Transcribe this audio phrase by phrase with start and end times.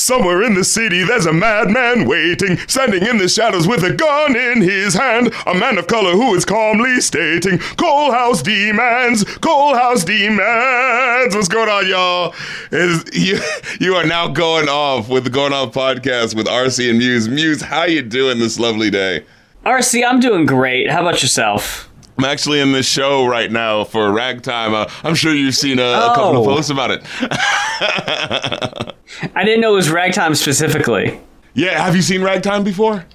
[0.00, 4.34] Somewhere in the city, there's a madman waiting, standing in the shadows with a gun
[4.34, 5.30] in his hand.
[5.46, 11.36] A man of color who is calmly stating, Coalhouse demands, Coalhouse demands.
[11.36, 12.34] What's going on, y'all?
[12.72, 13.40] Is you
[13.78, 17.28] you are now going off with the Going Off podcast with RC and Muse.
[17.28, 19.26] Muse, how you doing this lovely day?
[19.66, 20.90] RC, I'm doing great.
[20.90, 21.89] How about yourself?
[22.20, 24.74] I'm actually in this show right now for Ragtime.
[24.74, 26.54] Uh, I'm sure you've seen a, a couple of Oh.
[26.54, 27.02] posts about it.
[29.34, 31.18] I didn't know it was ragtime specifically.
[31.54, 33.06] yeah, have you seen Ragtime before?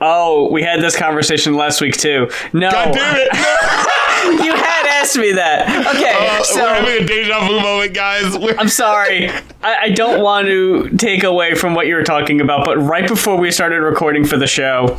[0.00, 2.30] Oh, we had this conversation last week too.
[2.54, 3.28] No, God damn it!
[3.34, 4.44] No.
[4.44, 5.68] you had asked me that.
[5.94, 8.38] Okay, Uh, we're so having a deja vu moment, guys.
[8.38, 9.28] We're- I'm sorry.
[9.62, 13.06] I, I don't want to take away from what you were talking about, but right
[13.06, 14.98] before we started recording for the show,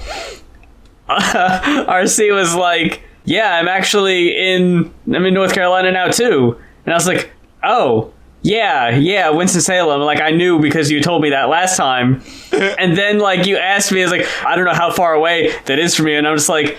[1.10, 4.94] RC was like, "Yeah, I'm actually in.
[5.08, 7.32] I'm in North Carolina now too." And I was like,
[7.64, 8.12] "Oh."
[8.46, 10.02] Yeah, yeah, Winston Salem.
[10.02, 13.90] Like I knew because you told me that last time, and then like you asked
[13.90, 16.28] me, I was like, I don't know how far away that is from you, and
[16.28, 16.78] I'm just like,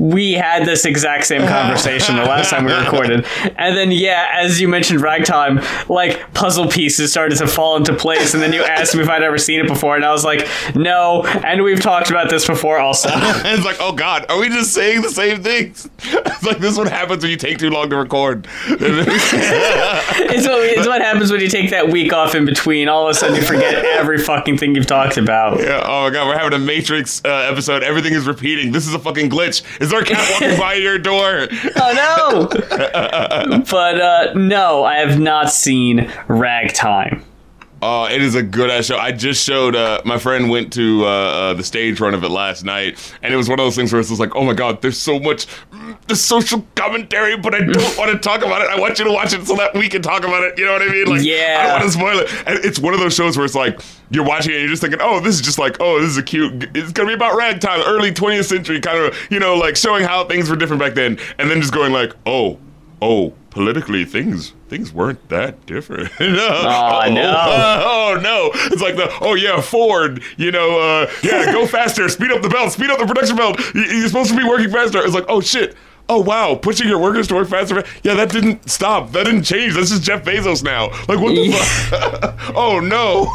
[0.00, 3.26] we had this exact same conversation the last time we recorded.
[3.56, 8.32] And then, yeah, as you mentioned ragtime, like puzzle pieces started to fall into place.
[8.32, 9.96] And then you asked me if I'd ever seen it before.
[9.96, 11.24] And I was like, no.
[11.44, 13.10] And we've talked about this before also.
[13.10, 15.88] And it's like, oh god, are we just saying the same things?
[16.02, 18.48] It's like this is what happens when you take too long to record.
[18.68, 22.88] it's, what, it's what happens when you take that week off in between.
[22.88, 25.60] All of a sudden, you forget every fucking thing you've talked about.
[25.60, 27.82] Yeah, oh my god, we're having a Matrix uh, episode.
[27.82, 28.72] Everything is repeating.
[28.72, 29.62] This is a fucking glitch.
[29.90, 31.48] Is there a cat walking by your door?
[31.82, 33.62] Oh, no.
[33.70, 37.24] but uh, no, I have not seen ragtime.
[37.82, 38.98] Oh, it is a good ass show.
[38.98, 42.28] I just showed uh, my friend went to uh, uh, the stage run of it
[42.28, 44.52] last night, and it was one of those things where it's just like, oh my
[44.52, 48.60] god, there's so much mm, the social commentary, but I don't want to talk about
[48.60, 48.68] it.
[48.68, 50.58] I want you to watch it so that we can talk about it.
[50.58, 51.06] You know what I mean?
[51.06, 51.62] Like, I Yeah.
[51.62, 52.44] don't want to spoil it.
[52.46, 54.82] And it's one of those shows where it's like you're watching it, and you're just
[54.82, 56.68] thinking, oh, this is just like, oh, this is a cute.
[56.76, 60.24] It's gonna be about ragtime, early 20th century, kind of, you know, like showing how
[60.26, 62.58] things were different back then, and then just going like, oh,
[63.00, 63.32] oh.
[63.50, 66.08] Politically, things things weren't that different.
[66.20, 67.34] Aw, oh, no.
[67.36, 68.50] oh no!
[68.66, 72.48] It's like the oh yeah Ford, you know, uh, yeah, go faster, speed up the
[72.48, 73.58] belt, speed up the production belt.
[73.74, 75.04] You're supposed to be working faster.
[75.04, 75.76] It's like oh shit.
[76.08, 77.84] Oh wow, pushing your workers to work faster.
[78.02, 79.12] Yeah, that didn't stop.
[79.12, 79.74] That didn't change.
[79.74, 80.88] That's just Jeff Bezos now.
[81.08, 82.56] Like what the fuck?
[82.56, 83.32] oh no.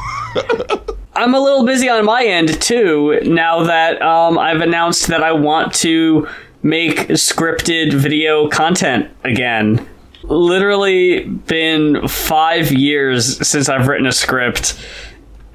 [1.16, 5.32] I'm a little busy on my end too now that um, I've announced that I
[5.32, 6.28] want to
[6.64, 9.88] make scripted video content again.
[10.28, 14.80] Literally been five years since I've written a script,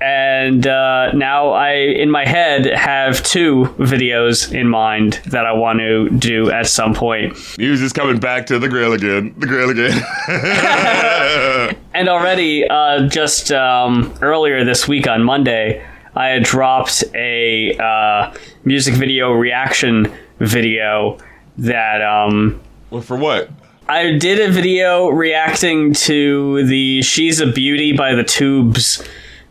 [0.01, 5.81] and uh, now I, in my head, have two videos in mind that I want
[5.81, 7.37] to do at some point.
[7.59, 9.35] Muse is coming back to the grill again.
[9.39, 11.77] The grill again.
[11.93, 18.33] And already, uh, just um, earlier this week on Monday, I had dropped a uh,
[18.65, 21.19] music video reaction video
[21.59, 22.61] that um,
[22.91, 23.51] well, for what?
[23.91, 29.03] I did a video reacting to the "She's a Beauty" by the Tubes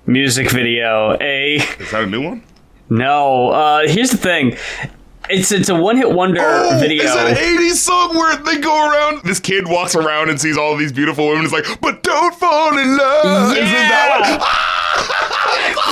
[0.06, 1.18] music video.
[1.20, 2.44] A Is that a new one?
[2.90, 4.56] no, uh, here's the thing.
[5.30, 6.40] It's it's a one hit wonder
[6.80, 7.04] video.
[7.04, 9.24] It's an 80s song where they go around.
[9.26, 11.44] This kid walks around and sees all these beautiful women.
[11.44, 13.50] It's like, but don't fall in love.
[13.50, 13.58] One?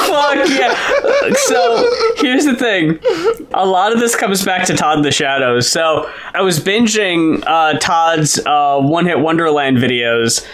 [0.06, 1.34] Fuck yeah.
[1.36, 3.00] So here's the thing.
[3.54, 5.70] A lot of this comes back to Todd in the Shadows.
[5.70, 10.46] So I was binging uh, Todd's uh, One Hit Wonderland videos,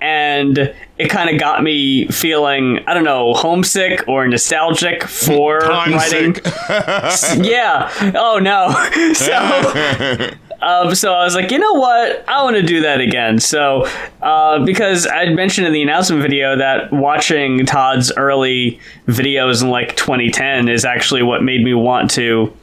[0.00, 5.92] and it kind of got me feeling, I don't know, homesick or nostalgic for Time
[5.94, 6.36] writing.
[7.44, 7.90] Yeah.
[8.16, 8.70] Oh no.
[9.14, 10.30] So.
[10.62, 12.28] Um, so I was like, you know what?
[12.28, 13.38] I want to do that again.
[13.38, 13.86] So,
[14.20, 19.96] uh, because I'd mentioned in the announcement video that watching Todd's early videos in like
[19.96, 22.54] 2010 is actually what made me want to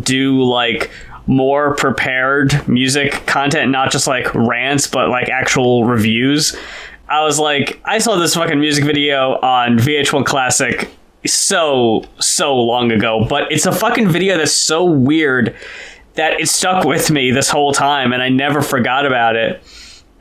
[0.00, 0.90] do like
[1.26, 6.56] more prepared music content, not just like rants, but like actual reviews.
[7.08, 10.90] I was like, I saw this fucking music video on VH1 Classic
[11.26, 15.54] so, so long ago, but it's a fucking video that's so weird
[16.14, 19.62] that it stuck with me this whole time and I never forgot about it.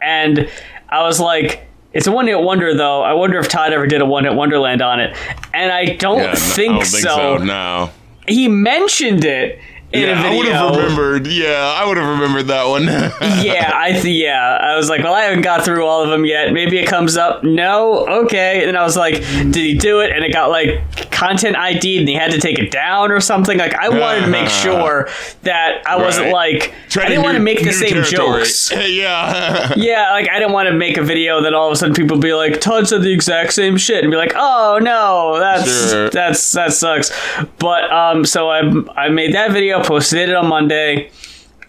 [0.01, 0.49] And
[0.89, 3.01] I was like, it's a one hit wonder though.
[3.01, 5.15] I wonder if Todd ever did a one hit wonderland on it.
[5.53, 7.37] And I don't, Yeah, think, I don't think so.
[7.37, 7.43] so.
[7.43, 7.89] No.
[8.27, 9.59] He mentioned it
[9.93, 11.27] Yeah, I would have remembered.
[11.27, 12.83] Yeah, I would have remembered that one.
[13.43, 14.57] yeah, I th- yeah.
[14.61, 16.53] I was like, well, I haven't got through all of them yet.
[16.53, 17.43] Maybe it comes up.
[17.43, 18.67] No, okay.
[18.67, 20.11] And I was like, did he do it?
[20.11, 23.57] And it got like content ID and he had to take it down or something.
[23.57, 25.09] Like I wanted to make sure
[25.43, 26.61] that I wasn't Right.
[26.61, 28.39] like I didn't want to make the same territory.
[28.39, 28.71] jokes.
[28.87, 29.73] yeah.
[29.81, 32.17] Yeah, like I didn't want to make a video that all of a sudden people
[32.17, 36.09] be like, Todd said the exact same shit, and be like, oh no, that's Sure.
[36.09, 37.11] that's that sucks.
[37.57, 38.61] But um, so I
[38.95, 41.11] I made that video, posted it on Monday.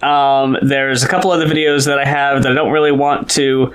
[0.02, 3.72] Um, there's a couple other videos that I have that I don't really want to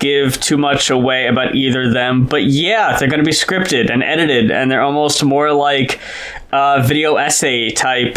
[0.00, 3.90] give too much away about either of them, but yeah, they're going to be scripted
[3.90, 5.98] and edited, and they're almost more like
[6.52, 8.16] uh, video essay type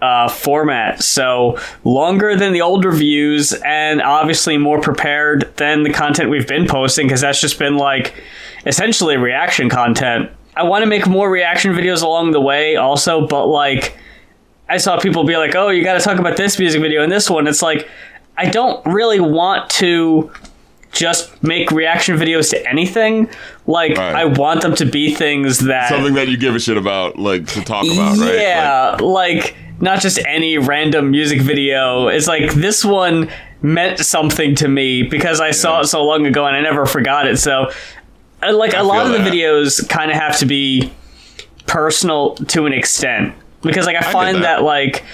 [0.00, 1.02] uh, format.
[1.02, 6.66] So longer than the old reviews, and obviously more prepared than the content we've been
[6.66, 8.14] posting, because that's just been like
[8.64, 10.30] essentially reaction content.
[10.56, 13.96] I want to make more reaction videos along the way, also, but like
[14.70, 17.10] I saw people be like, "Oh, you got to talk about this music video and
[17.10, 17.88] this one." It's like
[18.36, 20.30] I don't really want to
[20.92, 23.28] just make reaction videos to anything.
[23.66, 24.14] Like Right.
[24.14, 27.46] I want them to be things that Something that you give a shit about, like
[27.48, 28.34] to talk about, right?
[28.38, 32.08] yeah, like, not just any random music video.
[32.08, 33.30] It's like this one
[33.62, 37.26] meant something to me because I saw it so long ago and I never forgot
[37.26, 37.38] it.
[37.38, 37.70] So,
[38.42, 39.32] uh, like, a I lot of the that.
[39.32, 40.90] videos kind of have to be
[41.66, 44.42] personal to an extent because, like, I find that.
[44.42, 45.04] that like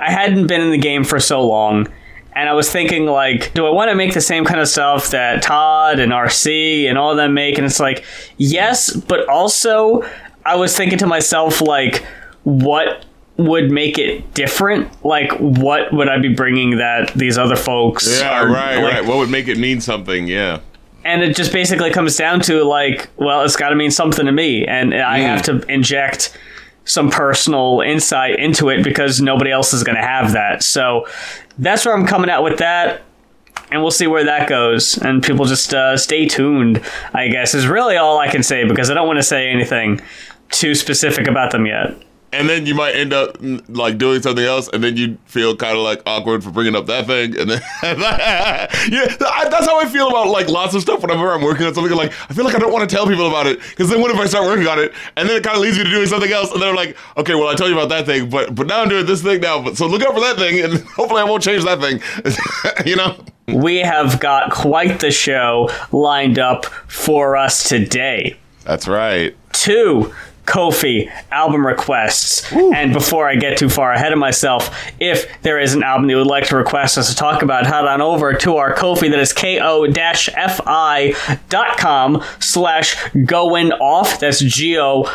[0.00, 1.88] I hadn't been in the game for so long.
[2.34, 5.10] And I was thinking, like, do I want to make the same kind of stuff
[5.10, 7.56] that Todd and RC and all of them make?
[7.56, 8.04] And it's like,
[8.36, 10.06] yes, but also
[10.44, 12.04] I was thinking to myself, like,
[12.44, 13.06] what
[13.38, 14.90] would make it different?
[15.02, 18.20] Like, what would I be bringing that these other folks?
[18.20, 19.04] Yeah, are, right, like- right.
[19.06, 20.28] What would make it mean something?
[20.28, 20.60] Yeah.
[21.04, 24.32] And it just basically comes down to like, well, it's got to mean something to
[24.32, 25.60] me, and I have mm.
[25.62, 26.36] to inject
[26.86, 30.62] some personal insight into it because nobody else is going to have that.
[30.62, 31.06] So
[31.58, 33.02] that's where I'm coming out with that.
[33.70, 34.96] And we'll see where that goes.
[34.96, 36.80] And people just uh, stay tuned,
[37.12, 40.00] I guess, is really all I can say because I don't want to say anything
[40.50, 41.96] too specific about them yet.
[42.36, 45.56] And then you might end up mm, like doing something else, and then you feel
[45.56, 47.38] kind of like awkward for bringing up that thing.
[47.38, 51.02] And then, yeah, that's how I feel about like lots of stuff.
[51.02, 53.26] Whenever I'm working on something, like I feel like I don't want to tell people
[53.26, 55.56] about it because then what if I start working on it, and then it kind
[55.56, 57.74] of leads me to doing something else, and they're like, okay, well I tell you
[57.74, 59.62] about that thing, but but now I'm doing this thing now.
[59.62, 62.00] But so look out for that thing, and hopefully I won't change that thing.
[62.86, 63.16] you know.
[63.48, 68.36] We have got quite the show lined up for us today.
[68.64, 69.36] That's right.
[69.52, 70.12] two
[70.46, 72.50] Ko-fi album requests.
[72.52, 74.70] And before I get too far ahead of myself,
[75.00, 77.84] if there is an album you would like to request us to talk about, head
[77.84, 80.62] on over to our Ko-fi that is ko-fi.com
[82.40, 84.20] slash going off.
[84.20, 85.06] That's G-O-I-N-O-F-F.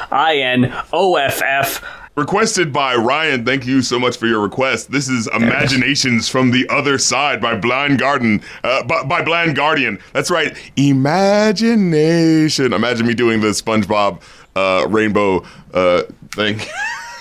[2.17, 3.45] Requested by Ryan.
[3.45, 4.91] Thank you so much for your request.
[4.91, 9.97] This is Imaginations from the Other Side by Blind Garden, uh, by, by Blind Guardian.
[10.11, 12.73] That's right, Imagination.
[12.73, 14.21] Imagine me doing the SpongeBob
[14.55, 16.03] uh, rainbow uh,
[16.35, 16.59] thing.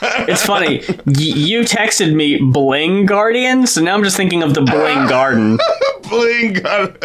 [0.02, 0.78] It's funny.
[0.88, 5.58] y- you texted me Bling Guardian, so now I'm just thinking of the Bling Garden.
[6.08, 6.96] Bling Garden.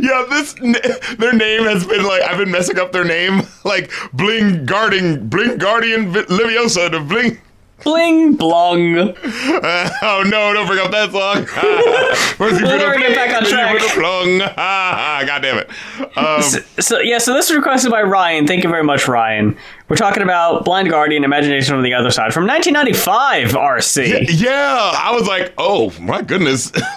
[0.00, 0.52] Yeah, this
[1.18, 5.58] their name has been like I've been messing up their name like Bling Guarding, Bling
[5.58, 7.40] Guardian Vi- Leviosa to Bling.
[7.82, 8.98] Bling Blong.
[8.98, 10.52] Uh, oh no!
[10.54, 11.44] Don't bring up that song.
[12.36, 13.74] First you We'll put a never get back on track.
[13.74, 14.38] You put a plung.
[14.38, 16.16] God damn it!
[16.16, 16.40] Um,
[16.80, 18.46] So yeah, so this was requested by Ryan.
[18.46, 19.56] Thank you very much, Ryan.
[19.88, 23.50] We're talking about Blind Guardian, Imagination from the Other Side from 1995.
[23.52, 24.26] RC.
[24.40, 26.72] yeah, I was like, oh my goodness.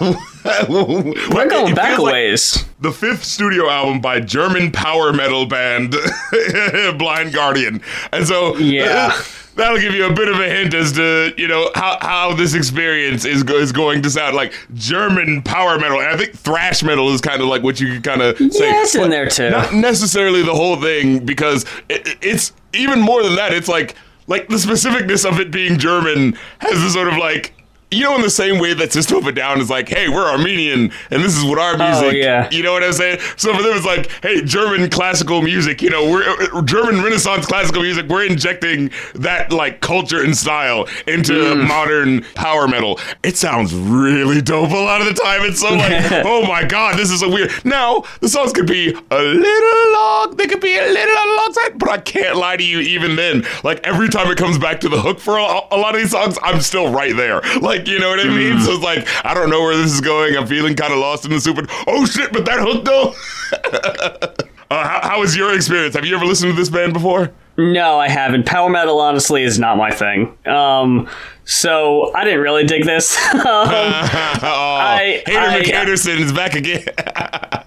[0.68, 2.64] We're going back a ways.
[2.80, 5.94] the fifth studio album by German power metal band
[6.98, 7.82] Blind Guardian.
[8.12, 9.10] And so Yeah.
[9.12, 9.22] Uh,
[9.58, 12.54] that'll give you a bit of a hint as to, you know, how, how this
[12.54, 16.00] experience is go- is going to sound like German power metal.
[16.00, 18.70] And I think thrash metal is kind of like what you could kind of say.
[18.80, 19.50] It's in there too.
[19.50, 23.52] Not necessarily the whole thing because it, it- it's even more than that.
[23.52, 23.94] It's like
[24.28, 27.54] like the specificness of it being German has this sort of like
[27.90, 30.28] you know, in the same way that System of a Down is like, hey, we're
[30.28, 32.04] Armenian and this is what our music.
[32.04, 32.48] Oh, yeah.
[32.50, 33.20] You know what I'm saying?
[33.36, 35.80] So for them, it's like, hey, German classical music.
[35.82, 38.06] You know, we're uh, German Renaissance classical music.
[38.08, 41.66] We're injecting that like culture and style into Mm.
[41.68, 42.98] modern power metal.
[43.22, 45.42] It sounds really dope a lot of the time.
[45.42, 47.50] It's so like, oh my god, this is a weird.
[47.64, 50.36] Now the songs could be a little long.
[50.36, 52.80] They could be a little on the long side, but I can't lie to you.
[52.80, 55.94] Even then, like every time it comes back to the hook for a, a lot
[55.94, 57.40] of these songs, I'm still right there.
[57.60, 58.60] Like you know what I mean?
[58.60, 60.36] So it's like I don't know where this is going.
[60.36, 61.58] I'm feeling kind of lost in the soup.
[61.86, 62.32] Oh shit!
[62.32, 63.14] But that hook though.
[64.70, 65.94] uh, how, how was your experience?
[65.94, 67.32] Have you ever listened to this band before?
[67.58, 68.46] No, I haven't.
[68.46, 70.36] Power metal, honestly, is not my thing.
[70.46, 71.08] Um,
[71.44, 73.16] so I didn't really dig this.
[73.34, 76.84] um, oh, I- Hater McHaterson is back again.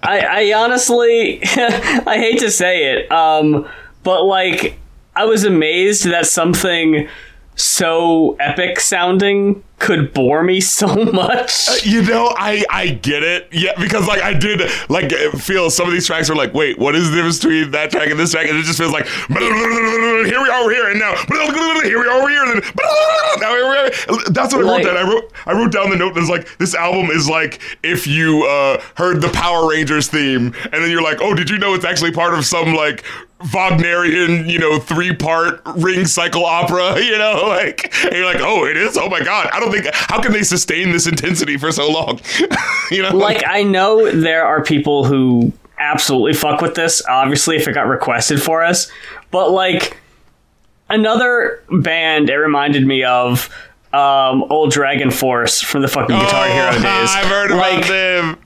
[0.02, 3.68] I, I honestly, I hate to say it, um,
[4.02, 4.78] but like,
[5.14, 7.06] I was amazed that something
[7.54, 11.68] so epic sounding could bore me so much.
[11.68, 13.48] Uh, you know, I I get it.
[13.52, 16.94] Yeah, because like I did like feel some of these tracks are like, wait, what
[16.94, 18.48] is the difference between that track and this track?
[18.48, 21.14] And it just feels like here we are here and now
[21.82, 22.72] here we are here and then
[23.40, 23.90] now here we are.
[24.30, 24.96] That's what I wrote down.
[24.96, 28.44] I wrote I wrote down the note that's like this album is like if you
[28.44, 31.84] uh, heard the Power Rangers theme and then you're like, oh, did you know it's
[31.84, 33.04] actually part of some like
[33.52, 38.64] Wagnerian, you know, three part ring cycle opera, you know, like, and you're like, oh,
[38.66, 38.96] it is?
[38.96, 39.48] Oh my God.
[39.52, 42.20] I don't think, how can they sustain this intensity for so long?
[42.90, 43.16] you know?
[43.16, 47.86] Like, I know there are people who absolutely fuck with this, obviously, if it got
[47.86, 48.90] requested for us,
[49.30, 49.98] but like,
[50.88, 53.48] another band it reminded me of
[53.92, 56.82] um, old Dragon Force from the fucking Guitar oh, Hero days.
[56.84, 58.38] I've heard like, about them.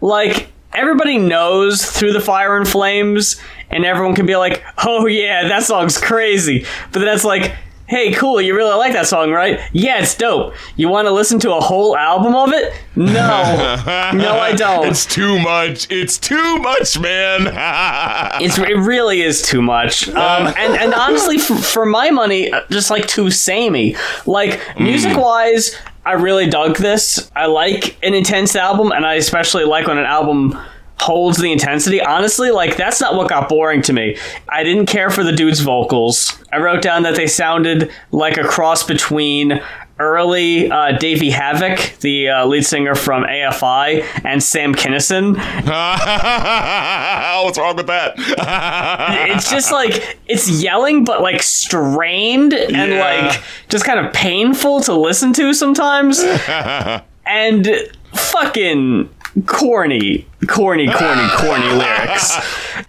[0.00, 3.40] Like, everybody knows through the fire and flames
[3.74, 6.64] and everyone can be like oh yeah that song's crazy.
[6.92, 7.54] But then it's like
[7.86, 9.60] hey cool you really like that song right?
[9.72, 10.54] Yeah it's dope.
[10.76, 12.72] You want to listen to a whole album of it?
[12.96, 13.80] No.
[14.14, 14.86] No i don't.
[14.86, 15.90] It's too much.
[15.90, 17.46] It's too much man.
[18.40, 20.08] It's, it really is too much.
[20.08, 23.96] Um, and, and honestly for, for my money uh, just like too samey.
[24.26, 25.76] Like music wise
[26.06, 27.30] I really dug this.
[27.34, 30.58] I like an intense album, and I especially like when an album
[31.04, 32.00] holds the intensity.
[32.00, 34.16] Honestly, like that's not what got boring to me.
[34.48, 36.42] I didn't care for the dude's vocals.
[36.50, 39.60] I wrote down that they sounded like a cross between
[39.98, 45.36] early uh, Davey Havok, the uh, lead singer from AFI, and Sam Kinison.
[47.44, 48.14] What's wrong with that?
[49.28, 53.28] it's just like it's yelling, but like strained and yeah.
[53.28, 56.20] like just kind of painful to listen to sometimes.
[57.26, 57.68] and
[58.14, 59.10] fucking
[59.46, 62.36] corny, corny, corny, corny lyrics.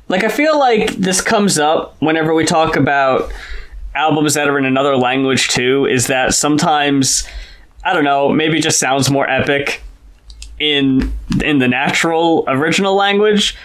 [0.08, 3.32] Like I feel like this comes up whenever we talk about
[3.96, 7.28] albums that are in another language too is that sometimes
[7.84, 9.82] I don't know, maybe it just sounds more epic
[10.60, 11.12] in
[11.44, 13.56] in the natural original language.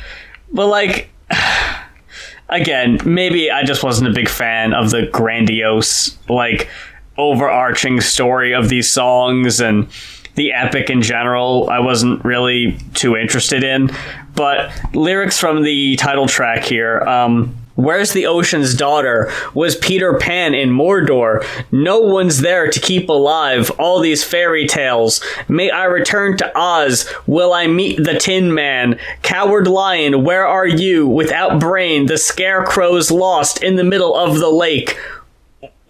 [0.53, 1.11] But like
[2.49, 6.69] again, maybe I just wasn't a big fan of the grandiose like
[7.19, 9.89] overarching story of these songs and
[10.41, 13.91] the epic in general I wasn't really too interested in.
[14.35, 19.31] But lyrics from the title track here, um, Where's the ocean's daughter?
[19.55, 21.45] Was Peter Pan in Mordor?
[21.73, 25.23] No one's there to keep alive all these fairy tales.
[25.49, 27.09] May I return to Oz?
[27.27, 28.99] Will I meet the Tin Man?
[29.23, 31.07] Coward Lion, where are you?
[31.07, 34.99] Without brain, the scarecrow's lost in the middle of the lake.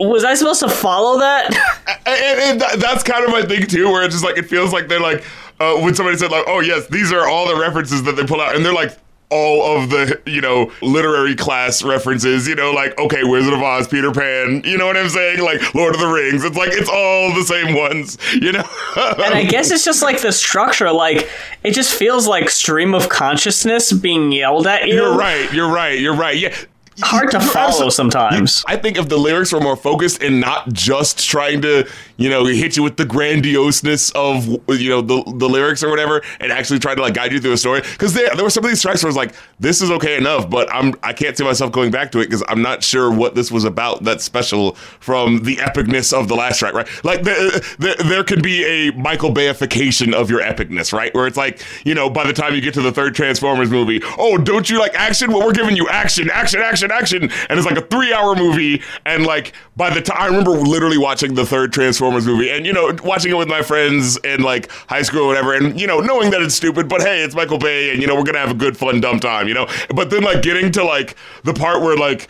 [0.00, 1.54] Was I supposed to follow that?
[2.07, 4.88] and, and that's kind of my thing too, where it's just like it feels like
[4.88, 5.25] they're like
[5.61, 8.40] uh, when somebody said like, "Oh yes, these are all the references that they pull
[8.40, 8.97] out," and they're like
[9.30, 13.87] all of the, you know, literary class references, you know, like, okay, Wizard of Oz,
[13.87, 15.40] Peter Pan, you know what I'm saying?
[15.40, 16.45] Like Lord of the Rings.
[16.45, 18.64] It's like, it's all the same ones, you know?
[18.97, 21.30] and I guess it's just like the structure, like,
[21.62, 24.95] it just feels like stream of consciousness being yelled at you.
[24.95, 26.37] You're right, you're right, you're right.
[26.37, 26.57] Yeah
[27.02, 28.64] hard to follow sometimes.
[28.66, 32.45] I think if the lyrics were more focused and not just trying to, you know,
[32.47, 36.78] hit you with the grandioseness of, you know, the, the lyrics or whatever, and actually
[36.78, 37.80] try to like guide you through a story.
[37.80, 40.16] Because there, there were some of these tracks where I was like, this is okay
[40.16, 43.11] enough, but I'm I can't see myself going back to it because I'm not sure
[43.11, 46.88] what this was about that's special from the epicness of the last track, right?
[47.04, 51.14] Like the, the, there could be a Michael Bayification of your epicness, right?
[51.14, 54.00] Where it's like, you know, by the time you get to the third Transformers movie,
[54.19, 55.33] oh, don't you like action?
[55.33, 58.82] Well, we're giving you action, action, action action, and it's like a three hour movie.
[59.06, 62.73] And like by the time I remember literally watching the third Transformers movie, and you
[62.73, 66.00] know watching it with my friends in like high school or whatever, and you know
[66.00, 68.50] knowing that it's stupid, but hey, it's Michael Bay, and you know we're gonna have
[68.50, 69.66] a good fun dumb time, you know.
[69.94, 72.28] But then like getting to like the part where like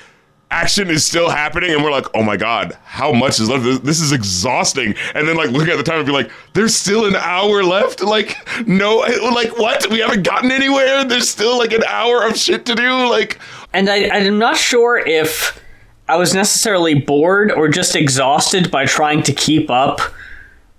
[0.51, 3.85] action is still happening and we're like oh my god how much is left?
[3.85, 4.95] This is exhausting.
[5.15, 8.03] And then like looking at the time and be like there's still an hour left?
[8.03, 8.37] Like
[8.67, 8.97] no
[9.33, 9.89] like what?
[9.91, 11.05] We haven't gotten anywhere?
[11.05, 13.09] There's still like an hour of shit to do?
[13.09, 13.39] Like
[13.73, 15.61] and I, I'm not sure if
[16.09, 20.01] I was necessarily bored or just exhausted by trying to keep up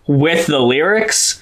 [0.05, 1.41] with the lyrics.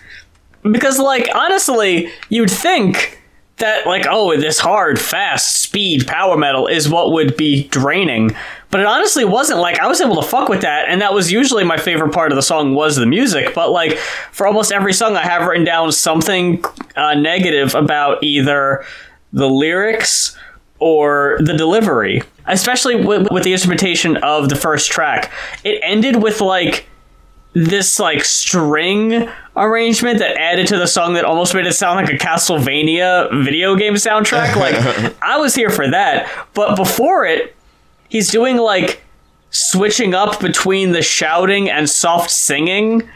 [0.61, 3.19] Because, like, honestly, you'd think
[3.57, 8.35] that, like, oh, this hard, fast, speed power metal is what would be draining.
[8.69, 9.59] But it honestly wasn't.
[9.59, 12.31] Like, I was able to fuck with that, and that was usually my favorite part
[12.31, 13.55] of the song was the music.
[13.55, 13.97] But, like,
[14.31, 16.63] for almost every song, I have written down something
[16.95, 18.85] uh, negative about either
[19.33, 20.37] the lyrics
[20.79, 25.31] or the delivery, especially with, with the instrumentation of the first track.
[25.63, 26.87] It ended with like
[27.53, 32.13] this like string arrangement that added to the song that almost made it sound like
[32.13, 34.55] a Castlevania video game soundtrack.
[34.55, 37.55] Like I was here for that, but before it,
[38.07, 39.01] he's doing like
[39.51, 43.09] switching up between the shouting and soft singing.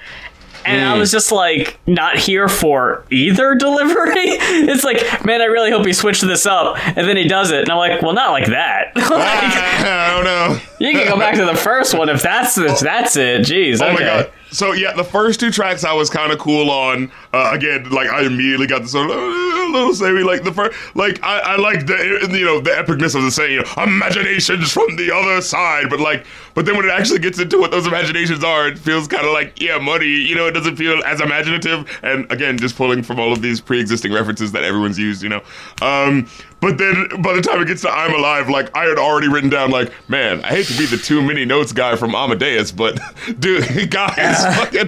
[0.65, 4.13] And I was just like not here for either delivery.
[4.15, 7.61] It's like, man, I really hope he switched this up, and then he does it,
[7.61, 8.93] and I'm like, well, not like that.
[8.95, 10.59] like, I don't know.
[10.79, 13.41] you can go back to the first one if that's if that's it.
[13.41, 13.81] Jeez.
[13.81, 13.93] Oh okay.
[13.93, 14.31] my god.
[14.53, 17.11] So yeah, the first two tracks I was kind of cool on.
[17.33, 20.21] Uh, again, like I immediately got the sort of uh, little samey.
[20.21, 23.53] Like the first, like I, I like the you know the epicness of the saying,
[23.53, 25.89] you know, imaginations from the other side.
[25.89, 29.07] But like, but then when it actually gets into what those imaginations are, it feels
[29.07, 30.07] kind of like yeah, money.
[30.07, 31.99] You know, it doesn't feel as imaginative.
[32.03, 35.23] And again, just pulling from all of these pre-existing references that everyone's used.
[35.23, 35.41] You know,
[35.81, 36.27] um,
[36.63, 39.49] but then by the time it gets to I'm Alive, like I had already written
[39.49, 42.97] down, like, man, I hate to be the too many notes guy from Amadeus, but
[43.39, 44.87] dude, guys, fucking,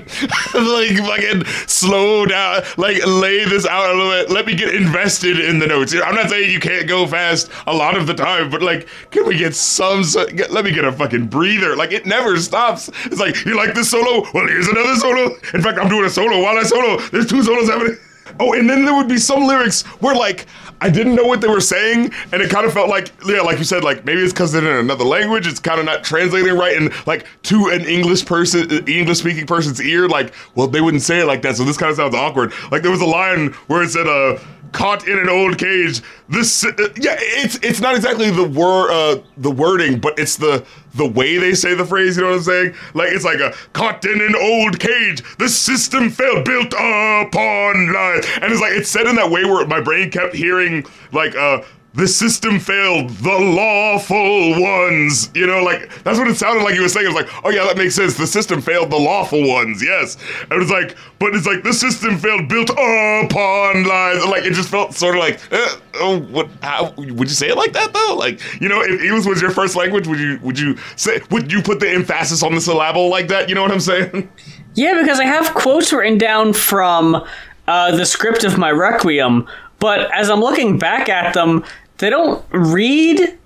[0.53, 4.29] like, fucking slow down, like, lay this out a little bit.
[4.29, 5.93] Let me get invested in the notes.
[5.93, 9.25] I'm not saying you can't go fast a lot of the time, but like, can
[9.27, 10.03] we get some?
[10.49, 11.27] let me get a fucking
[11.59, 11.75] breather.
[11.75, 12.89] Like, it never stops.
[13.05, 14.25] It's like, you like this solo?
[14.33, 15.35] Well, here's another solo.
[15.53, 16.99] In fact, I'm doing a solo while I solo.
[17.09, 17.97] There's two solos happening.
[18.39, 20.47] Oh, and then there would be some lyrics where like
[20.81, 23.59] I didn't know what they were saying, and it kind of felt like yeah, like
[23.59, 25.47] you said, like maybe it's because they're in another language.
[25.47, 29.79] It's kind of not translating right, and like to an English person, English speaking person's
[29.79, 32.51] ear, like well, they wouldn't say it like that, so this kind of sounds awkward.
[32.71, 34.37] Like there was a line where it said, "Uh,
[34.73, 39.21] caught in an old cage." This, uh, yeah, it's it's not exactly the word, uh,
[39.37, 42.17] the wording, but it's the the way they say the phrase.
[42.17, 42.75] You know what I'm saying?
[42.93, 45.23] Like it's like a caught in an old cage.
[45.37, 49.65] The system fell built upon lies, and it's like it's said in that way where
[49.67, 51.61] my brain kept hearing like uh.
[51.95, 55.31] The system failed the lawful ones.
[55.33, 57.05] You know, like that's what it sounded like he was saying.
[57.05, 58.15] It was like, oh yeah, that makes sense.
[58.15, 59.83] The system failed the lawful ones.
[59.83, 60.17] Yes.
[60.43, 64.25] And it was like, but it's like the system failed built upon lies.
[64.25, 66.49] Like it just felt sort of like, uh, oh, what?
[66.61, 68.15] How would you say it like that though?
[68.15, 71.51] Like, you know, if English was your first language, would you would you say would
[71.51, 73.47] you put the emphasis on the syllable like that?
[73.49, 74.29] You know what I'm saying?
[74.75, 77.25] Yeah, because I have quotes written down from
[77.65, 79.47] uh, the script of my Requiem,
[79.79, 81.63] but as I'm looking back at them,
[81.97, 83.37] they don't read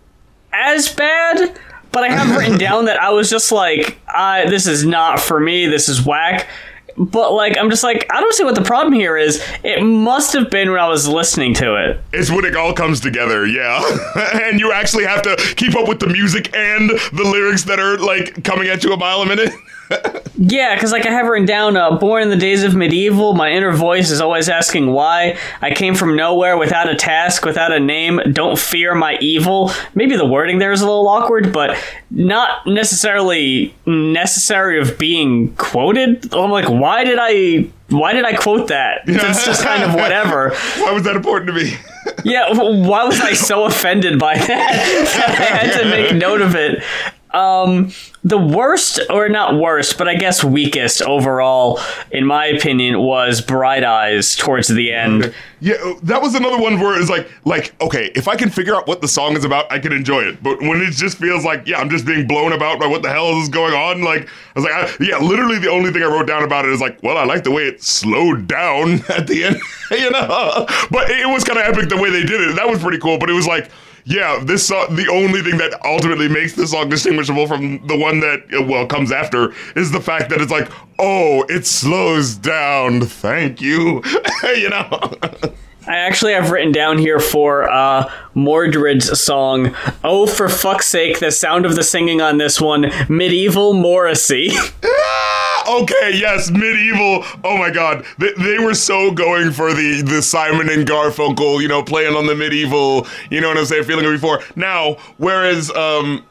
[0.53, 1.57] as bad.
[1.91, 5.39] But I have written down that I was just like, uh, this is not for
[5.39, 6.47] me, this is whack.
[6.97, 9.43] But like, I'm just like, I don't see what the problem here is.
[9.63, 11.99] It must have been when I was listening to it.
[12.11, 13.81] It's when it all comes together, yeah.
[14.43, 17.97] and you actually have to keep up with the music and the lyrics that are
[17.97, 19.53] like coming at you a mile a minute.
[20.41, 23.51] Yeah, because like I have written down, uh, born in the days of medieval, my
[23.51, 25.37] inner voice is always asking why.
[25.61, 28.21] I came from nowhere without a task, without a name.
[28.31, 29.69] Don't fear my evil.
[29.95, 31.77] Maybe the wording there is a little awkward, but
[32.09, 36.33] not necessarily necessary of being quoted.
[36.33, 37.67] I'm like, why did I?
[37.89, 39.01] Why did I quote that?
[39.07, 40.51] It's just kind of whatever.
[40.77, 41.73] Why was that important to me?
[42.23, 44.71] Yeah, why was I so offended by that?
[45.27, 46.81] I had to make note of it.
[47.31, 47.91] Um,
[48.23, 51.79] the worst, or not worst, but I guess weakest overall,
[52.11, 55.33] in my opinion, was Bright Eyes towards the end.
[55.61, 58.87] Yeah, that was another one where it's like, like, okay, if I can figure out
[58.87, 60.41] what the song is about, I can enjoy it.
[60.41, 63.09] But when it just feels like, yeah, I'm just being blown about by what the
[63.09, 66.07] hell is going on, like, I was like, I, yeah, literally the only thing I
[66.07, 69.27] wrote down about it is like, well, I like the way it slowed down at
[69.27, 69.59] the end,
[69.91, 70.65] you know.
[70.89, 72.55] But it was kind of epic the way they did it.
[72.55, 73.19] That was pretty cool.
[73.19, 73.69] But it was like.
[74.09, 78.19] Yeah, this song, the only thing that ultimately makes this song distinguishable from the one
[78.21, 80.67] that, well, comes after is the fact that it's like,
[80.97, 83.01] oh, it slows down.
[83.01, 84.01] Thank you.
[84.43, 85.11] you know?
[85.89, 91.31] I actually have written down here for uh, Mordred's song, Oh, for fuck's sake, the
[91.31, 94.51] sound of the singing on this one, Medieval Morrissey.
[95.21, 97.23] Ah, okay, yes, medieval.
[97.43, 101.67] Oh my god, they, they were so going for the the Simon and Garfunkel, you
[101.67, 104.41] know, playing on the medieval, you know what I'm saying, feeling it before.
[104.55, 106.23] Now, whereas um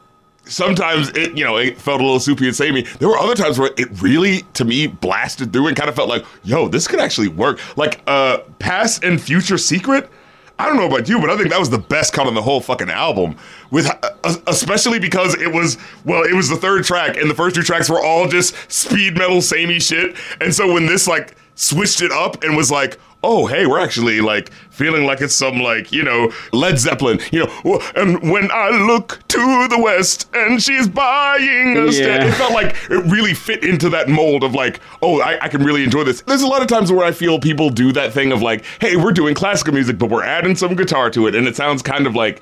[0.49, 2.81] sometimes it, you know, it felt a little soupy and samey.
[2.99, 6.09] There were other times where it really, to me, blasted through and kind of felt
[6.09, 7.59] like, yo, this could actually work.
[7.77, 10.09] Like, uh, Past and Future Secret.
[10.57, 12.41] I don't know about you, but I think that was the best cut on the
[12.41, 13.37] whole fucking album.
[13.71, 17.55] With uh, especially because it was well, it was the third track, and the first
[17.55, 20.17] two tracks were all just speed metal samey shit.
[20.41, 24.21] And so when this like switched it up and was like, oh hey, we're actually
[24.21, 27.81] like feeling like it's some like you know Led Zeppelin, you know.
[27.95, 32.29] And when I look to the west and she's buying a stand, Yeah.
[32.29, 35.63] it felt like it really fit into that mold of like, oh, I, I can
[35.63, 36.21] really enjoy this.
[36.21, 38.95] There's a lot of times where I feel people do that thing of like, hey,
[38.95, 42.07] we're doing classical music, but we're adding some guitar to it, and it sounds kind
[42.07, 42.41] of like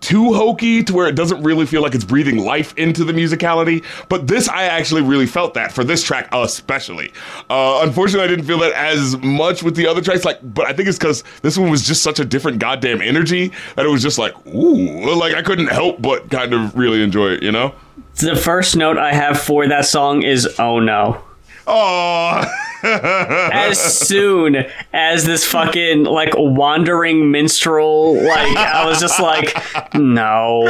[0.00, 3.84] too hokey to where it doesn't really feel like it's breathing life into the musicality.
[4.08, 7.12] But this, I actually really felt that for this track, especially.
[7.50, 10.24] Uh, unfortunately, I didn't feel that as much with the other tracks.
[10.24, 13.52] Like, but I think it's because this one was just such a different goddamn energy
[13.76, 17.30] that it was just like, ooh, like I couldn't help but kind of really enjoy
[17.30, 17.74] it, you know?
[18.16, 21.22] The first note I have for that song is "Oh no."
[21.68, 22.44] Oh,
[22.82, 24.56] as soon
[24.92, 29.54] as this fucking like wandering minstrel, like I was just like,
[29.94, 30.62] no.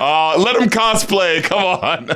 [0.00, 1.42] Uh, let him cosplay.
[1.42, 2.10] Come on.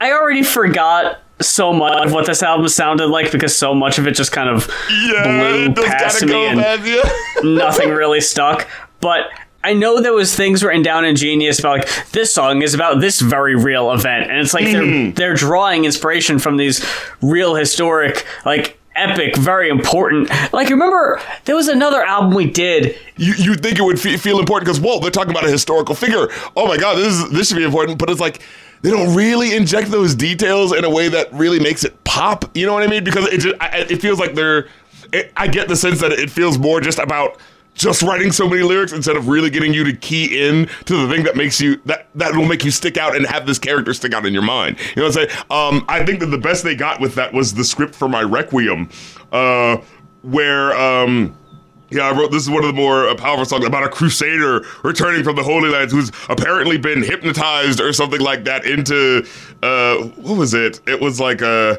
[0.00, 4.06] I already forgot so much of what this album sounded like because so much of
[4.06, 6.58] it just kind of Yeah, blew past me and.
[6.86, 7.02] Yeah.
[7.44, 8.66] nothing really stuck.
[9.00, 9.26] But
[9.68, 13.02] I know there was things written down in Genius about like this song is about
[13.02, 15.12] this very real event, and it's like they're mm-hmm.
[15.12, 16.82] they're drawing inspiration from these
[17.20, 20.30] real historic like epic, very important.
[20.54, 22.96] Like remember there was another album we did.
[23.18, 25.94] you you think it would fe- feel important because whoa, they're talking about a historical
[25.94, 26.28] figure.
[26.56, 27.98] Oh my god, this is this should be important.
[27.98, 28.40] But it's like
[28.80, 32.56] they don't really inject those details in a way that really makes it pop.
[32.56, 33.04] You know what I mean?
[33.04, 34.68] Because it just, I, it feels like they're.
[35.12, 37.38] It, I get the sense that it feels more just about
[37.78, 41.12] just writing so many lyrics instead of really getting you to key in to the
[41.12, 43.94] thing that makes you that that will make you stick out and have this character
[43.94, 44.76] stick out in your mind.
[44.94, 45.44] You know what I'm saying?
[45.50, 48.22] Um, I think that the best they got with that was the script for my
[48.22, 48.90] Requiem,
[49.32, 49.78] uh,
[50.22, 51.34] where um.
[51.90, 54.62] Yeah, I wrote this is one of the more uh, powerful songs about a crusader
[54.82, 59.26] returning from the Holy Lands who's apparently been hypnotized or something like that into
[59.62, 60.82] uh what was it?
[60.86, 61.78] It was like uh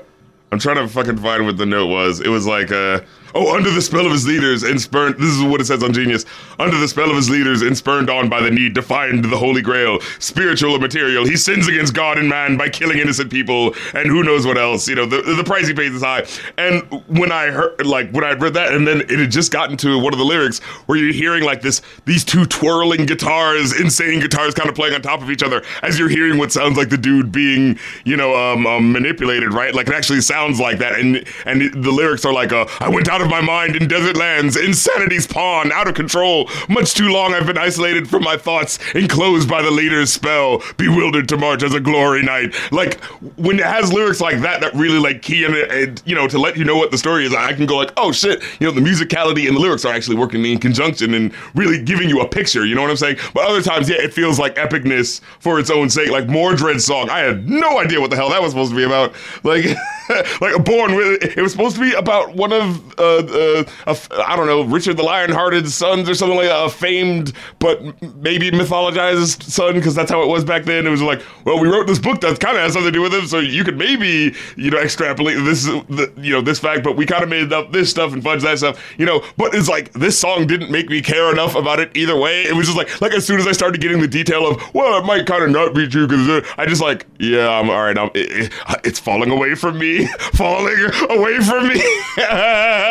[0.51, 2.21] I'm trying to fucking find what the note was.
[2.21, 3.01] It was like uh
[3.35, 5.15] Oh, under the spell of his leaders and spurned.
[5.15, 6.25] This is what it says on Genius.
[6.57, 9.37] Under the spell of his leaders and spurned on by the need to find the
[9.37, 13.73] Holy Grail, spiritual or material, he sins against God and man by killing innocent people
[13.93, 14.87] and who knows what else.
[14.87, 16.25] You know, the, the price he pays is high.
[16.57, 19.77] And when I heard, like, when I read that, and then it had just gotten
[19.77, 24.19] to one of the lyrics where you're hearing like this, these two twirling guitars, insane
[24.19, 26.89] guitars, kind of playing on top of each other as you're hearing what sounds like
[26.89, 29.73] the dude being, you know, um, um manipulated, right?
[29.73, 33.05] Like it actually sounds like that, and and the lyrics are like, uh, I went
[33.19, 36.49] out of my mind in desert lands, insanity's pawn, out of control.
[36.69, 41.27] Much too long I've been isolated from my thoughts, enclosed by the leader's spell, bewildered
[41.29, 42.55] to march as a glory knight.
[42.71, 43.03] Like
[43.35, 46.29] when it has lyrics like that that really like key in it, and you know,
[46.29, 48.67] to let you know what the story is, I can go like, oh shit, you
[48.67, 52.21] know, the musicality and the lyrics are actually working in conjunction and really giving you
[52.21, 52.65] a picture.
[52.65, 53.17] You know what I'm saying?
[53.33, 56.09] But other times, yeah, it feels like epicness for its own sake.
[56.09, 58.83] Like Mordred's song, I had no idea what the hell that was supposed to be
[58.83, 59.13] about.
[59.43, 59.65] Like,
[60.41, 64.35] like born with it was supposed to be about one of uh, uh, f- I
[64.35, 67.81] don't know Richard the Lionhearted sons or something like that, a famed but
[68.17, 70.85] maybe mythologized son because that's how it was back then.
[70.85, 73.01] It was like, well, we wrote this book that kind of has something to do
[73.01, 76.83] with him, so you could maybe you know extrapolate this the, you know this fact,
[76.83, 79.23] but we kind of made up this stuff and fudge that stuff, you know.
[79.37, 82.43] But it's like this song didn't make me care enough about it either way.
[82.43, 85.01] It was just like like as soon as I started getting the detail of well,
[85.01, 87.97] it might kind of not be true because I just like yeah, I'm all right.
[87.97, 90.77] I'm, it, it, it's falling away from me, falling
[91.09, 91.81] away from me.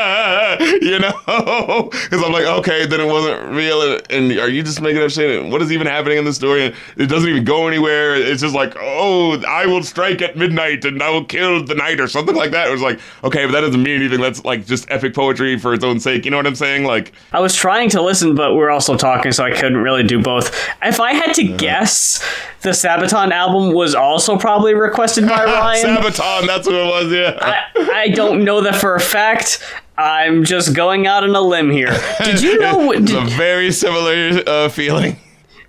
[0.83, 1.12] you know,
[1.90, 3.99] because I'm like, okay, then it wasn't real.
[4.11, 5.40] And, are you just making up shit?
[5.40, 6.66] And What is even happening in the story?
[6.66, 8.14] And it doesn't even go anywhere.
[8.14, 12.01] It's just like, oh, I will strike at midnight and I will kill the night
[12.01, 12.68] or something like that.
[12.68, 14.21] It was like, okay, but that doesn't mean anything.
[14.21, 16.25] That's like just epic poetry for its own sake.
[16.25, 16.85] You know what I'm saying?
[16.85, 20.03] Like, I was trying to listen, but we are also talking, so I couldn't really
[20.03, 20.55] do both.
[20.83, 22.23] If I had to guess,
[22.62, 25.97] the Sabaton album was also probably requested by Ryan.
[25.97, 27.12] Sabaton, that's what it was.
[27.12, 27.38] Yeah.
[27.40, 29.62] I, I don't know that for a fact.
[29.99, 31.93] I'm just going out on a limb here.
[32.25, 32.93] Did you know?
[32.93, 35.17] it's a Did, very similar uh, feeling.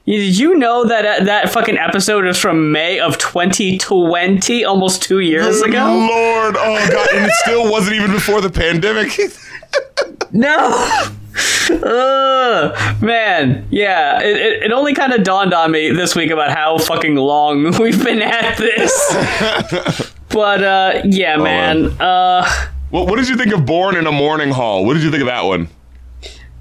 [0.05, 5.19] did you know that uh, that fucking episode is from May of 2020, almost two
[5.19, 5.83] years ago?
[6.11, 9.17] Lord, oh god, and it still wasn't even before the pandemic.
[10.31, 10.55] No.
[11.71, 16.51] Ugh, man, yeah, it, it, it only kind of dawned on me this week about
[16.51, 20.13] how fucking long we've been at this.
[20.29, 21.85] but uh, yeah, man.
[21.99, 22.47] Uh,
[22.91, 24.85] Well, what did you think of Born in a Mourning Hall?
[24.85, 25.67] What did you think of that one?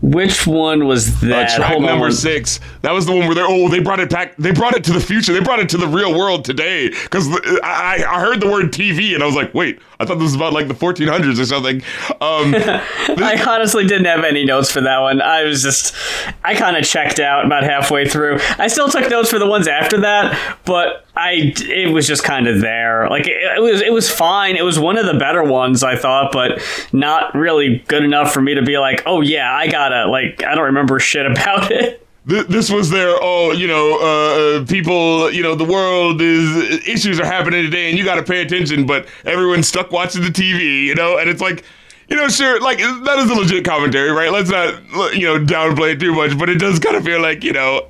[0.00, 1.56] which one was Uh, that?
[1.56, 2.12] track Hold number on.
[2.12, 2.60] six.
[2.82, 4.36] That was the one where they oh they brought it back.
[4.36, 5.32] They brought it to the future.
[5.32, 6.88] They brought it to the real world today.
[6.90, 7.26] Because
[7.64, 10.34] I, I heard the word TV and I was like, wait, I thought this was
[10.36, 11.82] about like the 1400s or something.
[12.20, 12.54] Um,
[13.20, 15.20] I honestly didn't have any notes for that one.
[15.20, 15.96] I was just,
[16.44, 18.38] I kind of checked out about halfway through.
[18.56, 22.46] I still took notes for the ones after that, but I, it was just kind
[22.46, 23.08] of there.
[23.10, 24.56] Like it, it was, it was fine.
[24.56, 28.40] It was one of the better ones I thought, but not really good enough for
[28.40, 32.06] me to be like, oh yeah, I gotta like, I don't remember shit about it.
[32.26, 37.18] this was their oh you know uh, uh, people you know the world is issues
[37.18, 40.84] are happening today and you got to pay attention but everyone's stuck watching the tv
[40.84, 41.64] you know and it's like
[42.08, 44.74] you know sure like that is a legit commentary right let's not
[45.14, 47.86] you know downplay it too much but it does kind of feel like you know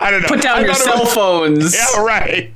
[0.00, 1.74] i don't know Put down I your cell was- phones.
[1.74, 2.52] yeah right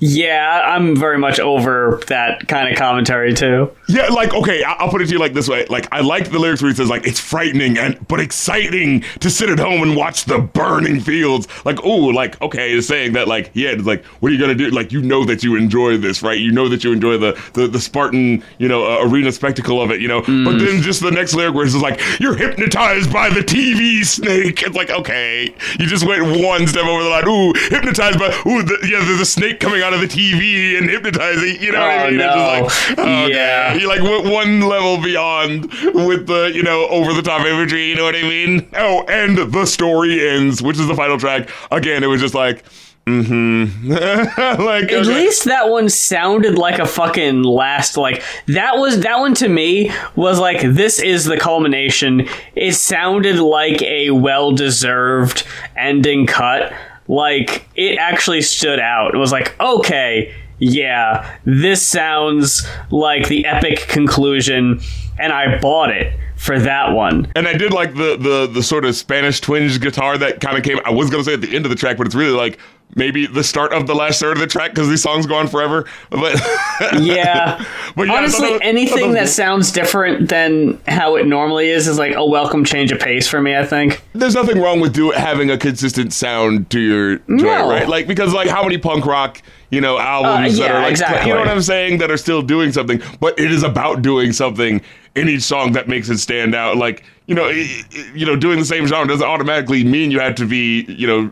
[0.00, 3.70] Yeah, I'm very much over that kind of commentary too.
[3.86, 6.38] Yeah, like okay, I'll put it to you like this way: like I like the
[6.38, 9.94] lyrics where he says like it's frightening and but exciting to sit at home and
[9.94, 11.46] watch the burning fields.
[11.66, 14.54] Like oh, like okay, it's saying that like yeah, it's like what are you gonna
[14.54, 14.70] do?
[14.70, 16.38] Like you know that you enjoy this, right?
[16.38, 19.90] You know that you enjoy the the, the Spartan you know uh, arena spectacle of
[19.90, 20.22] it, you know.
[20.22, 24.02] But then just the next lyric where it's just like you're hypnotized by the TV
[24.04, 24.62] snake.
[24.62, 27.28] It's like okay, you just went one step over the line.
[27.28, 30.88] Ooh, hypnotized by ooh, the, yeah, there's a snake coming out of the TV and
[30.88, 31.60] hypnotizing.
[31.62, 32.20] You know what I Oh, mean?
[32.20, 32.68] It's no.
[32.68, 33.30] just like, okay.
[33.30, 33.74] Yeah.
[33.74, 35.62] You like went one level beyond
[35.94, 38.68] with the, you know, over the top imagery, you know what I mean?
[38.76, 41.48] Oh, and the story ends, which is the final track.
[41.70, 42.64] Again, it was just like,
[43.06, 43.90] mm-hmm.
[43.90, 45.02] like, At okay.
[45.04, 49.90] least that one sounded like a fucking last like that was that one to me
[50.16, 52.28] was like this is the culmination.
[52.54, 55.44] It sounded like a well-deserved
[55.76, 56.72] ending cut.
[57.10, 59.16] Like it actually stood out.
[59.16, 64.80] It was like, okay, yeah, this sounds like the epic conclusion
[65.18, 67.30] and I bought it for that one.
[67.34, 70.62] And I did like the the the sort of Spanish twinge guitar that kind of
[70.62, 70.78] came.
[70.84, 72.60] I was gonna say at the end of the track, but it's really like
[72.96, 75.48] maybe the start of the last third of the track because these songs go on
[75.48, 75.86] forever.
[76.10, 76.40] But
[77.00, 77.64] Yeah.
[77.96, 82.24] But yeah, Honestly, anything that sounds different than how it normally is is like a
[82.24, 84.00] welcome change of pace for me, I think.
[84.12, 87.68] there's nothing wrong with do having a consistent sound to your joint, No.
[87.68, 87.88] right?
[87.88, 91.28] Like because like how many punk rock you know albums Uh, that are like exactly.
[91.28, 94.32] you know what I'm saying that are still doing something, but it is about doing
[94.32, 94.80] something
[95.16, 96.76] in each song that makes it stand out.
[96.76, 100.46] Like you know, you know, doing the same genre doesn't automatically mean you have to
[100.46, 101.30] be you know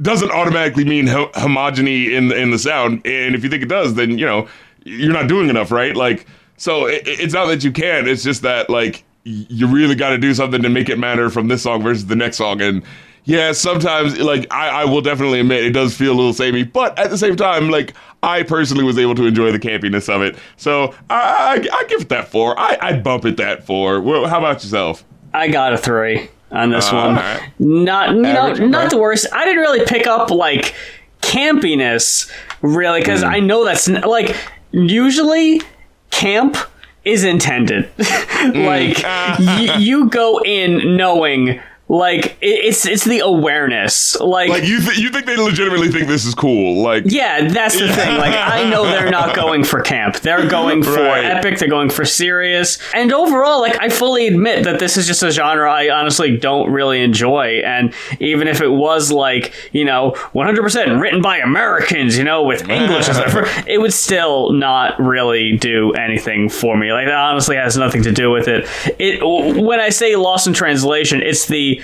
[0.00, 3.04] doesn't automatically mean ho- homogeny in in the sound.
[3.06, 4.48] And if you think it does, then you know
[4.84, 5.96] you're not doing enough, right?
[5.96, 8.08] Like so, it, it's not that you can't.
[8.08, 11.48] It's just that like you really got to do something to make it matter from
[11.48, 12.62] this song versus the next song.
[12.62, 12.82] And
[13.24, 16.98] yeah, sometimes like I, I will definitely admit it does feel a little samey, but
[16.98, 20.36] at the same time, like I personally was able to enjoy the campiness of it.
[20.56, 22.58] So I I, I give it that four.
[22.58, 24.00] I I bump it that four.
[24.00, 25.04] Well, how about yourself?
[25.34, 27.06] I got a three on this Uh, one.
[27.16, 27.42] alright.
[27.58, 29.26] Not you Average, know, not the worst.
[29.32, 30.74] I didn't really pick up like
[31.22, 32.30] campiness
[32.62, 33.28] really because Hmm.
[33.28, 34.34] I know that's like
[34.72, 35.60] usually
[36.10, 36.56] camp
[37.04, 37.88] is intended.
[38.54, 44.50] like y- you go in knowing like it's it's the awareness like.
[44.50, 46.82] Like you th- you think they legitimately think this is cool?
[46.82, 48.16] Like yeah, that's the thing.
[48.18, 50.16] Like, I know they're not going for camp.
[50.20, 51.24] They're going for Right.
[51.24, 51.58] epic.
[51.58, 52.78] They're going for serious.
[52.94, 56.70] And overall, like, I fully admit that this is just a genre I honestly don't
[56.70, 57.62] really enjoy.
[57.64, 62.68] And even if it was like, you know, 100% written by Americans, you know, with
[62.68, 66.92] English as their it would still not really do anything for me.
[66.92, 68.66] Like, that honestly has nothing to do with it.
[68.98, 71.77] It when I say lost in translation, it's the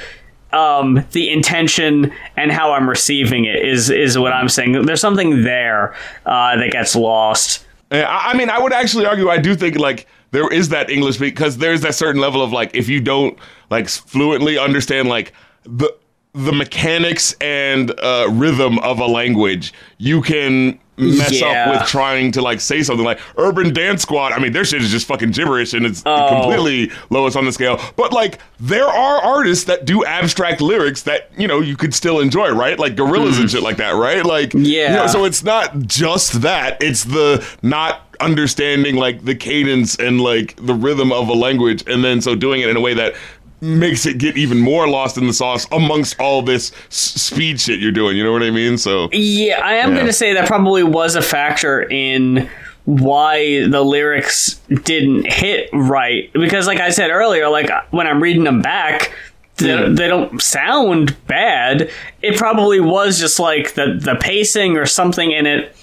[0.55, 4.87] um, the intention and how I'm receiving it is is what I'm saying.
[4.87, 7.67] There's something there uh, that gets lost.
[7.91, 9.29] I mean, I would actually argue.
[9.29, 12.75] I do think like there is that English because there's that certain level of like
[12.75, 13.39] if you don't
[13.71, 15.33] like fluently understand like
[15.65, 15.95] the
[16.33, 21.47] the mechanics and uh, rhythm of a language, you can mess Yeah.
[21.73, 24.33] up with trying to like say something like urban dance squad.
[24.33, 26.29] I mean, their shit is just fucking gibberish and it's Oh.
[26.29, 27.81] completely lowest on the scale.
[27.97, 32.21] But like, there are artists that do abstract lyrics that you know you could still
[32.21, 32.79] enjoy, right?
[32.79, 34.25] Like Gorillaz and shit like that, right?
[34.25, 34.67] Like, you Hmm.
[34.67, 34.95] Yeah.
[34.97, 40.55] know, so it's not just that; it's the not understanding like the cadence and like
[40.65, 43.15] the rhythm of a language, and then so doing it in a way that
[43.61, 47.93] makes it get even more lost in the sauce amongst all this speed shit you're
[47.93, 48.17] doing.
[48.17, 48.77] You know what I mean?
[48.79, 49.95] So Yeah, I am Yeah.
[49.97, 52.49] going to say that probably was a factor in
[52.85, 58.45] why the lyrics didn't hit right because like I said earlier like when I'm reading
[58.45, 59.11] them back
[59.57, 59.87] they, Yeah.
[59.89, 61.91] they don't sound bad
[62.21, 65.74] it probably was just like the the pacing or something in it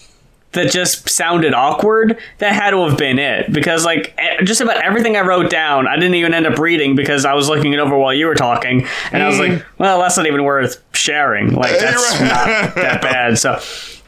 [0.53, 3.51] that just sounded awkward that had to have been it.
[3.51, 7.25] Because like just about everything i wrote down i didn't even end up reading because
[7.25, 8.85] i was looking it over while you were talking.
[9.11, 9.65] And i was like mm.
[9.77, 11.53] well that's not even worth sharing.
[11.53, 13.37] Like that's not that bad.
[13.37, 13.59] So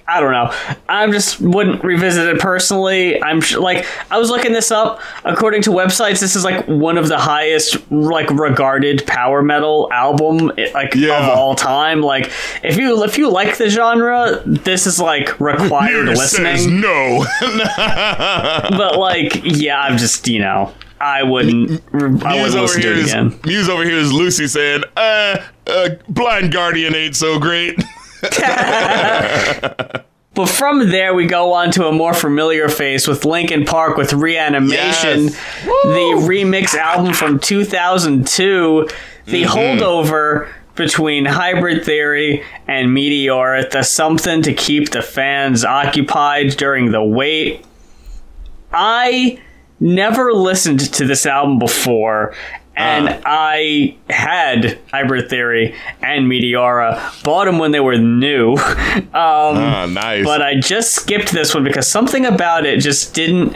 [0.07, 0.53] I don't know.
[0.89, 3.21] I just wouldn't revisit it personally.
[3.23, 4.99] I'm sh- like I was looking this up.
[5.23, 10.51] According to websites, this is like one of the highest like regarded power metal album
[10.57, 11.23] eh, like Yeah.
[11.23, 12.01] of all time.
[12.01, 12.31] Like
[12.63, 17.25] if you if you like the genre, this is like required Muse listening no.
[17.77, 22.87] but like, yeah, I'm just you know, I wouldn't, I Muse wouldn't over listen to
[22.87, 23.39] here it is again.
[23.45, 25.37] Muse over here is Lucy saying, uh,
[25.67, 27.81] uh, Blind Guardian ain't so great.
[30.35, 34.13] But from there, we go on to a more familiar face with Linkin Park with
[34.13, 35.33] Reanimation, Yes.
[35.63, 38.87] the remix album from 2002,
[39.25, 39.45] the Mm-hmm.
[39.55, 47.03] holdover between Hybrid Theory and Meteora, the something to keep the fans occupied during the
[47.03, 47.63] wait.
[48.71, 49.39] I
[49.79, 52.33] never listened to this album before,
[52.75, 53.19] and Uh.
[53.25, 58.53] I had Hybrid Theory and Meteora, bought them when they were new.
[58.57, 60.23] um, Ah, nice.
[60.25, 63.55] but I just skipped this one because something about it just didn't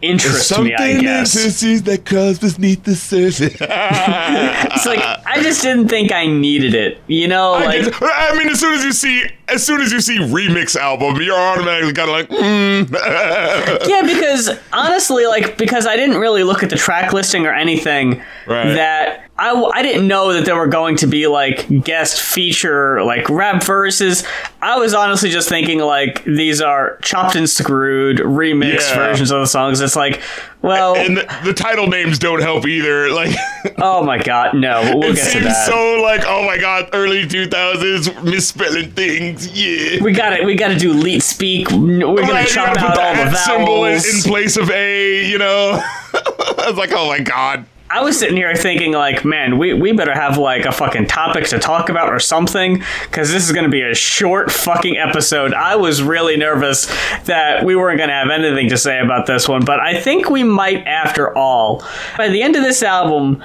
[0.00, 1.34] interest me, I guess.
[1.34, 3.56] intricacies that cause beneath the surface.
[3.60, 7.00] It's like I just didn't think I needed it.
[7.08, 9.90] You know, I, like guess- I mean, as soon as you see, as soon as
[9.90, 12.88] you see remix album, you're automatically kind of like, mm.
[13.88, 18.22] yeah, because honestly, like because I didn't really look at the track listing or anything
[18.48, 18.74] Right.
[18.74, 23.28] that I, I didn't know that there were going to be like guest feature like
[23.28, 24.24] rap verses.
[24.60, 28.96] I was honestly just thinking like these are chopped and screwed remix Yeah.
[28.96, 29.80] versions of the songs.
[29.80, 30.20] It's like,
[30.60, 33.10] well, and the, the title names don't help either.
[33.10, 33.36] Like,
[33.78, 35.66] oh my god, no, we'll it get to seems that.
[35.68, 39.46] so like, oh my god, early 2000s misspelling things.
[39.56, 40.02] Yeah.
[40.02, 41.70] we got to We got to do leet speak.
[41.70, 44.24] We're gonna oh, Right, chop out put all the at symbol in, vowels.
[44.24, 45.80] in place of a, you know.
[46.14, 47.64] I was like, oh my god.
[47.90, 51.44] I was sitting here thinking, like, man, we, we better have like a fucking topic
[51.48, 55.54] to talk about or something, because this is going to be a short fucking episode.
[55.54, 56.86] I was really nervous
[57.24, 60.28] that we weren't going to have anything to say about this one, but I think
[60.28, 61.82] we might after all.
[62.18, 63.42] By the end of this album,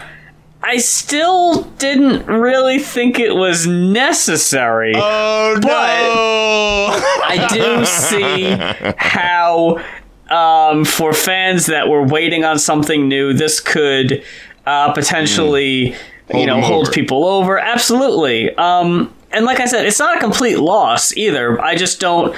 [0.62, 4.94] I still didn't really think it was necessary.
[4.96, 6.90] Oh But- no.
[7.26, 9.84] I do see how,
[10.34, 14.24] um, for fans that were waiting on something new, this could
[14.66, 15.96] uh, potentially,
[16.34, 16.92] you know, hold over.
[16.92, 17.60] people over.
[17.60, 18.54] Absolutely.
[18.56, 21.62] Um, and like I said, it's not a complete loss either.
[21.62, 22.36] I just don't.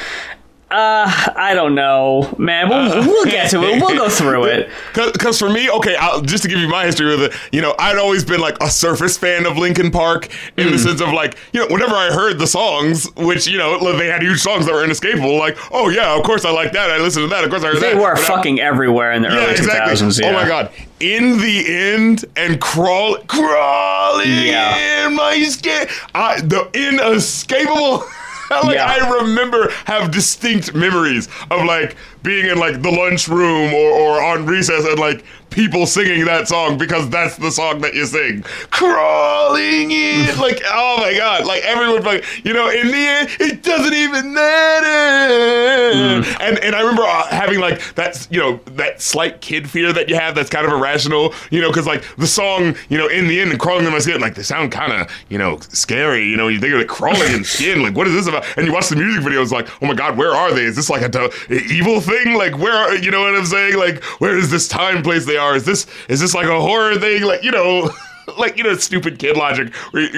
[0.75, 2.67] Uh, I don't know, man.
[2.67, 3.81] We'll, we'll get to it.
[3.81, 4.69] We'll go through it.
[5.15, 7.75] Because for me, okay, I'll, just to give you my history with it, you know,
[7.79, 10.73] I'd always been like a surface fan of Linkin Park in Hmm.
[10.73, 14.07] the sense of like, you know, whenever I heard the songs, which, you know, they
[14.07, 16.89] had huge songs that were inescapable, like, oh yeah, of course I like that.
[16.91, 17.43] I listened to that.
[17.43, 18.01] Of course I heard They that.
[18.01, 19.93] were But I- fucking everywhere in the yeah, early exactly.
[19.95, 20.19] 2000s.
[20.21, 20.29] Yeah.
[20.29, 20.71] Oh my god.
[20.99, 25.05] In the end, and crawl, crawling Yeah.
[25.07, 28.03] in my skin, I, the inescapable.
[28.63, 28.85] like Yeah.
[28.85, 34.45] I remember have distinct memories of like being in like the lunchroom or, or on
[34.45, 35.23] recess and like
[35.55, 38.43] people singing that song because that's the song that you sing.
[38.71, 43.63] Crawling in like oh my god, like everyone like you know, in the end it
[43.63, 46.27] doesn't even matter.
[46.41, 50.09] And and I remember uh, having like that you know, that slight kid fear that
[50.09, 53.27] you have that's kind of irrational, you know, because like the song, you know, in
[53.27, 56.25] the end and crawling in my skin, like they sound kind of, you know, scary,
[56.25, 58.45] you know, you think of it crawling in skin, like what is this about?
[58.57, 60.63] And you watch the music videos, like, oh my god, where are they?
[60.65, 62.33] Is this like a do- evil thing?
[62.33, 63.77] Like where are you know what I'm saying?
[63.77, 65.44] Like where is this time place they are?
[65.53, 67.23] Is this is this like a horror thing?
[67.23, 67.91] Like you know.
[68.39, 69.71] Like you know, stupid kid logic.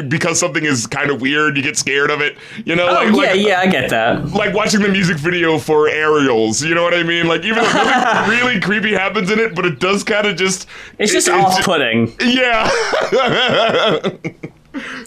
[0.07, 2.37] Because something is kind of weird, you get scared of it.
[2.63, 4.29] You know, Oh, like, yeah, like, yeah, I get that.
[4.29, 6.63] like watching the music video for Aerials.
[6.63, 7.27] You know what I mean?
[7.27, 10.67] Like even though nothing really creepy happens in it, but it does kind of just.
[10.97, 12.13] It's just it- off putting.
[12.21, 12.69] yeah.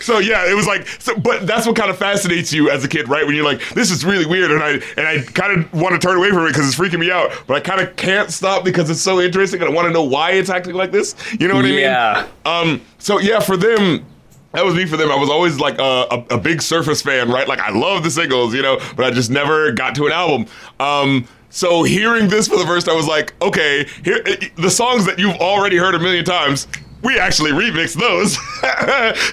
[0.00, 2.88] so yeah, it was like, so, but that's what kind of fascinates you as a
[2.88, 3.26] kid, right?
[3.26, 6.06] When you're like, this is really weird, and I and I kind of want to
[6.06, 8.64] turn away from it because it's freaking me out, but I kind of can't stop
[8.64, 11.14] because it's so interesting, and I want to know why it's acting like this.
[11.38, 12.26] You know what Yeah.
[12.44, 12.74] I mean?
[12.74, 12.80] Um.
[12.98, 14.04] So yeah, for them.
[14.52, 15.12] That was me for them.
[15.12, 17.46] I was always like a, a, a big Surface fan, right?
[17.46, 20.46] Like I love the singles, you know, but I just never got to an album.
[20.80, 24.20] Um, so hearing this for the first time I was like, okay, here
[24.56, 26.66] the songs that you've already heard a million times.
[27.02, 28.36] We actually remixed those.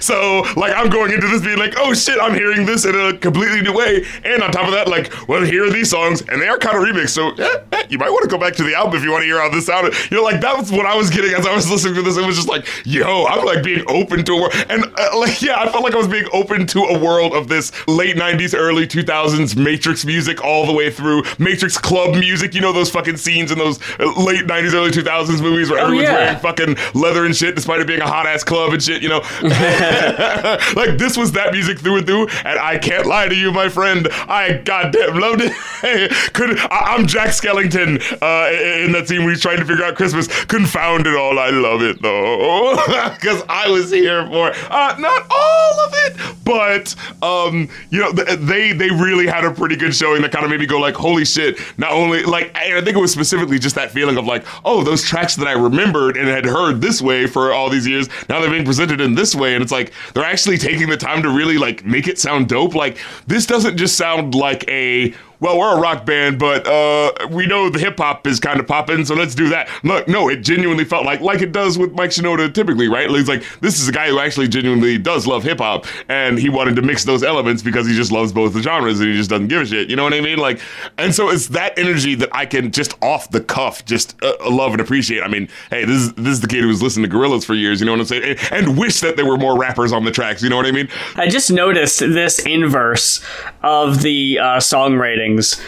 [0.04, 3.16] so, like, I'm going into this being like, oh shit, I'm hearing this in a
[3.16, 4.04] completely new way.
[4.24, 6.76] And on top of that, like, well, here are these songs, and they are kind
[6.76, 7.10] of remixed.
[7.10, 9.22] So, eh, eh, you might want to go back to the album if you want
[9.22, 9.94] to hear how this sounded.
[10.10, 12.16] You know, like, that was what I was getting as I was listening to this.
[12.16, 14.54] It was just like, yo, I'm like being open to a world.
[14.68, 17.48] And, uh, like, yeah, I felt like I was being open to a world of
[17.48, 21.22] this late 90s, early 2000s Matrix music all the way through.
[21.38, 25.42] Matrix club music, you know, those fucking scenes in those uh, late 90s, early 2000s
[25.42, 26.14] movies where everyone's yeah.
[26.14, 29.08] wearing fucking leather and shit, despite it being a hot ass club and shit, you
[29.08, 29.18] know.
[29.42, 33.68] like this was that music through and through, and I can't lie to you, my
[33.68, 34.06] friend.
[34.12, 35.52] I goddamn loved it.
[36.34, 39.96] Could I, I'm Jack Skellington uh, in that scene where he's trying to figure out
[39.96, 40.28] Christmas.
[40.44, 42.76] Confound it all, I love it though,
[43.14, 48.38] because I was here for uh, not all of it, but um, you know, th-
[48.38, 50.94] they they really had a pretty good showing that kind of made me go like,
[50.94, 51.58] holy shit!
[51.76, 55.02] Not only like, I think it was specifically just that feeling of like, oh, those
[55.02, 58.50] tracks that I remembered and had heard this way for all these years, now they're
[58.50, 61.58] being presented in this way, and it's like they're actually taking the time to really
[61.58, 62.74] like make it sound dope.
[62.74, 67.46] Like this doesn't just sound like a well, we're a rock band, but uh, we
[67.46, 69.68] know the hip hop is kind of popping, so let's do that.
[69.84, 73.08] Look, no, it genuinely felt like like it does with Mike Shinoda typically, right?
[73.10, 76.48] It's like this is a guy who actually genuinely does love hip hop, and he
[76.48, 79.30] wanted to mix those elements because he just loves both the genres and he just
[79.30, 79.88] doesn't give a shit.
[79.88, 80.38] You know what I mean?
[80.38, 80.60] Like,
[80.98, 84.72] and so it's that energy that I can just off the cuff just uh, love
[84.72, 85.22] and appreciate.
[85.22, 87.80] I mean, hey, this is this is the kid who's listened to Gorillaz for years.
[87.80, 88.36] You know what I'm saying?
[88.50, 90.42] And, and wish that there were more rappers on the tracks.
[90.42, 90.88] You know what I mean?
[91.14, 93.24] I just noticed this inverse
[93.62, 94.96] of the uh, song
[95.28, 95.60] ratings.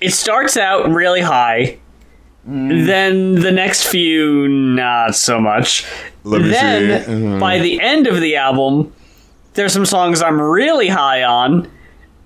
[0.00, 1.78] It starts out really high.
[2.44, 5.86] Then the next few, not so much.
[6.24, 7.26] Let me then, see.
[7.26, 8.92] Uh, by the end of the album,
[9.54, 11.70] there's some songs I'm really high on.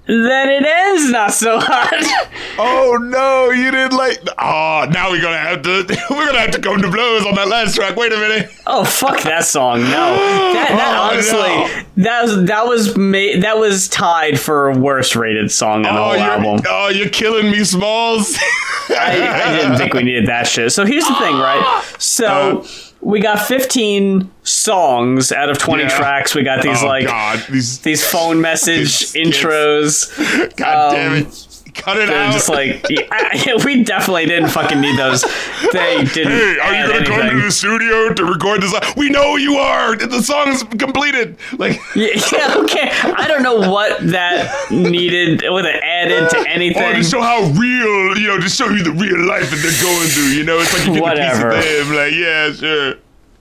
[0.07, 2.31] Then it ends not so hot.
[2.57, 4.19] Oh no, you didn't like.
[4.39, 5.85] Oh, now we're gonna have to.
[6.11, 7.97] We're gonna have to come to blows on that last track.
[7.97, 8.49] Wait a minute.
[8.65, 9.81] oh fuck that song!
[9.81, 15.17] No, that, that Oh, honestly, that was that was ma- that was tied for worst
[15.17, 16.65] rated song on the Oh, whole you're, album.
[16.69, 18.37] oh, you're killing me, Smalls.
[18.91, 20.71] I, I didn't think we needed that shit.
[20.71, 21.83] So here's the thing, right?
[21.99, 22.67] So Uh.
[23.05, 25.89] We got 15 songs out of 20 Yeah.
[25.91, 26.35] tracks.
[26.35, 27.79] We got these oh like God, these.
[27.81, 30.57] these phone message These intros.
[30.57, 31.49] God damn um, it!
[31.75, 32.33] Cut it They're out.
[32.33, 35.23] just like yeah, we definitely didn't fucking need those.
[35.73, 36.33] They didn't.
[36.33, 38.73] Hey, are you gonna come to the studio to record this?
[38.97, 39.97] We know you are.
[39.97, 41.37] The song's completed.
[41.59, 42.89] Like, Yeah, okay.
[42.93, 46.95] I don't know what that needed, what it added to anything.
[46.95, 50.09] to show how real, you know, to show you the real life that they're going
[50.09, 50.29] through.
[50.33, 51.51] You know, it's like you get Whatever.
[51.51, 51.97] a piece of them.
[51.97, 52.95] Like, yeah, sure.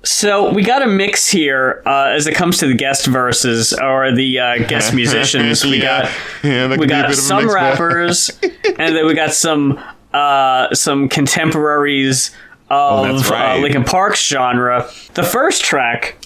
[0.06, 4.12] So we got a mix here uh, as it comes to the guest verses or
[4.12, 5.64] the uh, guest musicians.
[5.64, 6.02] We Yeah.
[6.04, 6.12] got
[6.44, 8.30] Yeah, we could be a got bit of a some rappers,
[8.78, 9.80] and then we got some
[10.14, 12.32] uh, some contemporaries
[12.70, 13.56] of Oh, right.
[13.56, 14.90] uh, Linkin Park's genre.
[15.14, 16.18] The first track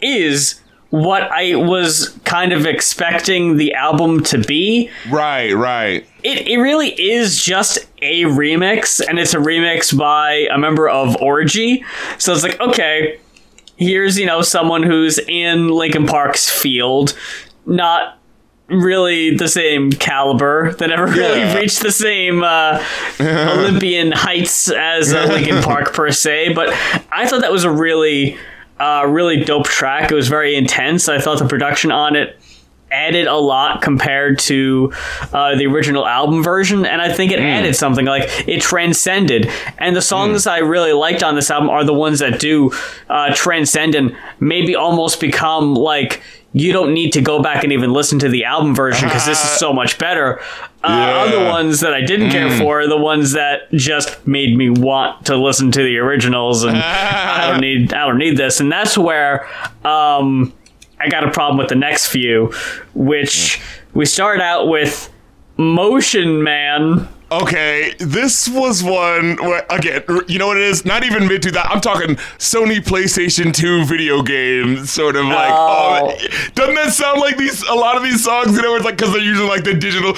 [0.00, 0.60] is
[0.90, 4.90] what I was kind of expecting the album to be.
[5.10, 6.06] Right, right.
[6.22, 11.16] It, it really is just a remix, and it's a remix by a member of
[11.22, 11.84] Orgy.
[12.18, 13.18] So it's like, okay,
[13.76, 17.16] here's, you know, someone who's in Linkin Park's field,
[17.66, 18.18] not
[18.68, 21.54] really the same caliber, that never really Yeah.
[21.58, 22.84] reached the same uh,
[23.20, 26.52] Olympian heights as uh, Linkin Park per se.
[26.54, 26.68] But
[27.10, 28.36] I thought that was a really,
[28.78, 30.10] uh, really dope track.
[30.10, 31.08] It was very intense.
[31.08, 32.38] I thought the production on it
[32.90, 34.92] added a lot compared to
[35.32, 39.50] uh, the original album version, and I think it added something like it transcended.
[39.78, 42.72] And the songs I really liked on this album are the ones that do
[43.08, 46.22] uh, transcend and maybe almost become like
[46.54, 49.42] you don't need to go back and even listen to the album version because this
[49.44, 50.40] is so much better.
[50.82, 51.18] Uh, Yeah.
[51.18, 55.26] Other ones that I didn't care for are the ones that just made me want
[55.26, 58.96] to listen to the originals, and I don't need I don't need this, and that's
[58.96, 59.46] where.
[59.84, 60.54] Um,
[61.00, 62.52] I got a problem with the next few,
[62.94, 63.60] which
[63.94, 65.10] we start out with
[65.56, 67.08] Motion Man.
[67.30, 70.86] Okay, this was one where again, you know what it is?
[70.86, 71.66] Not even mid to that.
[71.70, 75.52] I'm talking Sony PlayStation 2 video game, sort of like.
[75.52, 76.16] Oh.
[76.18, 76.26] Oh.
[76.54, 77.62] doesn't that sound like these?
[77.68, 80.14] A lot of these songs, you know, it's like because they're using like the digital,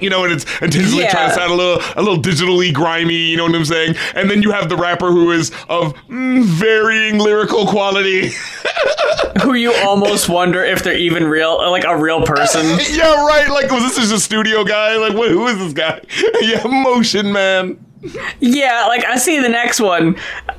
[0.00, 1.10] you know, and it's intentionally Yeah.
[1.10, 3.14] trying to sound a little, a little digitally grimy.
[3.14, 3.96] You know what I'm saying?
[4.14, 8.30] And then you have the rapper who is of mm, varying lyrical quality.
[9.42, 12.64] who you almost wonder if they're even real, like a real person.
[12.92, 13.48] yeah, right.
[13.48, 14.96] Like, was this just a studio guy?
[14.96, 15.31] Like, what?
[15.32, 16.02] Who is this guy?
[16.42, 17.78] yeah, Motion Man.
[18.40, 20.16] Yeah, like I see the next one,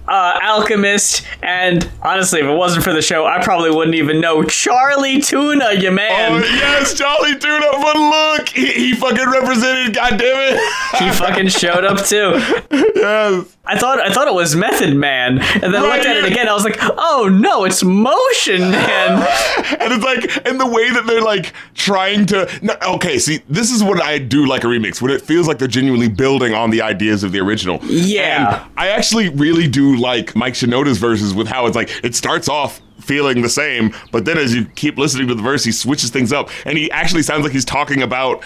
[0.07, 4.43] uh, Alchemist, and honestly, if it wasn't for the show, I probably wouldn't even know
[4.43, 6.31] Chali 2na, you man.
[6.31, 7.81] Oh yes, Chali 2na.
[7.81, 9.93] But look, he, he fucking represented.
[9.95, 10.57] God damn
[11.03, 12.33] He fucking showed up too.
[12.35, 12.95] it.
[12.95, 13.57] yes.
[13.65, 16.49] I thought I thought it was Method Man, and then I looked at it again.
[16.49, 19.27] I was like, "Oh no, it's Motion Man."
[19.83, 22.49] And it's like, and the way that they're like trying to.
[22.61, 25.57] No, okay, see, this is what I do like a remix when it feels like
[25.57, 27.79] they're genuinely building on the ideas of the original.
[27.83, 28.63] Yeah.
[28.63, 32.47] And I actually really do like Mike Shinoda's verses with how it's like it starts
[32.47, 36.09] off feeling the same, but then as you keep listening to the verse, he switches
[36.09, 38.43] things up, and he actually sounds like he's talking about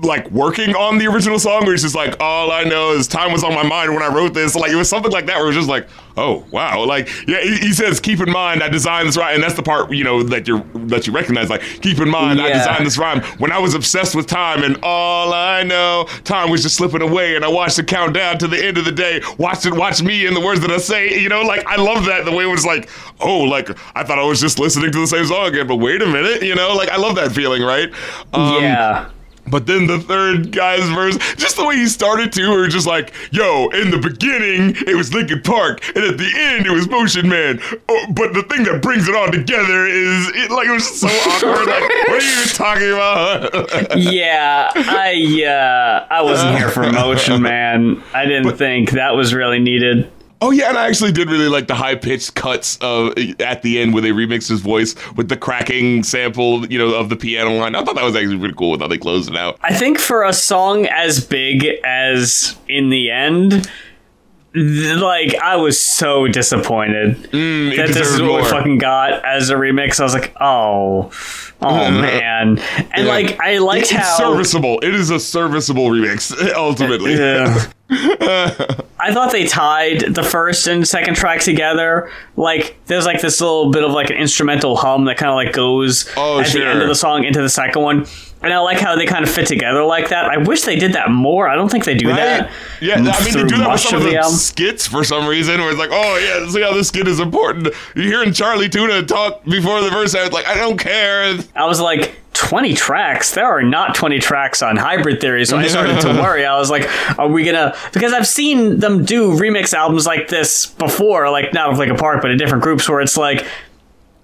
[0.00, 3.32] like working on the original song where he's just like all i know is time
[3.32, 4.54] was on my mind when i wrote this.
[4.54, 6.84] Like it was something like that where it was just like oh wow.
[6.84, 9.62] Like yeah he, he says keep in mind i designed this rhyme and that's the
[9.62, 12.96] part you know that you're that you recognize like keep in mind i designed this
[12.98, 17.02] rhyme when i was obsessed with time and all i know time was just slipping
[17.02, 19.20] away and i watched it count down to the end of the day.
[19.38, 21.42] Watched it watch me and the words that i say you know?
[21.42, 22.88] Like i love that the way it was like
[23.20, 26.02] oh like i thought i was just listening to the same song again but wait
[26.02, 26.74] a minute you know?
[26.74, 27.92] Like i love that feeling right?
[28.32, 29.10] Um, yeah.
[29.50, 33.12] But then the third guy's verse, just the way he started to, were just like,
[33.30, 37.28] yo, in the beginning, it was Linkin Park, and at the end, it was Motion
[37.28, 37.60] Man.
[37.88, 41.08] Oh, but the thing that brings it all together is, it, like, it was so
[41.08, 41.66] awkward.
[41.66, 43.96] like, what are you even talking about?
[43.98, 48.02] yeah, I uh, I wasn't here for Motion Man.
[48.14, 50.10] I didn't think that was really needed.
[50.40, 53.80] Oh yeah, and I actually did really like the high pitched cuts of at the
[53.80, 57.50] end where they remixed his voice with the cracking sample, you know, of the piano
[57.56, 57.74] line.
[57.74, 59.58] I thought that was actually pretty cool with how they closed it out.
[59.62, 63.68] I think for a song as big as in the end,
[64.58, 69.54] like I was so disappointed Mm, that this is what we fucking got as a
[69.54, 70.00] remix.
[70.00, 71.10] I was like, oh,
[71.62, 72.60] oh man, and
[72.96, 73.04] Yeah.
[73.04, 74.80] like I liked it's how serviceable.
[74.80, 77.14] It is a serviceable remix, ultimately.
[77.16, 77.66] Yeah.
[79.00, 82.10] I thought they tied the first and second track together.
[82.36, 85.54] Like there's like this little bit of like an instrumental hum that kind of like
[85.54, 88.06] goes Oh, at the end of the song into the second one.
[88.40, 90.26] And I like how they kind of fit together like that.
[90.26, 91.48] I wish they did that more.
[91.48, 92.16] I don't think they do Right?
[92.16, 92.50] that.
[92.80, 94.34] Yeah, I mean they do that with some of of the the album.
[94.36, 97.68] skits for some reason, where it's like, oh yeah, see how this skit is important.
[97.96, 100.14] You're hearing Chali 2na talk before the verse.
[100.14, 101.36] I was like, I don't care.
[101.56, 103.34] I was like, 20 tracks?
[103.34, 105.44] There are not 20 tracks on Hybrid Theory.
[105.44, 106.46] So I started to worry.
[106.46, 107.74] I was like, are we gonna.
[107.92, 111.96] Because I've seen them do remix albums like this before, like not of like a
[111.96, 113.44] park, but in different groups where it's like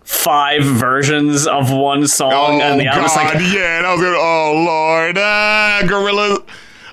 [0.04, 3.52] five versions of one song Oh and the God, album's like.
[3.52, 3.78] yeah.
[3.78, 6.38] And I was going, oh Lord, ah, Gorilla.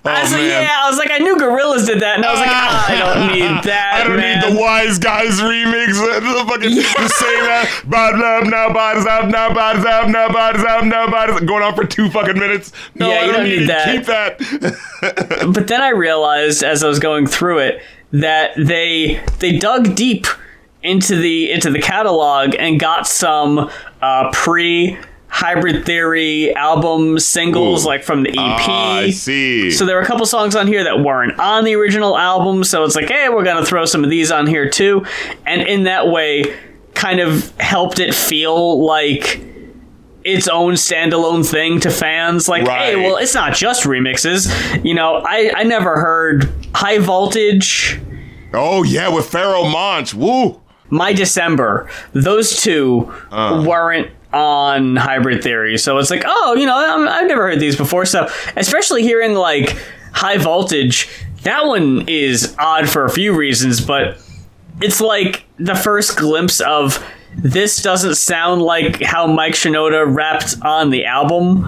[0.03, 0.63] Oh I was like, man.
[0.63, 2.97] yeah, I was like, I knew Gorillaz did that, and I was like, ah, I
[2.97, 4.01] don't need that.
[4.01, 4.41] I don't man.
[4.49, 5.93] need the Wise Guys remix.
[5.93, 7.83] The fucking the same ass.
[7.83, 11.39] Bodies up, now bodies up, now bodies up, now bodies up, now bodies.
[11.47, 12.71] Going on for two fucking minutes.
[12.95, 14.39] No, Yeah, I you don't, don't need, need that.
[14.39, 15.53] Keep that.
[15.53, 20.25] but then I realized as I was going through it that they they dug deep
[20.83, 23.69] into the into the catalog and got some
[24.01, 27.87] uh, pre Hybrid Theory album singles Ooh.
[27.87, 28.35] like from the EP.
[28.37, 29.71] Ah, I see.
[29.71, 32.83] So there were a couple songs on here that weren't on the original album, so
[32.83, 35.05] it's like, hey, we're gonna throw some of these on here too,
[35.45, 36.57] and in that way,
[36.93, 39.41] kind of helped it feel like
[40.23, 42.47] its own standalone thing to fans.
[42.47, 44.83] Like, hey, well, it's not just remixes.
[44.83, 47.99] You know, I I never heard High Voltage.
[48.53, 50.13] oh yeah, with Pharoahe Monch.
[50.13, 50.60] Woo.
[50.91, 53.63] My December, those two Uh.
[53.67, 55.77] weren't on Hybrid Theory.
[55.77, 58.05] So it's like, oh, you know, I'm, I've never heard these before.
[58.05, 59.75] So especially hearing like
[60.13, 61.09] High Voltage,
[61.43, 64.17] that one is odd for a few reasons, but
[64.81, 67.03] it's like the first glimpse of
[67.37, 71.63] this doesn't sound like how Mike Shinoda rapped on the album.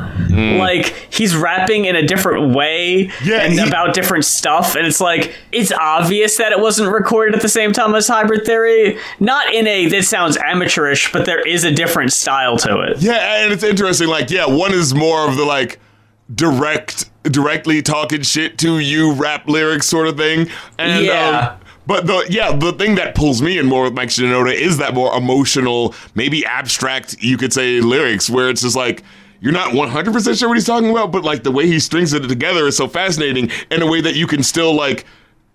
[0.57, 3.11] Like he's rapping in a different way.
[3.23, 7.35] Yeah, and he- about different stuff, and it's like it's obvious that it wasn't recorded
[7.35, 8.97] at the same time as Hybrid Theory.
[9.19, 12.97] Not in a this sounds amateurish, but there is a different style to it.
[13.01, 14.07] Yeah, and it's interesting.
[14.07, 15.79] Like, yeah, one is more of the like
[16.33, 20.49] direct, directly talking shit to you rap lyrics sort of thing.
[20.79, 21.53] And Yeah.
[21.53, 24.77] um, but the yeah, the thing that pulls me in more with Mike Shinoda is
[24.77, 29.03] that more emotional, maybe abstract, you could say, lyrics where it's just like.
[29.39, 32.21] You're not 100% sure what he's talking about, but like the way he strings it
[32.21, 35.05] together is so fascinating in a way that you can still like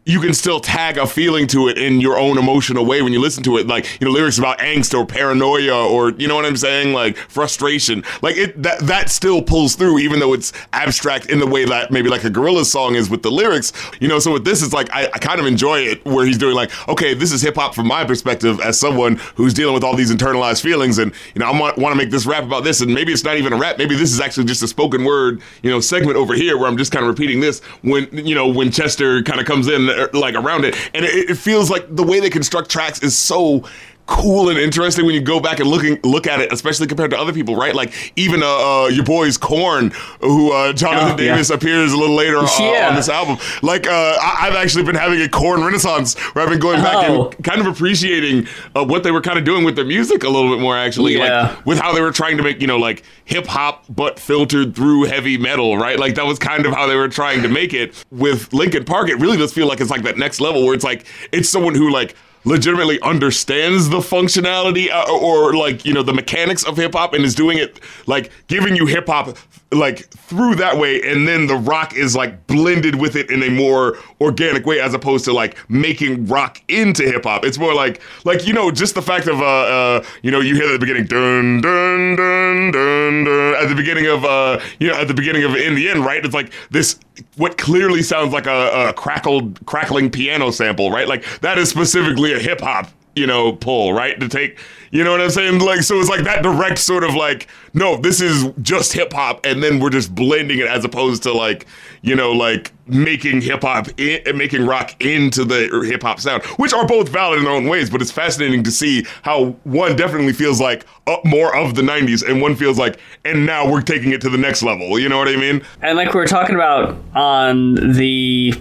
[0.09, 3.21] you can still tag a feeling to it in your own emotional way when you
[3.21, 3.67] listen to it.
[3.67, 6.95] Like, you know, lyrics about angst or paranoia or, you know what I'm saying?
[6.95, 8.03] Like frustration.
[8.23, 11.91] Like it, that, that still pulls through, even though it's abstract in the way that
[11.91, 14.19] maybe like a gorilla song is with the lyrics, you know?
[14.19, 16.71] So with this, it's like, I, I kind of enjoy it where he's doing like,
[16.89, 20.11] okay, this is hip hop from my perspective as someone who's dealing with all these
[20.11, 20.97] internalized feelings.
[20.97, 22.81] And, you know, I want, want to make this rap about this.
[22.81, 23.77] And maybe it's not even a rap.
[23.77, 26.79] Maybe this is actually just a spoken word, you know, segment over here where I'm
[26.79, 30.35] just kind of repeating this when, you know, when Chester kind of comes in like
[30.35, 30.77] around it.
[30.95, 33.65] And it, it feels like the way they construct tracks is so
[34.09, 37.19] cool and interesting when you go back and looking look at it, especially compared to
[37.19, 37.75] other people, right?
[37.75, 39.91] Like even uh, uh your boys Korn,
[40.21, 41.33] who uh, Jonathan Oh, yeah.
[41.35, 42.89] Davis appears a little later uh, Yeah.
[42.89, 43.37] on this album.
[43.63, 43.91] Like uh,
[44.21, 47.29] I- I've actually been having a Korn renaissance where I've been going back Oh.
[47.31, 50.29] and kind of appreciating uh, what they were kind of doing with their music a
[50.29, 51.43] little bit more actually, Yeah.
[51.57, 54.75] like with how they were trying to make you know like hip hop but filtered
[54.75, 55.99] through heavy metal, right?
[55.99, 59.11] Like that was kind of how they were trying to make it with Linkin Park.
[59.11, 61.75] It really does feel like it's like that next level where it's like it's someone
[61.75, 62.15] who like
[62.49, 67.25] legitimately understands the functionality uh, or like you know the mechanics of hip hop and
[67.25, 69.37] is doing it like giving you hip hop
[69.71, 73.51] like through that way and then the rock is like blended with it in a
[73.51, 78.01] more organic way as opposed to like making rock into hip hop it's more like
[78.25, 80.79] like you know just the fact of uh uh you know you hear at the
[80.79, 85.15] beginning dun dun dun dun dun at the beginning of uh you know at the
[85.15, 86.25] beginning of in the end right?
[86.25, 86.99] It's like this
[87.37, 91.09] what clearly sounds like a, a crackled crackling piano sample right?
[91.09, 94.19] Like that is specifically a hip hop you know, pull, right?
[94.21, 94.59] To take,
[94.91, 95.59] you know what I'm saying?
[95.59, 99.45] Like, so it's like that direct sort of like, no, this is just hip hop,
[99.45, 101.67] and then we're just blending it as opposed to like,
[102.03, 106.87] you know, like making hip hop making rock into the hip hop sound, which are
[106.87, 107.91] both valid in their own ways.
[107.91, 112.27] But it's fascinating to see how one definitely feels like up more of the '90s,
[112.27, 114.99] and one feels like, and now we're taking it to the next level.
[114.99, 115.63] You know what I mean?
[115.83, 118.53] And like we were talking about on the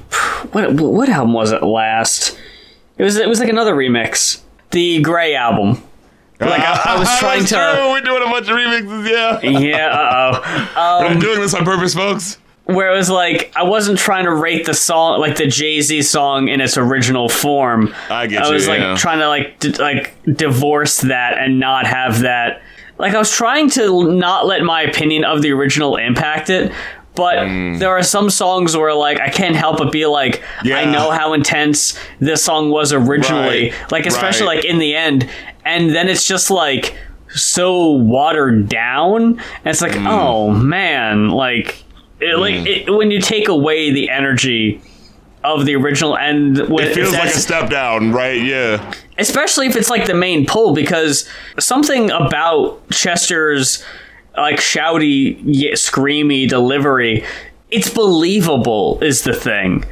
[0.51, 2.36] what what album was it last?
[2.97, 4.41] It was it was like another remix
[4.71, 5.81] the Grey album.
[6.39, 7.55] Like I, I was trying to.
[7.55, 7.91] true.
[7.91, 9.59] We're doing a bunch of remixes, yeah.
[9.59, 10.99] Yeah, uh oh.
[11.07, 12.37] I'm doing this on purpose, folks.
[12.65, 16.01] Where it was like I wasn't trying to rate the song like the Jay Z
[16.01, 17.93] song in its original form.
[18.09, 18.95] I get I you, was like yeah.
[18.97, 22.61] trying to like d- like divorce that and not have that.
[22.99, 26.71] Like I was trying to not let my opinion of the original impact it.
[27.17, 27.77] But Hmm.
[27.79, 30.77] there are some songs where like I can't help but be like Yeah.
[30.77, 33.71] I know how intense this song was originally.
[33.71, 34.55] Right, Like especially right.
[34.57, 35.27] like in the end,
[35.65, 36.95] and then it's just like
[37.29, 39.21] so watered down.
[39.23, 40.07] And it's like, Hmm.
[40.07, 41.83] oh man, like
[42.21, 44.79] it, like it, when you take away the energy
[45.43, 48.41] of the original and when It feels like a step down, right?
[48.41, 48.93] Yeah.
[49.19, 51.27] especially if it's like the main pull because
[51.59, 53.83] something about Chester's
[54.37, 57.25] like shouty screamy delivery
[57.69, 59.83] it's believable is the thing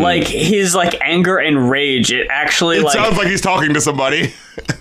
[0.00, 2.82] like his like anger and rage it actually Mm-hmm.
[2.82, 4.32] It like sounds like he's talking to somebody.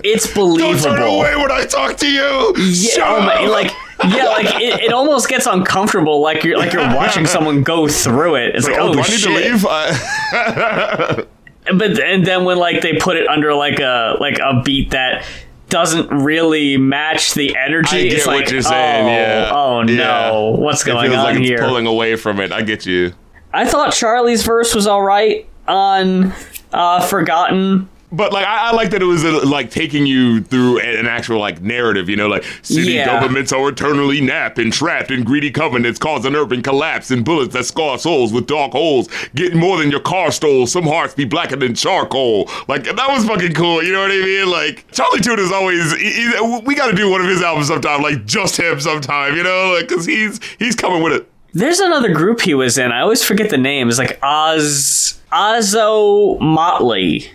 [0.04, 0.74] it's believable.
[0.84, 2.54] Don't turn away when I talk to you.
[2.58, 3.72] yeah, oh my- like
[4.06, 8.36] yeah, like it, it almost gets uncomfortable, like you're like you're watching someone go through
[8.36, 8.56] it.
[8.56, 9.24] It's like, oh, oh, do I need shit!
[9.24, 9.66] to leave?
[9.68, 11.26] I-
[11.66, 15.26] But and then when like they put it under like a like a beat that
[15.74, 19.52] doesn't really match the energy, I get it's what like, you're saying, oh, yeah.
[19.52, 20.60] oh no, Yeah.
[20.62, 21.58] what's it going feels on like it's here?
[21.58, 22.52] pulling away from it.
[22.52, 23.14] I get you.
[23.52, 26.32] I thought Charlie's verse was all right on
[26.72, 27.90] uh, Forgotten.
[28.16, 31.40] But like, I, I like that it was uh, like taking you through an actual
[31.40, 32.08] like narrative.
[32.10, 33.06] You know, like city Yeah.
[33.08, 37.54] governments are eternally napped and trapped in greedy covenants, cause an urban collapse and bullets
[37.54, 39.10] that scar souls with dark holes.
[39.34, 40.68] Getting more than your car stole.
[40.68, 42.50] Some hearts be blacker than charcoal.
[42.68, 43.82] Like that was fucking cool.
[43.84, 44.48] You know what I mean?
[44.50, 45.92] Like Charlie Tune is always.
[45.98, 48.02] He, he- we got to do one of his albums sometime.
[48.04, 49.36] Like just him sometime.
[49.36, 51.28] You know, like because he's he's coming with it.
[51.56, 52.92] There's another group he was in.
[52.92, 53.90] I always forget the name.
[53.90, 57.28] It's like Oz Ozomatli.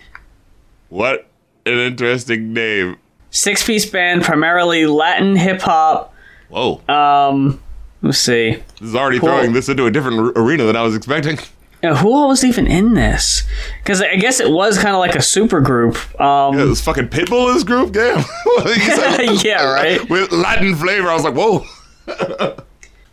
[0.89, 1.27] What
[1.65, 2.97] an interesting name.
[3.31, 6.13] Six piece band, primarily Latin hip hop.
[6.49, 6.81] Whoa.
[6.87, 7.61] Um,
[8.01, 8.55] let's see.
[8.79, 9.29] this is already cool.
[9.29, 11.37] throwing this into a different arena than I was expecting.
[11.83, 13.43] Yeah, who all was even in this?
[13.81, 15.95] Because I guess it was kind of like a super group.
[16.19, 17.93] Um, Yeah, this fucking Pitbull in this group?
[17.93, 18.25] Damn.
[19.45, 20.09] Yeah, right.
[20.09, 21.07] With Latin flavor.
[21.07, 21.63] I was like, whoa.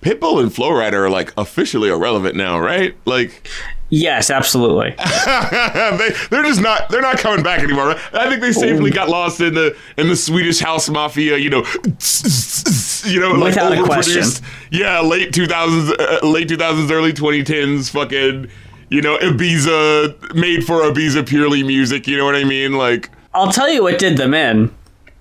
[0.02, 2.96] Pitbull and Flo Rida are like officially irrelevant now, right?
[3.04, 3.48] Like
[3.88, 4.90] Yes, absolutely.
[5.26, 7.88] they they're just not they're not coming back anymore.
[7.88, 7.98] Right?
[8.14, 11.64] I think they safely got lost in the in the Swedish house mafia, you know,
[13.04, 14.22] you know, like Without a question.
[14.22, 14.42] overproduced.
[14.72, 18.48] Yeah, late 2000s uh, late 2000s early 2010s fucking
[18.88, 22.72] you know, Ibiza made for Ibiza purely music, you know what I mean?
[22.74, 24.74] Like I'll tell you what did them in,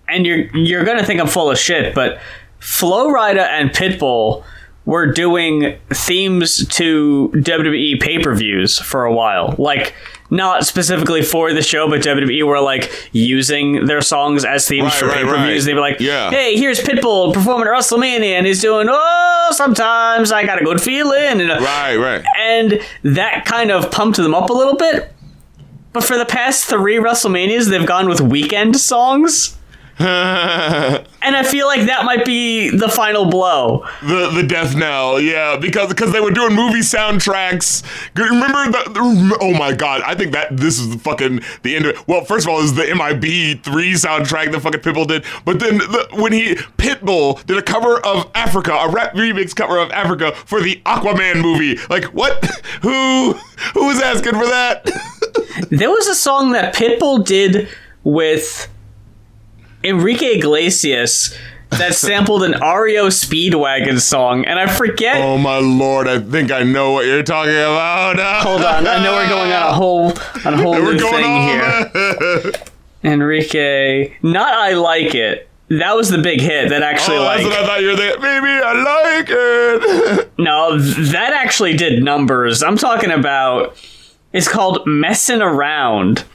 [0.07, 2.19] and you're you're gonna think I'm full of shit, but
[2.59, 4.43] Flo Rida and Pitbull
[4.85, 9.93] were doing themes to WWE pay per views for a while, like.
[10.31, 14.93] Not specifically for the show, but WWE were like using their songs as themes Right,
[14.95, 15.61] for right, pay per views.
[15.61, 15.65] right.
[15.65, 16.31] They'd be like, Yeah.
[16.31, 20.81] "Hey, here's Pitbull performing at WrestleMania, and he's doing oh, sometimes I got a good
[20.81, 22.23] feeling." And, uh, right, right.
[22.39, 25.13] and that kind of pumped them up a little bit.
[25.93, 29.55] But for the past three WrestleManias, they've gone with weekend songs.
[31.25, 33.83] And I feel like that might be the final blow.
[34.03, 37.81] the the death knell, yeah, because because they were doing movie soundtracks.
[38.15, 41.85] Remember the, the- oh my god, I think that this is the fucking the end
[41.85, 42.07] of it.
[42.07, 45.79] Well, first of all, is the MIB three soundtrack that fucking Pitbull did, but then
[45.79, 50.31] the, when he Pitbull did a cover of Africa, a rap remix cover of Africa
[50.45, 51.79] for the Aquaman movie.
[51.89, 52.45] Like what?
[52.83, 53.33] Who
[53.73, 54.87] who was asking for that?
[55.71, 57.67] There was a song that Pitbull did
[58.03, 58.67] with
[59.85, 61.37] Enrique Iglesias
[61.71, 65.17] that sampled an REO Speedwagon song, and I forget.
[65.17, 68.17] oh my lord, I think I know what you're talking about.
[68.43, 70.07] Hold on, I know we're going on a whole
[70.45, 71.91] on a whole We're new going thing on.
[72.43, 72.51] here.
[73.03, 75.47] Enrique, not I like it.
[75.69, 77.95] That was the big hit that actually Oh, like that's what I thought you were
[77.95, 78.17] there.
[78.19, 80.31] Baby, I like it.
[80.37, 82.61] No, that actually did numbers.
[82.61, 83.75] I'm talking about.
[84.33, 86.25] It's called messing Around.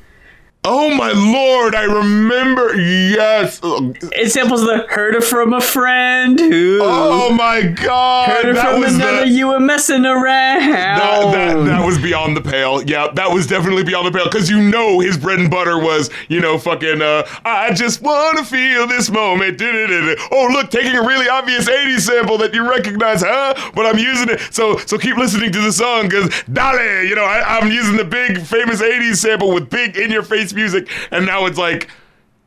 [0.62, 2.76] Oh my lord, I remember.
[2.76, 3.60] Yes.
[3.64, 8.28] It samples the "Heard it from a friend who." Oh my god.
[8.28, 9.20] Heard it from was another.
[9.22, 10.60] the, You were messing around.
[10.60, 12.82] that, that, that was beyond the pale.
[12.82, 14.26] Yeah, that was definitely beyond the pale.
[14.26, 18.36] Because you know his bread and butter was, you know, fucking, uh, I just want
[18.36, 19.58] to feel this moment.
[19.62, 23.54] Oh, look, taking a really obvious 80s sample that you recognize, huh?
[23.74, 24.40] But I'm using it.
[24.52, 28.04] So so keep listening to the song because, dale, you know, I, I'm using the
[28.04, 30.88] big famous 80s sample with big in your face music.
[31.10, 31.90] And now it's like,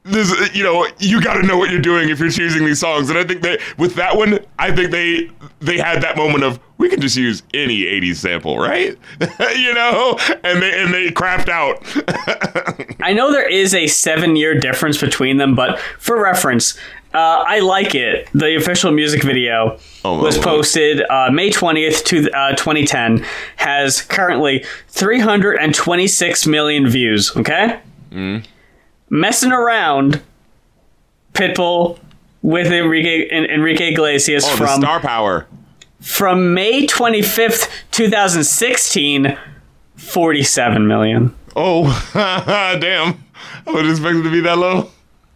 [0.06, 3.10] this, you know, you got to know what you're doing if you're choosing these songs.
[3.10, 5.30] And I think that with that one, I think they
[5.62, 8.97] they had that moment of we can just use any '80s sample, right?
[9.56, 11.82] you know, and they and they crapped out.
[13.01, 16.78] I know there is a seven year difference between them, but for reference,
[17.14, 18.28] uh, I like it.
[18.34, 23.26] The official music video Oh, was posted uh, May 20th, to, uh, 2010,
[23.56, 27.80] has currently 326 million views, okay?
[28.14, 28.45] Mm.
[29.09, 30.22] Messing around,
[31.34, 31.99] Pitbull
[32.41, 35.47] with Enrique, En- Enrique Iglesias oh, from, star power.
[35.99, 39.38] from May 25th, 2016,
[39.95, 41.36] 47 million.
[41.55, 41.84] Oh,
[42.14, 43.24] damn!
[43.68, 44.89] I would expect it to be that low.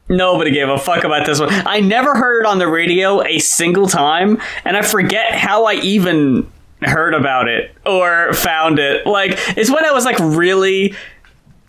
[0.09, 1.49] Nobody gave a fuck about this one.
[1.51, 5.73] I never heard it on the radio a single time, and I forget how I
[5.75, 6.49] even
[6.81, 9.05] heard about it or found it.
[9.05, 10.95] Like, it's when I was like really.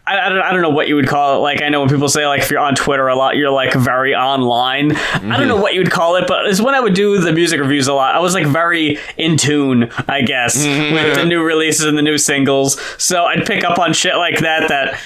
[0.08, 1.40] I, I, don't, I don't know what you would call it.
[1.40, 3.74] Like, I know when people say, like, if you're on Twitter a lot, you're like
[3.74, 4.96] very online.
[4.96, 5.48] I don't mm-hmm.
[5.48, 7.88] know what you would call it, but it's when I would do the music reviews
[7.88, 8.14] a lot.
[8.14, 10.94] I was like very in tune, I guess, mm-hmm.
[10.94, 12.80] with the new releases and the new singles.
[12.96, 14.68] So I'd pick up on shit like that.
[14.68, 15.00] That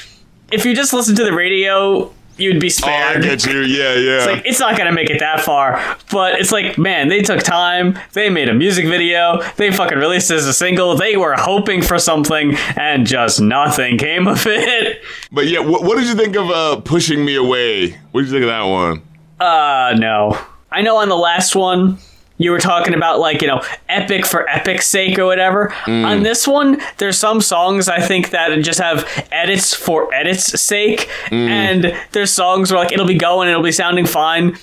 [0.52, 2.12] if you just listen to the radio,
[2.42, 3.22] you'd be Oh, I spared.
[3.22, 3.60] get you.
[3.60, 4.16] Yeah, yeah.
[4.18, 5.80] It's like it's not gonna make it that far,
[6.10, 7.98] but it's like, man, they took time.
[8.12, 9.40] They made a music video.
[9.56, 10.96] They fucking released it as a single.
[10.96, 15.02] They were hoping for something, and just nothing came of it.
[15.32, 17.92] but yeah, what, what did you think of uh, "Pushing Me Away"?
[18.10, 19.02] What did you think of that one?
[19.40, 20.38] Uh, no.
[20.70, 21.98] I know on the last one.
[22.42, 25.68] You were talking about like you know epic for epic's sake or whatever.
[25.86, 26.04] Mm.
[26.04, 31.08] On this one, there's some songs I think that just have edits for edits' sake,
[31.26, 31.48] Mm.
[31.48, 34.56] and there's songs where like it'll be going, it'll be sounding fine,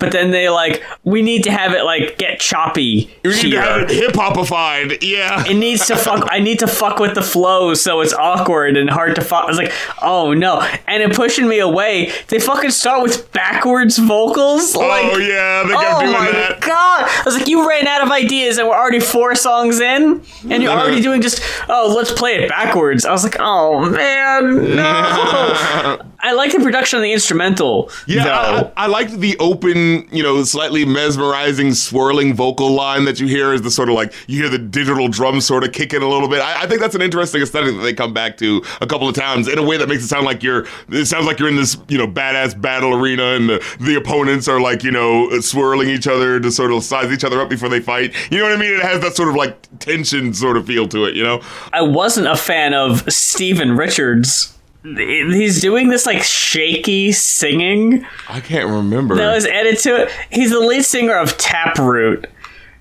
[0.00, 3.60] but then they like we need to have it like get choppy You need to
[3.60, 4.98] have it hip hopified.
[5.02, 5.44] Yeah.
[5.46, 6.26] it needs to fuck.
[6.30, 9.44] I need to fuck with the flow, so it's awkward and hard to fuck.
[9.44, 9.72] I was like,
[10.02, 12.10] oh no, and it pushing me away.
[12.28, 14.74] They fucking start with backwards vocals.
[14.74, 16.60] Oh, like, oh yeah, they kept Oh doing my that.
[16.60, 17.04] god!
[17.08, 20.62] I was like, you ran out of ideas, and we're already four songs in, and
[20.62, 23.04] you're already doing just oh, let's play it backwards.
[23.04, 25.98] I was like, oh man, no.
[26.22, 27.90] I like the production of the instrumental.
[28.06, 28.26] Yeah.
[28.28, 33.26] I, I, I liked the open, you know, slightly mesmerizing, swirling vocal line that you
[33.26, 36.02] hear is the sort of like you hear the digital drums sort of kick in
[36.02, 36.40] a little bit.
[36.40, 39.14] I, I think that's an interesting aesthetic that they come back to a couple of
[39.14, 40.66] times in a way that makes it sound like you're.
[40.88, 44.48] It sounds like you're in this, you know, badass battle arena, and the, the opponents
[44.48, 47.68] are like, you know, swirling each other to sort of size each other up before
[47.68, 48.14] they fight.
[48.30, 48.74] You know what I mean?
[48.74, 51.16] It has that sort of like tension sort of feel to it.
[51.16, 51.40] You know?
[51.72, 54.56] I wasn't a fan of Stephen Richards.
[54.82, 58.06] He's doing this like shaky singing.
[58.28, 59.16] I can't remember.
[59.16, 60.10] that was added to it.
[60.30, 62.26] He's the lead singer of Taproot.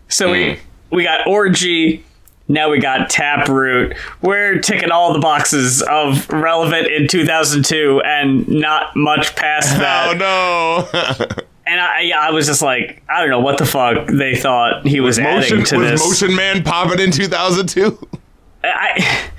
[0.07, 0.95] So we hmm.
[0.95, 2.05] we got Orgy.
[2.47, 3.95] Now we got Taproot.
[4.21, 10.21] We're ticking all the boxes of relevant in 2002 and not much past oh, that.
[10.21, 11.43] oh no!
[11.69, 14.99] And I, I was just like, I don't know what the fuck they thought he
[15.01, 16.03] was, adding Motion to was this.
[16.03, 18.07] Motion Man popping in 2002.
[18.63, 19.29] I,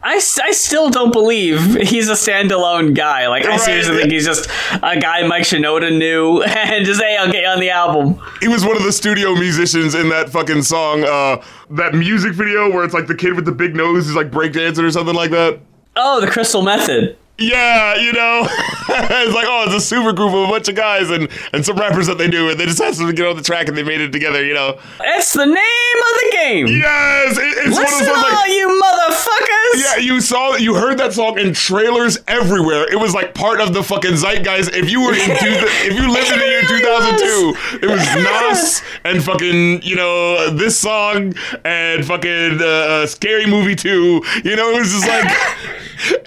[0.00, 3.26] I, I still don't believe he's a standalone guy.
[3.26, 3.60] Like, I Right.
[3.60, 4.48] seriously think he's just
[4.82, 8.20] a guy Mike Shinoda knew and just, hey, I'll get you on the album.
[8.40, 12.70] He was one of the studio musicians in that fucking song, uh, that music video
[12.70, 15.30] where it's like the kid with the big nose is like breakdancing or something like
[15.32, 15.58] that.
[15.96, 17.16] Oh, the Crystal Method.
[17.40, 18.42] Yeah, you know,
[18.88, 21.76] it's like oh, it's a super group of a bunch of guys and and some
[21.76, 23.84] rappers that they do, and they just them to get on the track and they
[23.84, 24.44] made it together.
[24.44, 26.66] You know, That's the name of the game.
[26.66, 28.50] yes, it, it's one of Listen, those all like.
[28.50, 29.84] you motherfuckers.
[29.84, 32.90] Yeah, you saw you heard that song in trailers everywhere.
[32.90, 34.74] It was like part of the fucking zeitgeist.
[34.74, 35.30] If you were in two,
[35.86, 39.94] if you lived in the year It really 2002, it was Nas and fucking you
[39.94, 41.34] know this song
[41.64, 44.22] and fucking uh, uh, Scary Movie 2.
[44.42, 45.30] You know, it was just like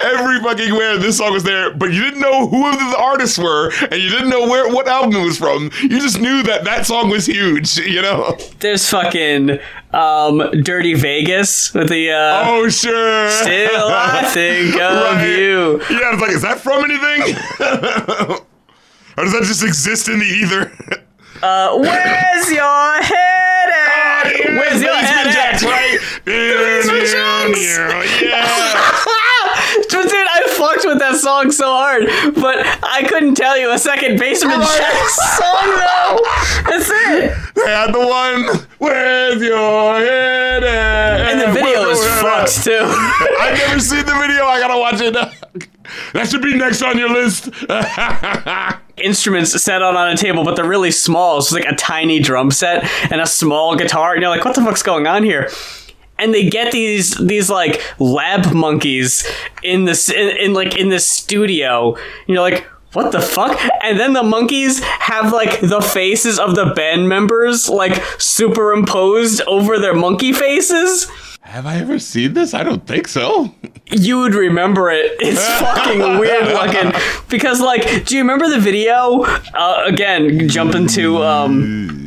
[0.00, 3.70] every fucking where this song was there, but you didn't know who the artists were
[3.90, 5.70] and you didn't know where what album it was from.
[5.82, 7.78] You just knew that that song was huge.
[7.92, 8.36] You know?
[8.60, 9.58] There's fucking
[9.92, 12.10] um, Dirty Vegas with the.
[12.12, 13.28] Uh, Oh sure.
[13.30, 14.80] Still, I think of
[15.16, 15.28] Right.
[15.28, 15.82] you.
[15.90, 17.34] Yeah, I was like, is that from anything?
[19.18, 20.72] or does that just exist in the ether?
[21.42, 24.32] Uh, where's your head at?
[24.38, 25.62] Yeah, Where's your head at?
[25.62, 25.98] Right?
[26.24, 28.22] Basement Jaxx.
[28.22, 28.71] Yeah.
[30.62, 32.04] But fucked with that song so hard,
[32.34, 34.80] but I couldn't tell you a second Basement Right.
[34.80, 35.08] Jaxx
[35.38, 36.70] song though.
[36.70, 37.54] That's it.
[37.56, 38.68] They had the one.
[38.78, 41.20] Where's your head at?
[41.32, 42.78] And the video is Where's your head fucked too.
[43.40, 44.44] I've never seen the video.
[44.44, 45.68] I gotta watch it.
[46.14, 47.50] That should be next on your list.
[48.96, 51.42] Instruments set out on a table, but they're really small.
[51.42, 54.12] So it's like a tiny drum set and a small guitar.
[54.12, 55.50] And you're like, what the fuck's going on here?
[56.18, 59.26] And they get these these like lab monkeys
[59.62, 61.94] in this in, in like in this studio.
[61.94, 63.58] And you're like, what the fuck?
[63.82, 69.78] And then the monkeys have like the faces of the band members like superimposed over
[69.78, 71.10] their monkey faces.
[71.40, 72.54] Have I ever seen this?
[72.54, 73.52] I don't think so.
[73.90, 75.12] you would remember it.
[75.20, 76.92] It's fucking weird looking.
[77.28, 79.24] Because, like, do you remember the video?
[79.52, 82.01] Uh, again, jump into um,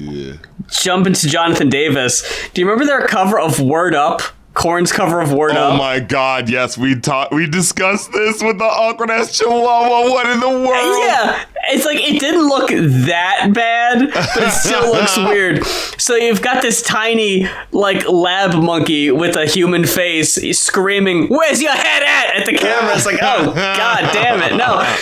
[0.69, 2.21] jump into Jonathan Davis.
[2.53, 4.21] Do you remember their cover of Word Up?
[4.53, 5.73] Korn's cover of Word Oh Up.
[5.73, 10.09] Oh my god, yes, we taught we discussed this with the awkward ass chihuahua.
[10.09, 11.03] What in the world?
[11.03, 15.65] Yeah, it's like it didn't look that bad, but it still looks weird.
[15.99, 21.73] So you've got this tiny, like, lab monkey with a human face screaming, "Where's your
[21.73, 22.95] head at?" at the camera.
[22.95, 24.81] It's like, oh god damn it, no.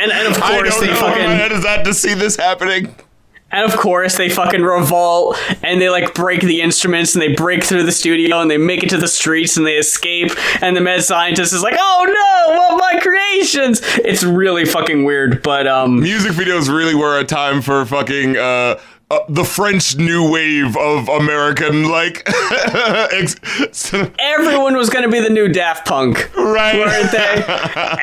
[0.00, 2.14] And, and of I course don't they know where my head is at to see
[2.14, 2.94] this happening.
[3.50, 7.64] And of course, they fucking revolt and they like break the instruments and they break
[7.64, 10.32] through the studio and they make it to the streets and they escape.
[10.60, 15.42] And the mad scientist is like, "Oh no, what my creations!" It's really fucking weird,
[15.42, 18.78] but um, Music videos really were a time for fucking uh,
[19.10, 22.22] uh the French new wave of American like
[23.12, 26.76] ex- everyone was gonna be the new Daft Punk, right.
[26.78, 27.44] weren't they?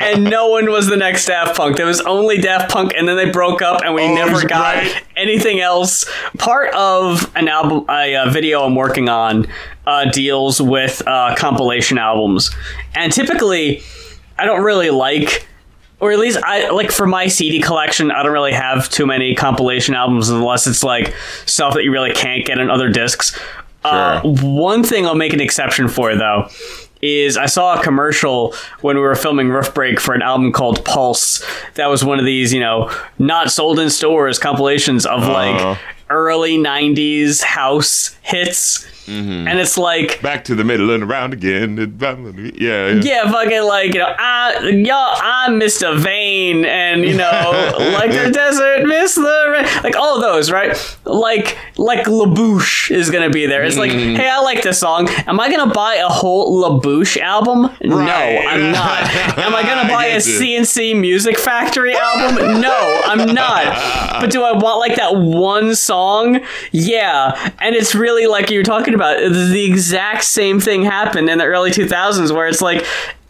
[0.00, 1.76] and no one was the next Daft Punk.
[1.76, 4.76] There was only Daft Punk, and then they broke up, and we Oh, never got
[4.76, 5.02] right.
[5.16, 6.04] anything else.
[6.38, 9.46] Part of an album, a, uh video I'm working on,
[9.86, 12.50] uh, deals with uh, compilation albums,
[12.94, 13.82] and typically,
[14.38, 15.46] I don't really like.
[15.98, 19.34] Or at least I like for my CD collection, I don't really have too many
[19.34, 21.14] compilation albums unless it's like
[21.46, 23.38] stuff that you really can't get on other discs.
[23.82, 26.48] Uh, one thing I'll make an exception for though
[27.02, 30.84] is I saw a commercial when we were filming Roof Break for an album called
[30.84, 31.44] Pulse.
[31.74, 35.32] That was one of these, you know, not sold in stores compilations of Uh-huh.
[35.32, 35.78] like
[36.10, 39.46] early '90s house hits, Mm-hmm.
[39.48, 41.76] and it's like Back to the middle and around again.
[42.00, 42.88] Yeah, yeah.
[43.02, 45.96] yeah, fucking like you know, I y'all, I'm Mr.
[45.98, 49.52] Vain, and you know, like the desert, Mr.
[49.52, 50.76] Rain, like all of those, right?
[51.04, 53.62] Like like La Bouche is gonna be there.
[53.64, 54.16] It's like, Mm.
[54.16, 55.08] hey, I like this song.
[55.26, 57.70] Am I gonna buy a whole La Bouche album?
[57.82, 59.02] No, I'm not.
[59.38, 60.20] Am I gonna buy I a.
[60.20, 62.60] C+C Music Factory album?
[62.60, 64.20] No, I'm not.
[64.20, 66.40] But do I want like that one song?
[66.72, 69.18] Yeah, and it's really like you're talking about.
[69.18, 72.84] The exact same thing happened in the early 2000s, where it's like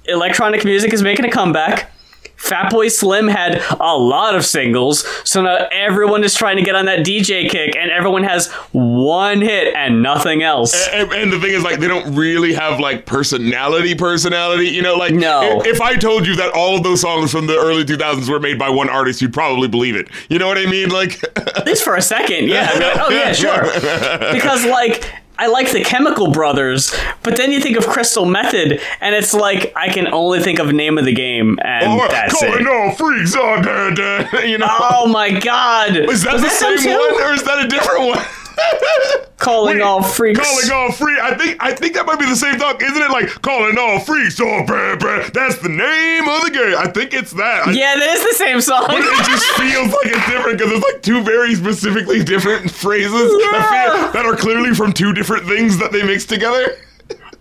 [0.07, 1.93] electronic music is making a comeback.
[2.37, 6.85] Fatboy Slim had a lot of singles, so now everyone is trying to get on
[6.85, 10.87] that DJ kick, and everyone has one hit and nothing else.
[10.89, 14.69] And, and the thing is, like, they don't really have like personality, personality.
[14.69, 15.61] You know, like, No.
[15.61, 18.39] If, if I told you that all of those songs from the early 2000s were
[18.39, 20.07] made by one artist, you'd probably believe it.
[20.29, 20.91] You know what I mean?
[20.91, 21.25] Like,
[21.57, 22.71] At least for a second, yeah.
[22.71, 23.64] Like, oh yeah, sure.
[24.37, 29.14] Because like I like the Chemical Brothers, but then you think of Crystal Method, and
[29.14, 32.61] it's like I can only think of Name of the Game, and or that's calling
[32.61, 32.66] it.
[32.66, 34.66] all freaks on oh, da, you know.
[34.68, 35.97] Oh my God!
[35.97, 38.18] is that Was the same one, or is that a different one?
[39.38, 40.40] Calling Wait, all freaks.
[40.40, 41.16] Calling all free.
[41.20, 43.11] I think I think that might be the same song, isn't it?
[43.11, 44.40] Like calling all freaks.
[44.40, 45.30] Oh, brah.
[45.32, 46.74] that's the name of the game.
[46.76, 47.68] I think it's that.
[47.68, 48.86] I- yeah, that is the same song.
[48.88, 53.12] But it just feels like it's different because it's like two very specifically different phrases
[53.12, 56.76] that, feel, that are clearly from two different things that they mix together.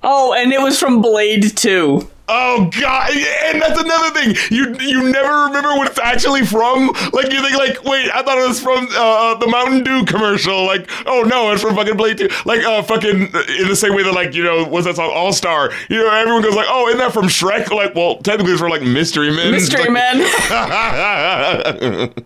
[0.04, 2.08] oh, and it was from Blade 2.
[2.28, 4.36] Oh god, and that's another thing.
[4.50, 6.88] You you never remember what it's actually from.
[7.14, 10.66] Like you think like, wait, I thought it was from uh, the Mountain Dew commercial.
[10.66, 12.28] Like, oh no, it's from fucking Blade 2.
[12.46, 13.28] Like uh fucking
[13.60, 15.12] in the same way that like, you know, was that song?
[15.14, 15.72] All Star.
[15.90, 17.70] You know, everyone goes like, oh, isn't that from Shrek?
[17.70, 19.52] Like, well, technically it's from like Mystery Men.
[19.52, 22.14] Mystery Like- Men.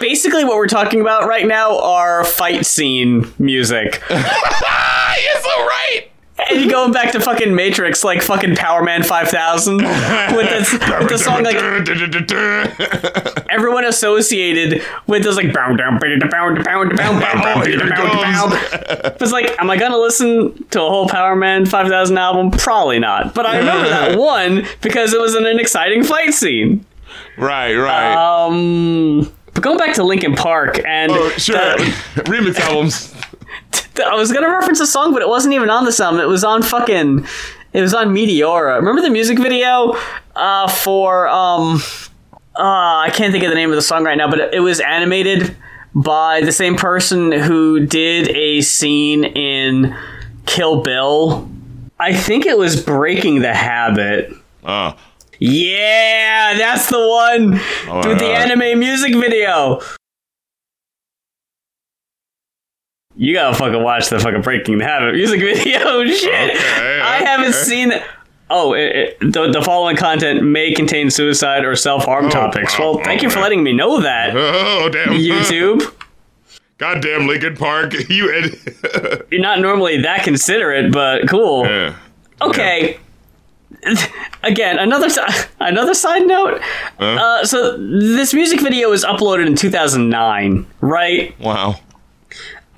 [0.00, 4.02] Basically, what we're talking about right now are fight scene music.
[4.10, 6.08] You're so right.
[6.50, 11.18] And you going back to fucking Matrix, like fucking Powerman 5000, with the, with the
[11.18, 11.56] song like
[13.50, 15.76] everyone associated with those like down,
[18.50, 19.16] goes.
[19.20, 22.50] It's like, am I gonna listen to a whole Powerman 5000 album?
[22.52, 23.34] Probably not.
[23.34, 26.84] But I remember that one because it was in an exciting fight scene.
[27.36, 28.14] Right, right.
[28.14, 31.56] Um, but going back to Linkin Park and oh, sure.
[31.56, 31.82] the-
[32.26, 33.14] Remix albums.
[34.00, 36.20] I was gonna reference a song, but it wasn't even on this album.
[36.20, 37.26] It was on fucking.
[37.72, 38.76] It was on Meteora.
[38.76, 39.94] Remember the music video
[40.34, 41.80] uh, for um,
[42.56, 44.80] uh, I can't think of the name of the song right now, but it was
[44.80, 45.54] animated
[45.94, 49.94] by the same person who did a scene in
[50.46, 51.48] Kill Bill.
[52.00, 54.32] I think it was Breaking the Habit.
[54.64, 54.94] Uh,
[55.40, 57.50] Yeah, that's the one
[58.08, 59.80] with the anime music video.
[63.20, 66.04] You gotta fucking watch the fucking Breaking the Habit music video.
[66.06, 67.52] Shit, Okay, I haven't okay.
[67.64, 67.92] seen.
[68.48, 72.78] Oh, it, it, the, the following content may contain suicide or self harm topics.
[72.78, 74.30] wow, Well, thank you for letting me know that.
[74.36, 75.08] oh damn!
[75.08, 75.92] YouTube,
[76.78, 77.92] Goddamn Linkin Park!
[78.08, 81.66] You ed- you're not normally that considerate, but cool.
[81.66, 81.96] Yeah.
[82.40, 82.98] Okay.
[84.44, 85.08] Again, another
[85.60, 86.60] another side note.
[86.98, 91.38] Uh, so this music video was uploaded in 2009, right?
[91.40, 91.80] Wow.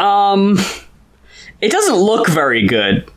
[0.00, 0.58] Um,
[1.60, 3.10] it doesn't look very good.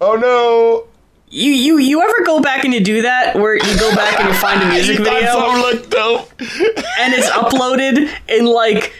[0.00, 0.86] Oh no!
[1.30, 4.28] You you you ever go back and you do that where you go back and
[4.28, 6.30] you find a music video looked dope.
[6.40, 8.92] and it's uploaded in like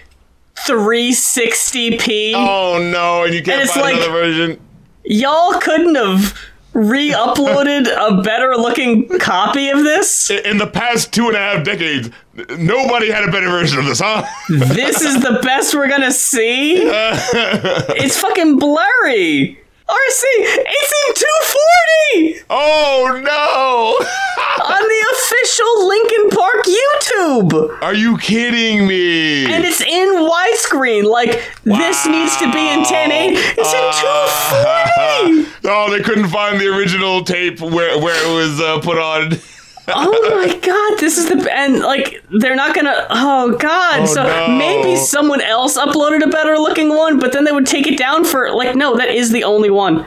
[0.66, 2.32] 360p?
[2.34, 3.24] Oh no!
[3.24, 4.60] And you can't And it's find like- another version.
[5.04, 6.36] Y'all couldn't have
[6.78, 10.30] re-uploaded a better looking copy of this?
[10.30, 12.10] In- In the past two and a half decades,
[12.58, 14.24] nobody had a better version of this, huh?
[14.48, 16.76] this is the best we're gonna see.
[16.84, 19.58] it's fucking blurry.
[19.88, 24.64] RC, it's in 240 oh no!
[24.74, 29.46] on the official Linkin Park YouTube, Are you kidding me?
[29.46, 31.04] and it's in widescreen.
[31.10, 33.36] Like this needs to be in 1080.
[33.56, 33.80] It's in
[35.40, 35.48] 240.
[35.64, 39.32] oh, they couldn't find the original tape where where it was uh, put on.
[39.88, 43.06] oh my god, this is the and like they're not gonna.
[43.10, 44.56] Oh god, Oh, so no.
[44.58, 48.24] maybe someone else uploaded a better looking one, but then they would take it down
[48.24, 50.06] for like no, that is the only one.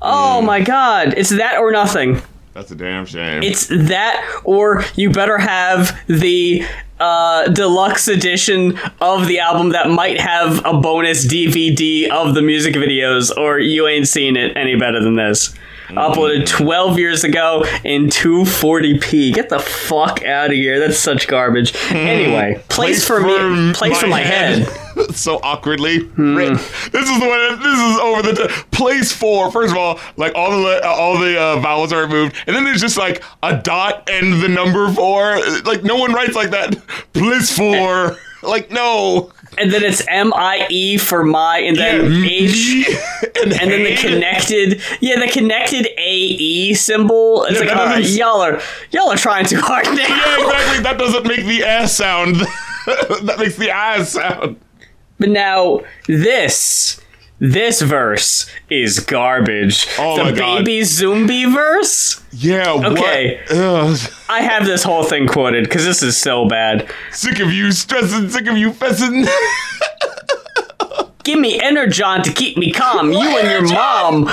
[0.00, 0.46] Oh Hmm.
[0.46, 2.20] my god, it's that or nothing.
[2.54, 3.42] That's a damn shame.
[3.42, 6.62] It's that, or you better have the
[7.00, 12.74] uh, deluxe edition of the album that might have a bonus DVD of the music
[12.74, 15.54] videos, or you ain't seen it any better than this.
[15.96, 19.34] Uploaded 12 years ago in 240p.
[19.34, 20.78] Get the fuck out of here.
[20.78, 21.74] That's such garbage.
[21.90, 24.66] Anyway, place, for, me, place for my head.
[25.14, 26.36] so awkwardly Hmm.
[26.36, 26.56] written.
[26.56, 27.62] This is the one.
[27.62, 29.50] This is over the t- place for.
[29.50, 32.80] First of all, like all the all the uh, vowels are removed, and then there's
[32.80, 35.40] just like a dot and the number four.
[35.64, 36.76] Like no one writes like that.
[37.12, 38.16] Place four.
[38.42, 39.32] Like no.
[39.58, 42.86] And then it's M I E for my, and then H.
[43.42, 48.04] and, and then the connected yeah the connected ae symbol it's Yeah, like all right,
[48.08, 50.82] y'all are y'all are trying too hard now Yeah, exactly.
[50.84, 52.36] That doesn't make the ass sound.
[52.86, 54.58] that makes the eyes sound.
[55.18, 57.00] but now this
[57.44, 60.58] this verse is garbage Oh the my God.
[60.64, 62.72] baby zombie verse Yeah.
[62.72, 63.40] Okay.
[64.28, 68.30] I have this whole thing quoted because this is so bad Sick of you stressing.
[68.30, 69.26] Sick of you fessing.
[71.24, 73.12] Give me energon to keep me calm.
[73.12, 74.24] You and your mom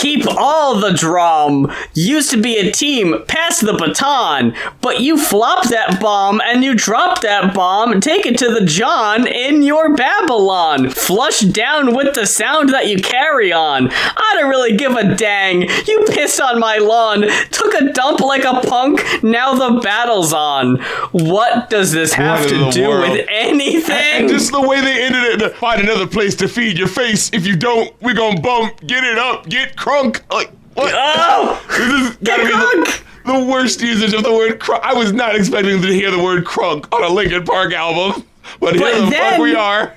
[0.00, 1.70] keep all the drum.
[1.94, 6.74] Used to be a team, pass the baton, but you flop that bomb and you
[6.74, 8.00] drop that bomb.
[8.00, 10.90] Take it to the John in your Babylon.
[10.90, 13.90] Flush down with the sound that you carry on.
[13.92, 15.62] I don't really give a dang.
[15.86, 19.02] You pissed on my lawn, took a dump like a punk.
[19.22, 20.76] Now the battle's on.
[21.12, 23.10] What does this have to do world?
[23.10, 23.90] with anything?
[23.96, 27.30] And just the way they ended it, find another place to feed your face.
[27.32, 28.80] If you don't, we're gonna bump.
[28.86, 29.48] Get it up.
[29.48, 30.20] Get crunk.
[30.32, 30.92] Like what?
[30.96, 31.62] oh!
[31.68, 31.78] this
[32.08, 33.00] has gotta be the,
[33.32, 34.80] the worst usage of the word crunk.
[34.82, 38.24] I was not expecting to hear the word crunk on a Linkin Park album,
[38.60, 39.94] but, here But the fuck we are.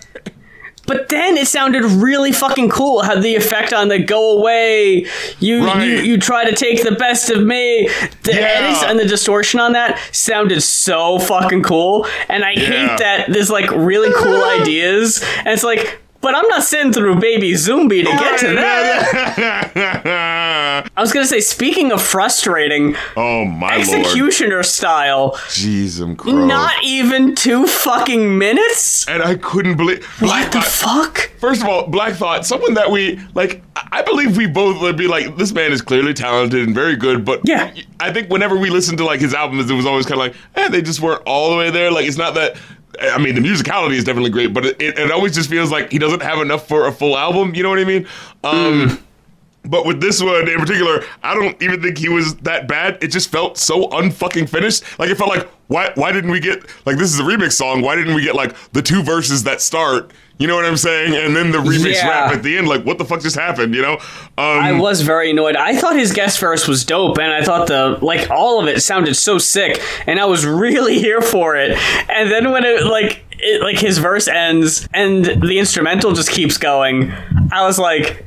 [0.85, 3.03] But then it sounded really fucking cool.
[3.03, 5.05] Had the effect on the go away.
[5.39, 5.87] You Right.
[5.87, 7.87] you, you try to take the best of me.
[8.23, 8.39] The Yeah.
[8.41, 12.05] edits and the distortion on that sounded so fucking cool.
[12.27, 12.59] And I Yeah.
[12.65, 15.23] hate that there's like really cool ideas.
[15.37, 19.74] And it's like, but I'm not sitting through Baby Zombie to get to that.
[20.95, 23.80] I was gonna say, speaking of frustrating, oh my lord.
[23.82, 26.45] executioner style, Jeez, crow.
[26.45, 29.07] not even two fucking minutes.
[29.07, 30.03] and I couldn't believe.
[30.19, 31.30] What the fuck?
[31.39, 33.61] First of all, Black Thought, someone that we like.
[33.76, 36.95] I I believe we both would be like, this man is clearly talented and very
[36.95, 37.24] good.
[37.24, 37.74] But Yeah.
[37.99, 40.36] I think whenever we listened to like his albums, it was always kind of like,
[40.55, 41.91] eh, they just weren't all the way there.
[41.91, 42.57] Like it's not that.
[43.12, 45.99] I mean, the musicality is definitely great, but it, it, always just feels like he
[45.99, 47.54] doesn't have enough for a full album.
[47.54, 48.08] You know what I mean?
[48.43, 48.99] Um,
[49.66, 53.01] But with this one in particular, I don't even think he was that bad.
[53.01, 54.84] It just felt so unfucking finished.
[54.99, 57.82] Like it felt like, why why didn't we get like this is a remix song?
[57.82, 60.12] Why didn't we get like the two verses that start?
[60.39, 61.15] You know what I'm saying?
[61.15, 62.09] And then the remix Yeah.
[62.09, 62.67] rap at the end.
[62.67, 63.75] Like what the fuck just happened?
[63.75, 63.93] You know?
[63.93, 65.55] Um, I was very annoyed.
[65.55, 68.81] I thought his guest verse was dope, and I thought the like all of it
[68.81, 71.77] sounded so sick, and I was really here for it.
[72.09, 76.57] And then when it like it, like his verse ends and the instrumental just keeps
[76.57, 77.11] going,
[77.51, 78.25] I was like.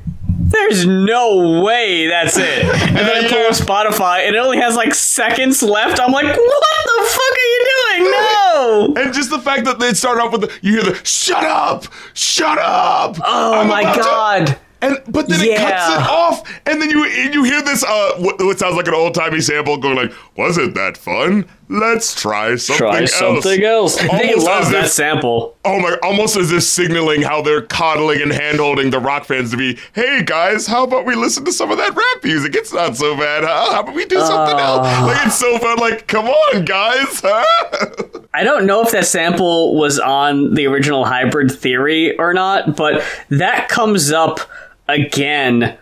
[0.48, 2.64] There's no way that's it.
[2.96, 6.00] And then I pull up Spotify and it only has like seconds left.
[6.00, 7.66] I'm like, what the fuck are you
[7.98, 8.10] doing?
[8.12, 8.94] No!
[9.02, 11.84] and just the fact that they start off with the, you hear the shut up,
[12.14, 13.16] shut up.
[13.24, 14.58] Oh I'm my about to-" god.
[14.82, 18.38] And but then it cuts it off, and then you you hear this uh what,
[18.40, 21.46] what sounds like an old timey sample going like, "Wasn't that fun?
[21.68, 22.90] Let's try something else.
[22.90, 23.96] Try else." something else.
[23.96, 25.56] They love that if- sample.
[25.64, 25.96] Oh my!
[26.02, 30.22] Almost as if signaling how they're coddling and handholding the rock fans to be, "Hey
[30.24, 32.54] guys, how about we listen to some of that rap music?
[32.54, 33.72] It's not so bad, huh?
[33.72, 34.86] How about we do something else?
[34.88, 35.04] Ah.
[35.06, 35.78] Like it's so fun.
[35.78, 41.06] Like, come on, guys, huh?" I don't know if that sample was on the original
[41.06, 44.40] hybrid theory or not, but that comes up
[44.88, 45.76] again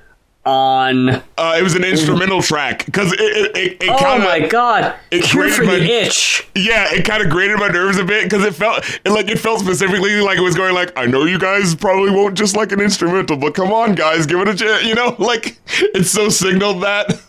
[0.46, 1.08] on.
[1.08, 4.46] Uh, it was an instrumental track because it it, it, it Oh kind of my
[4.48, 4.94] god!
[5.10, 6.46] it Cure for the my- itch.
[6.54, 9.38] yeah, it kind of grated my nerves a bit because it felt it, like it
[9.38, 12.72] felt specifically like it was going like I know you guys probably won't just like
[12.72, 14.84] an instrumental, but come on, guys, give it a chance.
[14.84, 17.20] You know, like it's so signaled that.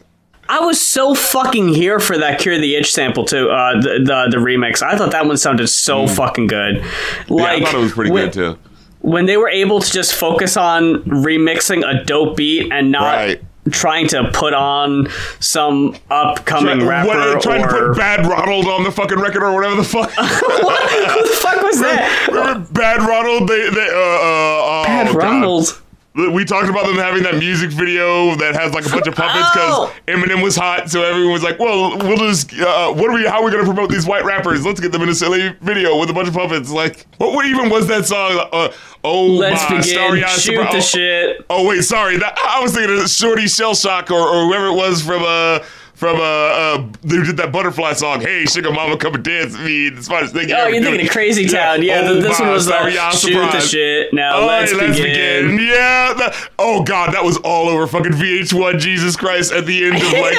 [0.48, 3.50] I was so fucking here for that Cure the Itch sample too.
[3.50, 4.84] Uh, the, the the remix.
[4.84, 6.84] I thought that one sounded so fucking good.
[6.84, 7.34] Hmm.
[7.40, 8.60] Yeah, I thought it was pretty when, good too.
[9.06, 13.16] When they were able to just focus on remixing a dope beat and not.
[13.16, 13.42] Right.
[13.72, 15.08] Trying to put on
[15.40, 19.56] some upcoming rapper What, trying or to put Bad Ronald on the fucking record or
[19.56, 20.16] whatever the fuck.
[20.18, 20.92] what?
[20.92, 22.28] Who the fuck was that?
[22.28, 23.50] Remember Bad Ronald?
[23.50, 25.16] They, they, uh, uh, oh, Bad God.
[25.16, 25.82] Ronald.
[26.16, 29.50] We talked about them having that music video that has like a bunch of puppets
[29.52, 29.94] because Oh.
[30.08, 33.26] Eminem was hot, so everyone was like, "Well, we'll just uh, what are we?
[33.26, 34.66] How are we gonna promote these white rappers?
[34.66, 37.46] Let's get them in a silly video with a bunch of puppets." Like, what, what
[37.46, 38.48] even was that song?
[38.54, 38.72] Uh,
[39.04, 40.26] oh, Let's my begin.
[40.30, 41.46] Shoot the oh, shit.
[41.50, 42.18] Oh wait, sorry.
[42.18, 45.60] That, I was thinking of Shorty Shell Shock or, or whoever it was from uh
[45.96, 48.22] from uh, uh they did that butterfly song.
[48.22, 49.90] Hey, sugar mama, come and dance with me.
[49.90, 50.50] The smartest thing.
[50.50, 51.82] you Oh, you're thinking of Crazy Town.
[51.84, 54.14] Yeah, Oh, this my one was the starry-eyed shoot the shit.
[54.14, 55.52] Now Oh, let's, let's begin.
[55.56, 55.68] begin.
[55.68, 56.14] Yeah.
[56.18, 58.80] that- oh God, that was all over fucking VH1.
[58.80, 59.52] Jesus Christ!
[59.52, 60.38] At the end of like.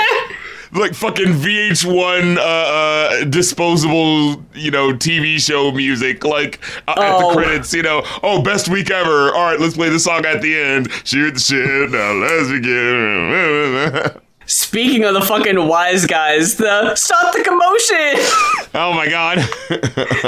[0.73, 7.29] Like fucking VH1 uh, uh, disposable, you know, TV show music, like uh, at Oh.
[7.31, 9.33] the credits, you know, oh, best week ever.
[9.35, 10.91] All right, let's play the song at the end.
[11.05, 14.21] Shoot the shit, now let's begin.
[14.49, 18.15] Speaking of the fucking Wiseguys, the stop the commotion.
[18.75, 19.39] oh my god.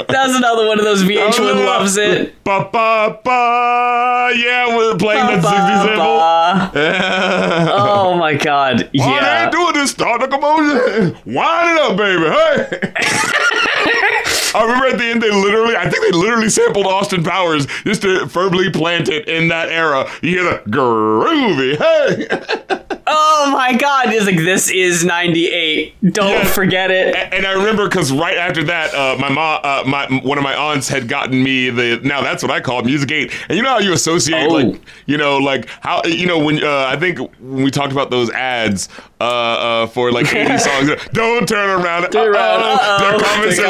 [0.09, 2.43] That's another one of those VH1 loves it.
[2.43, 4.31] Ba ba ba.
[4.35, 6.17] Yeah, we're playing that 60 sample.
[6.17, 7.71] Ba-ba.
[7.73, 8.83] Oh my god.
[8.83, 9.49] All they Yeah.
[9.49, 11.17] doing is start the commotion.
[11.25, 12.25] Wind it up, baby.
[12.29, 12.93] Hey.
[14.51, 18.01] I remember at the end they literally, I think they literally sampled Austin Powers just
[18.01, 20.09] to firmly plant it in that era.
[20.21, 22.85] You hear the groovy, hey.
[23.11, 24.08] Oh my god.
[24.11, 25.95] It's like this is 98.
[26.13, 26.43] Don't Yeah.
[26.45, 27.15] forget it.
[27.33, 30.55] and I remember because right after that, uh, my mom, uh, my one of my
[30.55, 31.99] aunts had gotten me the.
[32.03, 34.53] Now that's what I call Music Eight, and you know how you associate Oh.
[34.53, 38.09] like you know like how you know when uh, I think when we talked about
[38.09, 38.89] those ads
[39.19, 40.89] uh, uh, for like 80 songs.
[41.13, 42.09] Don't turn around.
[42.11, 42.61] Turn around.
[42.61, 42.75] Uh-oh.
[42.75, 42.99] Uh-oh.
[42.99, 43.65] There comes There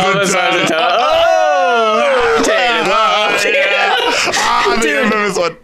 [2.40, 2.44] a
[4.36, 4.96] Ah, I Dude.
[4.96, 5.58] remember this one.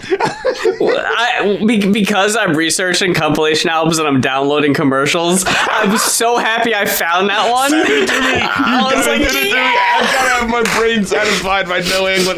[1.05, 6.85] I, be- because I'm researching compilation albums and I'm downloading commercials, I'm so happy I
[6.85, 7.69] found that one.
[7.69, 8.35] Send it to me.
[8.45, 9.49] You I was gotta like, get it to me.
[9.53, 9.97] yeah.
[9.97, 12.37] I've gotta have my brain satisfied by knowing what.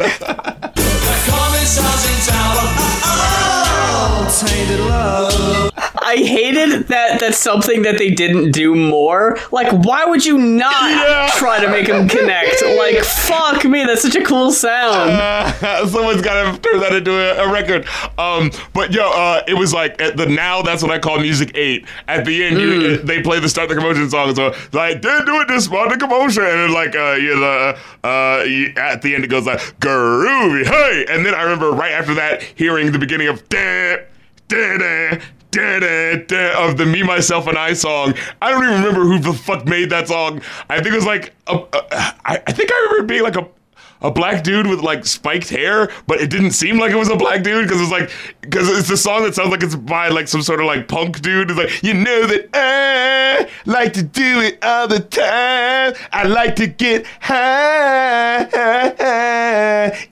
[6.08, 9.36] I hated that that's something that they didn't do more.
[9.52, 11.28] Like, why would you not Yeah.
[11.34, 12.62] try to make them connect?
[12.64, 15.10] Like, fuck me, that's such a cool sound.
[15.10, 17.86] Uh, someone's got to turn that into a, a record.
[18.18, 21.52] Um, but yo, uh, it was like at the now that's what I call music
[21.54, 21.84] eight.
[22.08, 24.34] At the end, you, they play the start the commotion song.
[24.34, 27.76] So like, did do it, this start the commotion, and then like, uh, you know,
[28.04, 31.92] uh, you- at the end it goes like groovy, hey, and then I remember right
[31.92, 33.98] after that hearing the beginning of da
[34.48, 35.18] da da.
[35.56, 38.14] Of the Me, Myself, and I song.
[38.42, 40.42] I don't even remember who the fuck made that song.
[40.68, 41.66] I think it was like, a, a,
[42.24, 43.48] I, I think I remember being like a,
[44.00, 47.16] a black dude with like spiked hair, but it didn't seem like it was a
[47.16, 50.28] black dude because it's like because it's a song that sounds like it's by like
[50.28, 51.50] some sort of like punk dude.
[51.50, 55.94] It's like you know that I like to do it all the time.
[56.12, 58.46] I like to get high,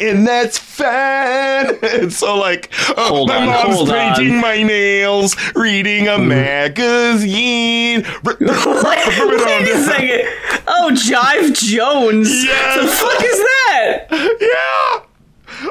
[0.01, 1.78] and that's fan.
[1.97, 6.26] It's so like, oh, my on, mom's painting my nails, reading a mm.
[6.28, 8.03] magazine.
[8.24, 8.42] Wait
[9.68, 10.22] a second.
[10.67, 12.45] Oh, Jive Jones.
[12.45, 12.76] Yes.
[12.76, 13.75] What the fuck is that?
[14.40, 15.00] Yeah.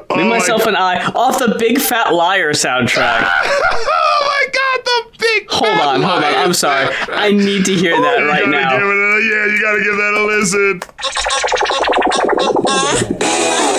[0.10, 0.70] Oh Me, my myself, God.
[0.70, 3.22] and I off the Big Fat Liar soundtrack.
[3.28, 5.50] oh my god, the big.
[5.50, 6.34] Hold fat on, hold on.
[6.34, 6.88] I'm sorry.
[7.10, 8.72] I need to hear oh, that You right now.
[8.78, 10.82] give it a- yeah, you gotta give that a listen.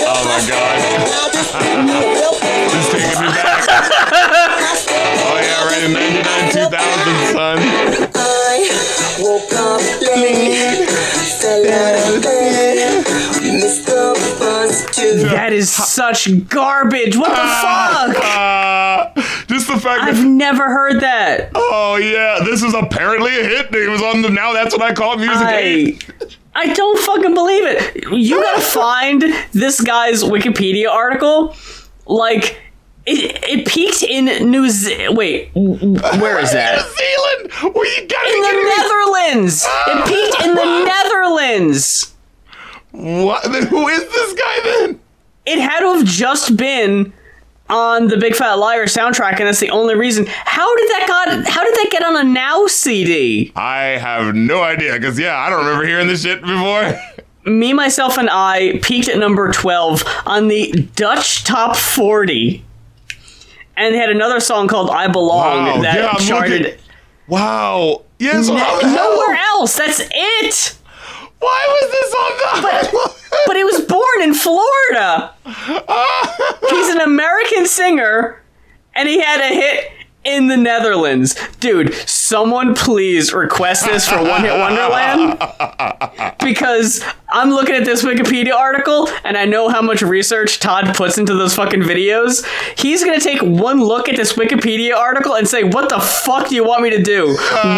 [0.09, 0.77] Oh my god.
[2.77, 3.65] It's taking me back.
[5.27, 7.59] Oh yeah, right in 99, 2000, son.
[8.15, 8.71] I
[9.21, 10.89] woke up late,
[11.41, 12.56] fell out of bed, missed
[14.93, 17.17] to That is such garbage.
[17.17, 18.25] What the fuck?
[18.25, 19.13] Uh,
[19.47, 21.51] just the fact I've never heard that.
[21.55, 23.75] Oh yeah, this is apparently a hit.
[23.75, 24.53] It was on the now.
[24.53, 25.37] That's what I call music.
[25.37, 25.99] I.
[26.59, 28.05] I don't fucking believe it.
[28.13, 29.23] You gotta find
[29.53, 31.55] this guy's Wikipedia article.
[32.07, 32.59] Like,
[33.05, 36.77] it, it peaked in New Ze- Wait, where is that?
[36.77, 36.95] New?
[36.97, 37.75] Zealand.
[37.75, 38.75] Well, you gotta In the.
[39.35, 39.67] Netherlands.
[39.69, 42.15] It peaked in the Netherlands.
[42.97, 43.43] What?
[43.51, 45.01] Then who is this guy then?
[45.45, 47.13] It had to have just been
[47.69, 50.27] on the Big Fat Liar soundtrack, and that's the only reason.
[50.29, 51.29] How did that got?
[51.49, 53.53] How did that get on a Now CD?
[53.55, 54.95] I have no idea.
[54.95, 56.95] Because yeah, I don't remember hearing this shit before.
[57.45, 62.65] Me, myself, and I peaked at number 12 on the Dutch Top 40.
[63.77, 66.79] And they had another song called I Belong Wow, that yeah, charted looking-
[67.29, 68.03] Wow.
[68.19, 68.41] Yeah.
[68.43, 69.13] So how n- the hell?
[69.17, 69.77] nowhere else.
[69.77, 70.77] That's it.
[71.39, 73.15] Why was this on the?
[73.47, 75.35] But he was born in Florida.
[76.71, 78.43] He's an American singer,
[78.95, 79.93] and he had a hit
[80.25, 81.37] in the Netherlands.
[81.61, 85.39] Dude, someone please request this for One Hit Wonderland.
[86.41, 91.17] Because I'm looking at this Wikipedia article, and I know how much research Todd puts
[91.19, 92.45] into those fucking videos.
[92.77, 96.57] He's gonna take one look at this Wikipedia article and say, What the fuck do
[96.57, 97.29] you want me to do?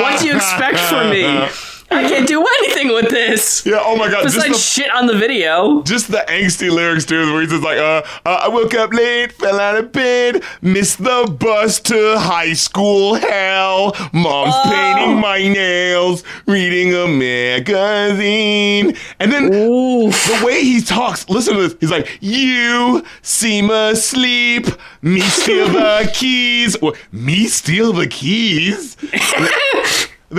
[0.01, 1.49] What do you expect from me?
[1.91, 3.65] I can't do anything with this.
[3.65, 3.79] yeah.
[3.81, 4.23] Oh my god.
[4.23, 5.83] Just Besides the, shit on the video.
[5.85, 9.33] just the angsty lyrics too, where he's just like, uh, uh, I woke up late,
[9.33, 13.97] fell out of bed, missed the bus to high school hell.
[14.13, 14.63] Mom's Oh.
[14.71, 20.27] painting my nails, reading a magazine, and then Oof.
[20.27, 21.77] the way he talks, listen to this.
[21.81, 24.67] He's like, "You seem asleep.
[25.01, 26.77] Me steal the keys.
[26.77, 28.97] Or, me steal the keys."
[30.31, 30.39] And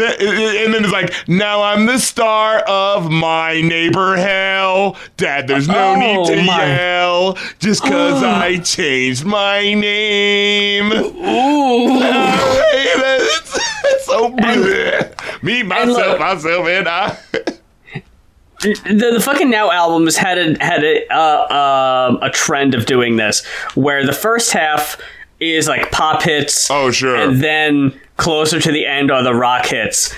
[0.73, 4.95] then it's like, now I'm the star of my neighbor hell.
[5.17, 6.65] Dad, there's no Oh, need to my.
[6.67, 10.91] yell just because I changed my name.
[10.91, 11.99] Ooh.
[12.03, 15.43] it's, it's so bleh.
[15.43, 17.17] Me, myself, look- myself, and I.
[18.61, 23.15] the, the fucking Now albums had a had a uh, um, a trend of doing
[23.15, 24.97] this, where the first half
[25.39, 27.15] is like pop hits, Oh, sure.
[27.15, 30.13] and then closer to the end are the rock hits.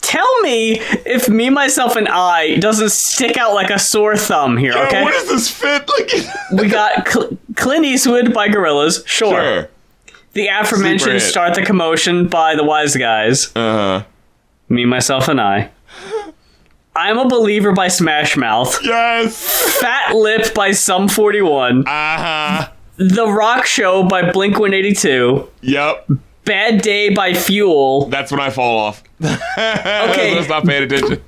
[0.00, 4.72] Tell me if me, myself, and I doesn't stick out like a sore thumb here.
[4.72, 5.88] Yo, Okay, What does this fit?
[5.88, 9.30] Like, we got Cl- Clint Eastwood by Gorillaz, sure.
[9.42, 9.68] sure.
[10.34, 13.50] The aforementioned "Start the Commotion" by the Wiseguys.
[13.56, 14.04] Uh huh.
[14.68, 15.70] Me, myself, and I.
[16.94, 18.78] I'm a believer by Smash Mouth.
[18.84, 19.78] Yes.
[19.80, 21.80] Fat Lip by Sum 41.
[21.80, 22.68] Uh huh.
[22.96, 25.48] The Rock Show by Blink 182.
[25.62, 26.10] Yep.
[26.48, 28.06] Bad Day by Fuel.
[28.06, 29.02] That's when I fall off.
[29.22, 30.46] Okay.
[30.48, 31.22] Not paying attention.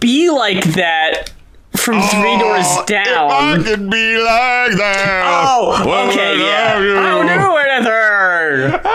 [0.00, 1.32] Be Like That
[1.76, 3.64] from Three Doors Oh, If I Down.
[3.64, 5.22] could be like that.
[5.26, 6.74] Oh, okay, yeah.
[6.76, 6.98] I do?
[6.98, 8.90] I don't do anything.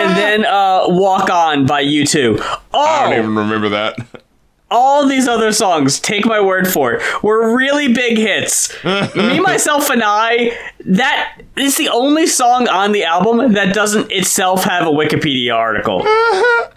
[0.00, 2.40] And then uh, Walk On by U2.
[2.40, 3.98] I don't Oh, even remember that.
[4.70, 8.72] All these other songs, take my word for it, were really big hits.
[9.16, 10.52] Me, myself, and I,
[10.86, 16.02] that is the only song on the album that doesn't itself have a Wikipedia article.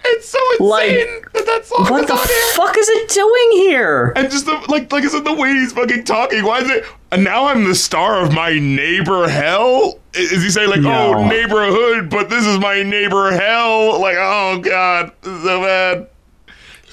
[0.06, 2.16] it's so insane Like, that that song What the
[2.56, 4.14] fuck is it doing here?
[4.16, 6.44] And just the, like, like I said, the way he's fucking talking.
[6.44, 6.86] Why is it?
[7.12, 10.00] And now I'm the star of my neighbor hell.
[10.16, 11.14] Is he saying like, oh, No.
[11.16, 14.00] oh neighborhood, but this is my neighbor hell?
[14.02, 16.08] Like, oh god, this is so bad.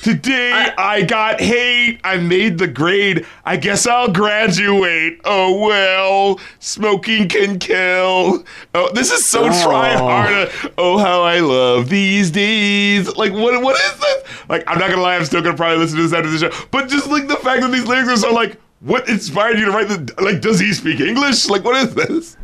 [0.02, 2.00] Today I, I- got hate.
[2.04, 3.26] I made the grade.
[3.44, 5.20] I guess I'll graduate.
[5.24, 8.44] Oh well, smoking can kill.
[8.74, 10.50] Oh, this is so try hard.
[10.78, 13.14] Oh how I love these days.
[13.16, 13.62] Like what?
[13.62, 14.24] What is this?
[14.48, 15.16] Like I'm not gonna lie.
[15.16, 16.66] I'm still gonna probably listen to this after the show.
[16.70, 19.70] But just like the fact that these lyrics are so like, what inspired you to
[19.72, 20.14] write the?
[20.22, 21.48] Like, does he speak English?
[21.48, 22.36] Like, what is this?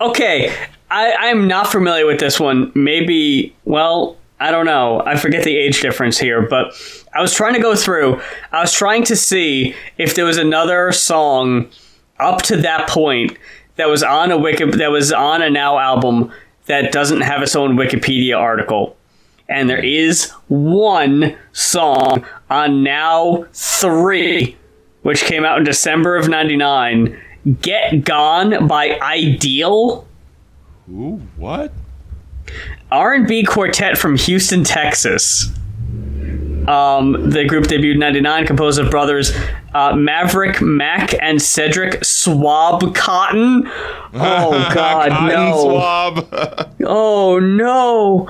[0.00, 0.52] Okay,
[0.90, 2.72] I, I'm not familiar with this one.
[2.74, 5.02] Maybe, well, I don't know.
[5.06, 6.74] I forget the age difference here, but
[7.14, 8.20] I was trying to go through.
[8.52, 11.70] I was trying to see if there was another song
[12.20, 13.38] up to that point
[13.76, 16.30] that was on a wiki that was on a Now album
[16.66, 18.98] that doesn't have its own Wikipedia article.
[19.48, 24.58] And there is one song on Now 3,
[25.00, 27.18] which came out in December of 99,
[27.62, 30.06] Get Gone by Ideal.
[30.90, 31.72] Ooh, what?
[32.90, 35.50] R&B quartet from Houston, Texas.
[36.68, 39.36] Um, the group debuted in '99, composed of brothers
[39.74, 43.64] uh, Maverick Mack and Cedric Swab Cotton.
[44.14, 45.62] Oh God, no!
[45.62, 46.70] swab.
[46.86, 48.28] Oh no!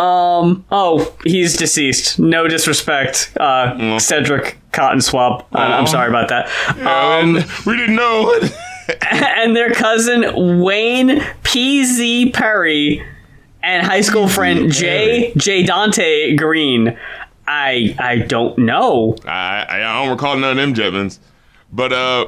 [0.00, 0.64] Um.
[0.70, 2.18] Oh, he's deceased.
[2.18, 5.44] No disrespect, uh, Cedric Cotton Swab.
[5.52, 6.48] I- I'm sorry about that.
[6.86, 7.34] Um,
[7.66, 8.40] we didn't know.
[9.10, 12.30] and their cousin Wayne P.Z.
[12.30, 13.04] Perry
[13.66, 15.32] and high school friend J.
[15.36, 15.64] J.
[15.64, 16.96] Dante Green.
[17.46, 19.16] I I don't know.
[19.26, 21.18] I, I don't recall none of them Jetmans.
[21.72, 22.26] But uh,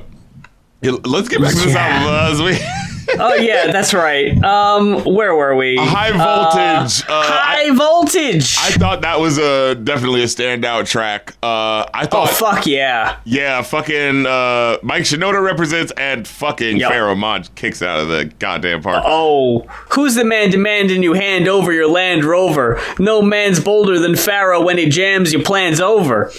[0.82, 1.86] let's get back to this Yeah.
[1.86, 2.14] album.
[2.14, 2.52] Uh, as we
[3.20, 4.40] Oh yeah, that's right.
[4.44, 5.76] Um, where were we?
[5.78, 7.02] high voltage.
[7.08, 8.56] Uh, I, High voltage.
[8.58, 11.32] I thought that was a definitely a standout track.
[11.42, 13.18] Uh, I oh thought, fuck yeah!
[13.24, 16.92] yeah, fucking uh, Mike Shinoda represents and fucking Yep.
[16.92, 19.02] Pharoahe Monch kicks out of the goddamn park.
[19.06, 19.60] Oh,
[19.90, 22.80] who's the man demanding you hand over your Land Rover?
[22.98, 26.30] No man's bolder than Pharoahe when he jams your plans over.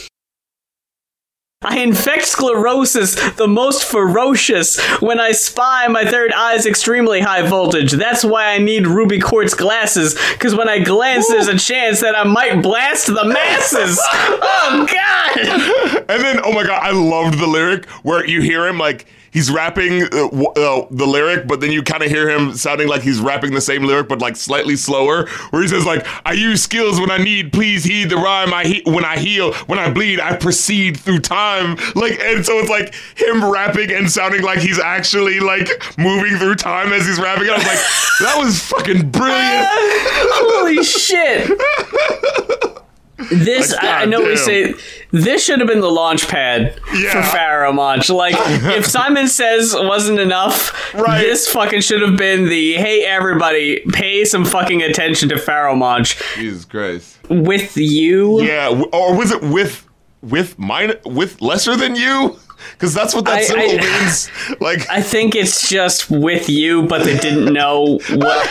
[1.61, 7.91] I infect sclerosis, the most ferocious, when I spy my third eye's extremely high voltage.
[7.91, 12.18] That's why I need ruby quartz glasses, because when I glance, there's a chance that
[12.18, 13.99] I might blast the masses.
[14.11, 16.06] oh, God!
[16.07, 19.51] And then, oh my god, I loved the lyric where you hear him like he's
[19.51, 23.19] rapping uh, uh, the lyric, but then you kind of hear him sounding like he's
[23.19, 25.27] rapping the same lyric, but like slightly slower.
[25.51, 27.51] Where he says like, "I use skills when I need.
[27.53, 28.53] Please heed the rhyme.
[28.53, 32.53] I he- when I heal, when I bleed, I proceed through time." Like, and so
[32.60, 37.19] it's like him rapping and sounding like he's actually like moving through time as he's
[37.19, 37.49] rapping.
[37.49, 37.80] I was like,
[38.22, 39.68] that was fucking brilliant.
[39.72, 41.49] Holy shit!
[43.32, 44.74] This Like, I, I know we say
[45.12, 47.12] this should have been the launch pad Yeah.
[47.12, 48.10] for Pharoahe Monch.
[48.10, 51.22] Like if Simon Says wasn't enough, Right.
[51.22, 56.18] this fucking should have been the hey everybody pay some fucking attention to Pharoahe Monch
[56.36, 57.18] Jesus Christ.
[57.30, 58.41] with you.
[58.41, 59.86] Yeah, or was it with
[60.22, 62.38] with mine with lesser than you?
[62.74, 64.30] Because that's what that I- symbol I- means.
[64.62, 68.50] Like, I think it's just with you, but they didn't know what.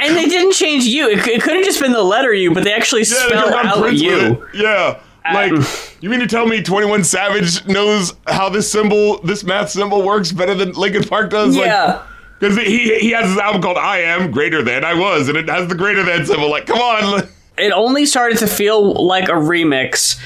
[0.00, 1.08] And they didn't change you.
[1.08, 3.42] It, it could have just been the letter U, but they actually yeah, they spell
[3.44, 5.00] could've gone out with Yeah.
[5.32, 5.64] Like, Uh,
[6.00, 10.02] you mean to tell me Twenty One Savage knows how this symbol, this math symbol
[10.02, 11.54] works better than Linkin Park does?
[11.54, 12.02] Yeah.
[12.38, 15.48] Because he he has this album called I Am Greater Than I Was, and it
[15.50, 16.50] has the greater than symbol.
[16.50, 17.28] Like, come on.
[17.58, 20.18] it only started to feel like a remix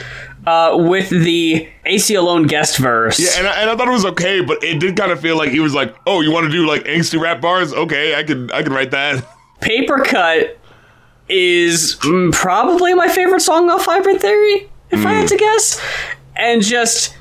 [0.46, 3.18] uh, with the Aceyalone guest verse.
[3.18, 5.36] Yeah, and I, and I thought it was okay, but it did kind of feel
[5.36, 7.72] like he was like, "Oh, you want to do like angsty rap bars?
[7.72, 9.26] Okay, I can, I could write that."
[9.64, 10.58] Paper Cut
[11.28, 15.80] is mm, probably my favorite song off Hybrid Theory, if I had to guess.
[16.36, 17.16] And just.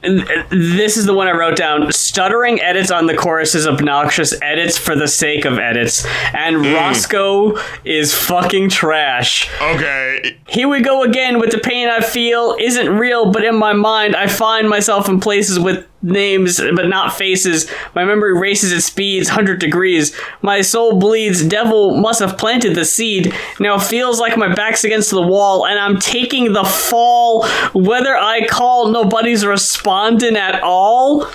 [0.00, 1.90] This is the one I wrote down.
[1.90, 6.06] Stuttering edits on the chorus is obnoxious edits for the sake of edits.
[6.32, 9.50] And Rasco is fucking trash.
[9.60, 13.72] Okay, Here we go again with the pain I feel isn't real, but in my
[13.72, 17.68] mind I find myself in places with names but not faces.
[17.94, 20.16] My memory races at speeds 100 degrees.
[20.42, 21.42] My soul bleeds.
[21.44, 23.34] Devil must have planted the seed.
[23.58, 27.46] Now feels like my back's against the wall and I'm taking the fall.
[27.74, 31.26] Whether I call, nobody's responding at all.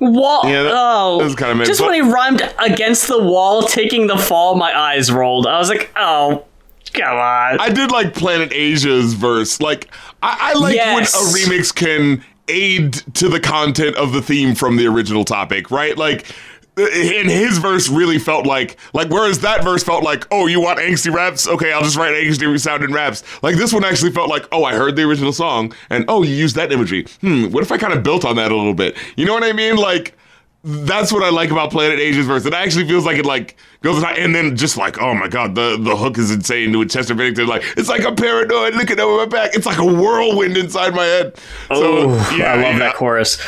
[0.00, 0.42] Wall.
[0.44, 4.06] Yeah, that- oh, that was kinda just but- when he rhymed against the wall, taking
[4.06, 5.44] the fall, my eyes rolled.
[5.48, 6.44] I was like, oh,
[6.92, 7.58] come on.
[7.58, 9.60] I did like Planet Asia's verse.
[9.60, 9.88] Like
[10.22, 10.94] I, I like Yes.
[10.94, 15.70] when a remix can aid to the content of the theme from the original topic,
[15.70, 15.96] right?
[15.96, 16.26] Like
[16.78, 20.78] and his verse really felt like like whereas that verse felt like oh you want
[20.78, 21.48] angsty raps?
[21.48, 23.24] Okay I'll just write angsty sounding raps.
[23.42, 26.34] Like this one actually felt like oh I heard the original song and oh you
[26.34, 27.06] used that imagery.
[27.20, 28.96] Hmm what if I kind of built on that a little bit?
[29.16, 29.76] You know what I mean?
[29.76, 30.16] Like
[30.64, 32.44] that's what I like about Planet Asia's verse.
[32.44, 35.76] It actually feels like it like goes and then just like oh my god, the
[35.80, 37.46] the hook is insane with Chester Bennington.
[37.46, 39.50] Like it's like I'm paranoid looking over my back.
[39.54, 41.36] It's like a whirlwind inside my head.
[41.68, 42.78] So Oh, yeah, I love yeah.
[42.80, 43.38] that chorus.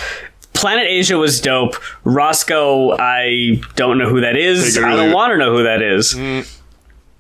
[0.53, 1.75] Planet Asia was dope.
[2.05, 4.75] Rasco, I don't know who that is.
[4.75, 6.15] Take it or I don't want to know who that is.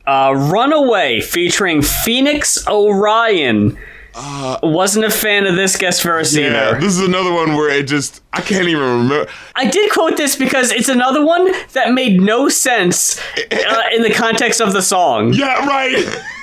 [0.06, 3.78] Uh, Runaway featuring Phoenix Orion.
[4.62, 6.80] Wasn't a fan of this guest verse Uh, Yeah, either.
[6.80, 9.26] this is another one where it just I can't even remember.
[9.54, 14.12] I did quote this because it's another one that made no sense uh, in the
[14.12, 15.32] context of the song.
[15.32, 16.06] Yeah, right.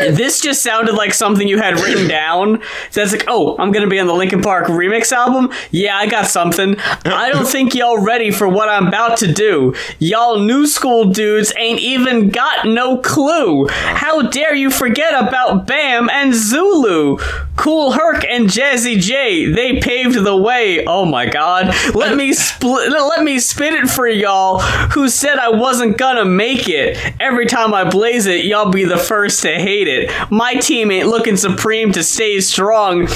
[0.00, 2.62] this just sounded like something you had written down.
[2.92, 5.52] That's like, oh, I'm gonna be on the Linkin Park remix album.
[5.70, 6.76] Yeah, I got something.
[7.04, 9.74] I don't think y'all ready for what I'm about to do.
[9.98, 13.66] Y'all new school dudes ain't even got no clue.
[13.68, 17.18] How dare you forget about Bam and Zulu?
[17.56, 20.84] Kool Herc and Jazzy J, they paved the way.
[20.86, 21.74] Oh my god.
[21.94, 26.68] Let me split let me spit it for y'all who said I wasn't gonna make
[26.68, 26.98] it.
[27.20, 30.10] Every time I blaze it, y'all be the first to hate it.
[30.30, 33.08] My team ain't looking supreme to stay strong.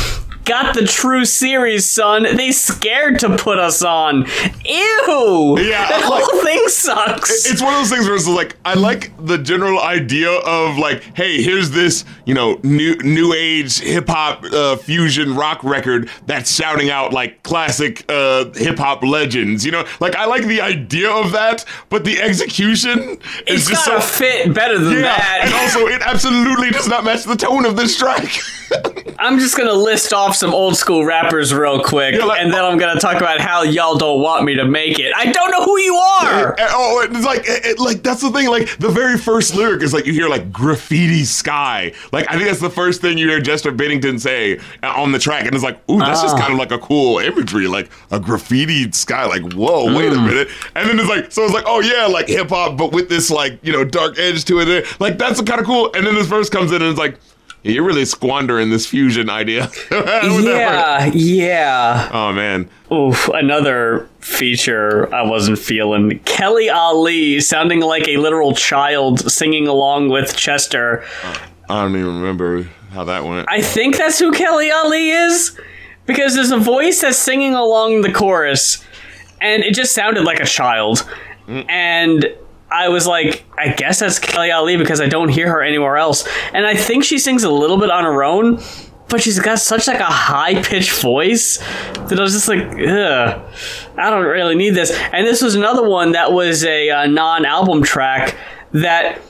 [0.48, 2.22] Got the true series, son.
[2.36, 4.24] They scared to put us on.
[4.64, 5.56] Ew.
[5.60, 7.44] Yeah, that like- whole thing sucks.
[7.46, 11.02] It's one of those things where it's like I like the general idea of like,
[11.14, 16.54] hey, here's this you know new new age hip hop uh, fusion rock record that's
[16.54, 19.66] shouting out like classic uh, hip hop legends.
[19.66, 23.86] You know, like I like the idea of that, but the execution is it's just
[23.86, 24.08] gotta so.
[24.24, 27.96] fit better than Yeah, and also it absolutely does not match the tone of this
[27.98, 28.24] track.
[29.20, 32.64] I'm just gonna list off some old school rappers real quick, Yeah, like- and then
[32.64, 35.12] I'm gonna talk about how y'all don't want me to make it.
[35.16, 36.54] I don't know who you are.
[36.70, 38.48] Oh, it's like, it, like that's the thing.
[38.48, 41.92] Like the very first lyric is like you hear like graffiti sky.
[42.12, 45.18] Like I think that's the first thing you hear Chester Bennington say uh, on the
[45.18, 46.40] track, and it's like, ooh, that's just Ah.
[46.40, 49.24] kind of like a cool imagery, like a graffiti sky.
[49.26, 50.18] Like, whoa, wait Mm.
[50.18, 50.48] a minute.
[50.76, 53.30] And then it's like, so it's like, oh yeah, like hip hop, but with this
[53.30, 54.86] like you know dark edge to it.
[55.00, 55.90] Like that's kind of cool.
[55.94, 57.18] And then this verse comes in, and it's like.
[57.62, 59.62] You're really squandering this fusion idea.
[59.90, 60.44] With that verse.
[60.44, 62.10] Yeah, yeah.
[62.12, 62.68] Oh man.
[62.92, 66.20] Oof, another feature I wasn't feeling.
[66.20, 71.04] Kelli Ali sounding like a literal child singing along with Chester.
[71.68, 72.62] I don't even remember
[72.92, 73.46] how that went.
[73.50, 75.58] I think that's who Kelli Ali is
[76.06, 78.82] because there's a voice that's singing along the chorus
[79.40, 81.08] and it just sounded like a child.
[81.46, 81.68] Mm.
[81.68, 82.26] And
[82.70, 86.28] I was like, I guess that's Kelli Ali because I don't hear her anywhere else.
[86.52, 88.60] And I think she sings a little bit on her own,
[89.08, 93.42] but she's got such like a high pitched voice that I was just like, ugh,
[93.96, 94.90] I don't really need this.
[95.12, 98.36] And this was another one that was a uh, non album track
[98.72, 99.20] that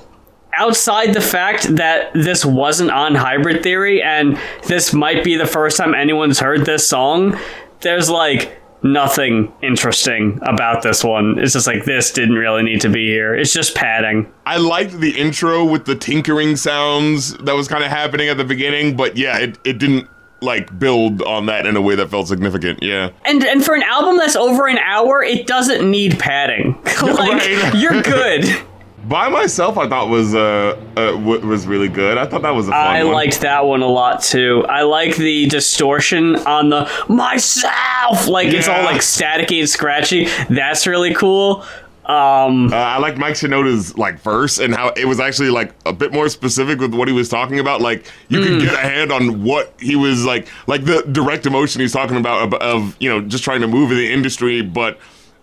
[0.52, 5.76] outside the fact that this wasn't on Hybrid Theory and this might be the first
[5.76, 7.38] time anyone's heard this song,
[7.80, 11.38] there's like nothing interesting about this one.
[11.38, 13.34] It's just like this didn't really need to be here.
[13.34, 14.32] It's just padding.
[14.46, 18.44] I liked the intro with the tinkering sounds that was kind of happening at the
[18.44, 20.08] beginning, but yeah, it, it didn't
[20.40, 22.82] like build on that in a way that felt significant.
[22.82, 23.10] Yeah.
[23.24, 26.80] And and for an album that's over an hour, it doesn't need padding.
[26.84, 27.74] like right.
[27.74, 28.44] you're good.
[29.08, 32.18] By myself, I thought was uh, uh w- was really good.
[32.18, 33.14] I thought that was a fun I one.
[33.14, 34.64] liked that one a lot too.
[34.68, 38.26] I like the distortion on the myself.
[38.28, 40.26] Like it's all like staticky and scratchy.
[40.50, 41.64] That's really cool.
[42.04, 45.92] Um Uh, I like Mike Shinoda's like verse and how it was actually like a
[45.92, 47.80] bit more specific with what he was talking about.
[47.80, 48.44] Like you Mm.
[48.46, 52.16] could get a hand on what he was like, like the direct emotion he's talking
[52.16, 54.98] about of, of you know just trying to move in the industry, but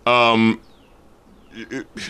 [0.06, 0.60] um,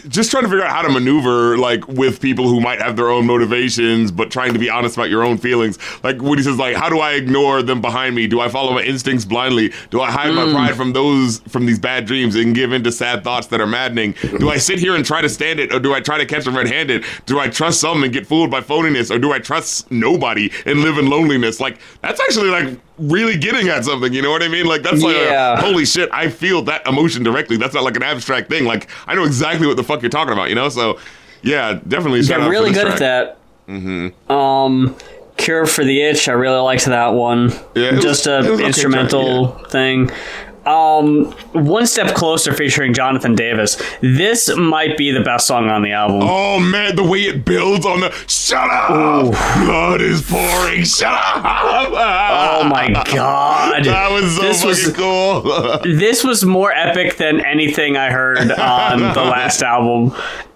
[0.08, 3.10] just trying to figure out how to maneuver like with people who might have their
[3.10, 5.78] own motivations, but trying to be honest about your own feelings.
[6.02, 8.26] Like when he says like, how do I ignore them behind me?
[8.26, 9.72] Do I follow my instincts blindly?
[9.90, 10.52] Do I hide my mm.
[10.52, 13.66] pride from those from these bad dreams and give in to sad thoughts that are
[13.66, 14.14] maddening?
[14.38, 16.44] Do I sit here and try to stand it, or do I try to catch
[16.44, 17.04] them red-handed?
[17.26, 20.80] Do I trust some and get fooled by phoniness, or do I trust nobody and
[20.80, 21.60] live in loneliness?
[21.60, 24.12] Like that's actually like really getting at something.
[24.12, 24.66] You know what I mean?
[24.66, 25.60] Like that's like a- Yeah.
[25.60, 27.56] holy shit, I feel that emotion directly.
[27.56, 28.64] That's not like an abstract thing.
[28.64, 30.68] Like I know exactly what the fuck you're talking about, you know?
[30.68, 30.98] So
[31.42, 33.38] yeah, definitely They're out really good at that.
[33.68, 34.32] Mm-hmm.
[34.32, 34.96] Um,
[35.36, 36.28] Cure for the Itch.
[36.28, 37.52] I really liked that one.
[37.74, 40.10] Yeah, just was a okay instrumental thing.
[40.66, 43.80] Um, one step closer, featuring Jonathan Davis.
[44.00, 46.20] This might be the best song on the album.
[46.22, 48.90] Oh man, the way it builds on the shut up,
[49.64, 51.42] blood is pouring, shut up.
[51.44, 53.84] Oh my god!
[53.84, 55.42] That was so This was- fucking cool.
[55.84, 60.14] this was more epic than anything I heard on the last album.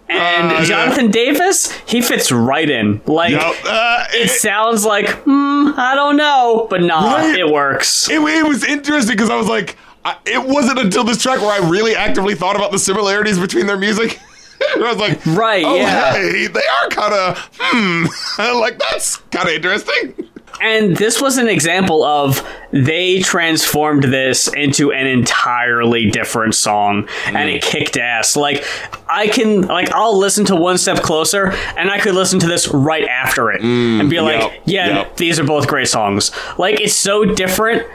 [0.08, 0.64] And Uh, yeah.
[0.64, 3.00] Jonathan Davis, he fits right in.
[3.06, 7.38] Like Yup, uh, it it, sounds like, hmm, I don't know, but nah, Right.
[7.38, 8.10] it works.
[8.10, 11.52] it, it was interesting because I was like, I, it wasn't until this track where
[11.62, 14.18] I really actively thought about the similarities between their music.
[14.76, 16.12] I was like, Right, oh, yeah.
[16.12, 18.06] hey, they are kind of, hmm,
[18.60, 20.14] like that's kind of interesting.
[20.62, 27.48] And this was an example of they transformed this into an entirely different song and
[27.48, 28.36] it kicked ass.
[28.36, 28.64] Like
[29.08, 32.68] I can like I'll listen to One Step Closer and I could listen to this
[32.68, 35.16] right after it and be like, yep, yeah, yep.
[35.16, 36.30] these are both great songs.
[36.58, 37.86] Like it's so different,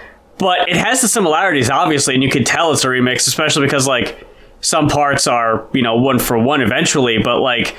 [0.45, 3.87] but it has the similarities obviously and you could tell it's a remix especially because
[3.87, 4.25] like
[4.65, 7.75] some parts are, you know, one for one eventually, but like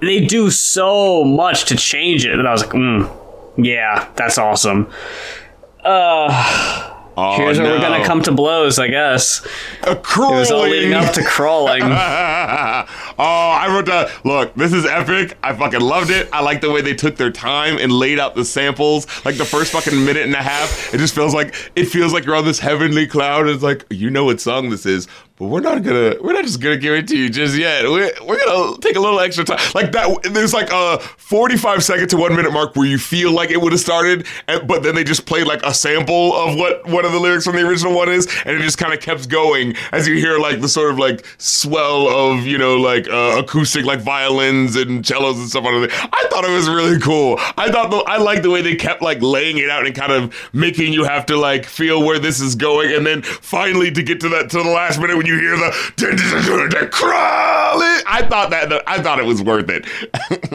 [0.00, 4.90] they do so much to change it that I was like, mm, yeah, that's awesome.
[5.84, 9.46] Uh, Oh, here's where we're gonna come to blows, I guess.
[9.82, 11.82] A It was all leading up to crawling.
[11.82, 11.88] oh,
[13.18, 14.08] I wrote down.
[14.24, 15.36] Look, this is epic.
[15.42, 16.28] I fucking loved it.
[16.32, 19.06] I like the way they took their time and laid out the samples.
[19.24, 22.24] Like the first fucking minute and a half, it just feels like it feels like
[22.24, 23.46] you're on this heavenly cloud.
[23.46, 25.06] It's like you know what song this is,
[25.42, 26.14] but we're not gonna.
[26.20, 27.82] We're not just gonna give it to you just yet.
[27.82, 29.58] We're, we're gonna take a little extra time.
[29.74, 30.22] Like that.
[30.22, 33.72] There's like a 45 second to one minute mark where you feel like it would
[33.72, 37.10] have started, and, but then they just played like a sample of what one of
[37.10, 40.06] the lyrics from the original one is, and it just kind of kept going as
[40.06, 44.00] you hear like the sort of like swell of you know like uh, acoustic like
[44.00, 45.90] violins and cellos and stuff on it.
[45.92, 47.34] I thought it was really cool.
[47.58, 50.12] I thought the, I liked the way they kept like laying it out and kind
[50.12, 54.04] of making you have to like feel where this is going, and then finally to
[54.04, 58.02] get to that to the last minute when you hear the crawling.
[58.06, 59.86] I thought that I thought it was worth it.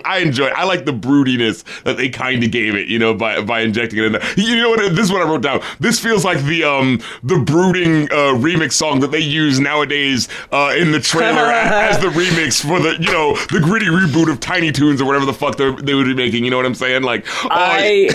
[0.06, 0.48] I enjoy.
[0.48, 4.00] I like the broodiness that they kind of gave it, you know, by by injecting
[4.00, 4.34] it in there.
[4.36, 4.96] You know what?
[4.96, 5.62] This is what I wrote down.
[5.80, 10.74] This feels like the um the brooding uh, remix song that they use nowadays uh,
[10.78, 14.72] in the trailer as the remix for the you know the gritty reboot of Tiny
[14.72, 16.44] Toons or whatever the fuck they they would be making.
[16.44, 17.04] You know what I'm saying?
[17.04, 18.10] Like, oh, I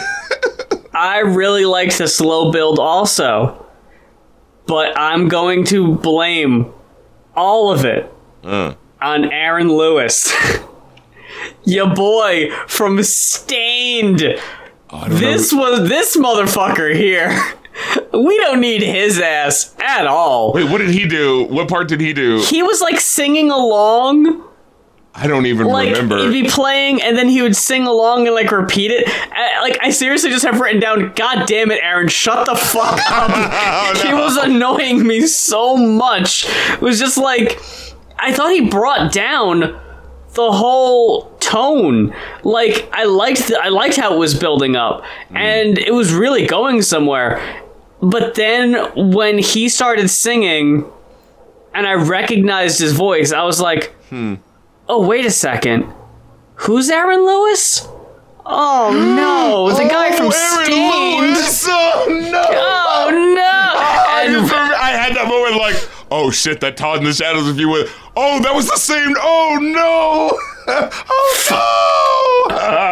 [0.93, 3.67] I really like the slow build also,
[4.67, 6.73] but I'm going to blame
[7.35, 8.13] all of it
[8.45, 8.75] Uh.
[9.01, 10.33] on Aaron Lewis,
[11.65, 14.19] your boy from Staind.
[14.91, 15.61] Don't This know.
[15.61, 17.37] was this motherfucker here.
[18.13, 20.53] We don't need his ass at all.
[20.53, 21.45] Wait, what did he do?
[21.45, 22.43] What part did he do?
[22.47, 24.45] He was like singing along
[25.15, 26.19] I don't even like remember.
[26.19, 29.05] he'd be playing and then he would sing along and like repeat it.
[29.07, 32.99] I, like i seriously just have written down god damn it aaron shut the fuck
[33.11, 33.31] up.
[33.31, 36.47] Oh, he was annoying me so much.
[36.71, 37.61] It was just like
[38.19, 39.79] i thought he brought down
[40.35, 42.15] the whole tone.
[42.43, 45.37] Like i liked the, i liked how it was building up hmm.
[45.37, 47.61] and it was really going somewhere.
[48.01, 50.91] But then when he started singing
[51.75, 54.35] and i recognized his voice i was like hmm.
[54.95, 55.91] Oh wait a second
[56.55, 57.89] who's aaron lewis
[58.45, 61.27] oh no the oh, guy from Oh, Aaron Staind.
[61.29, 61.65] Lewis!
[61.67, 62.45] Oh no!
[62.47, 67.15] oh no I, and I had that moment like, oh shit, that Todd in the
[67.15, 70.39] Shadows review with, oh, that was the same, oh no!
[71.09, 72.92] oh no!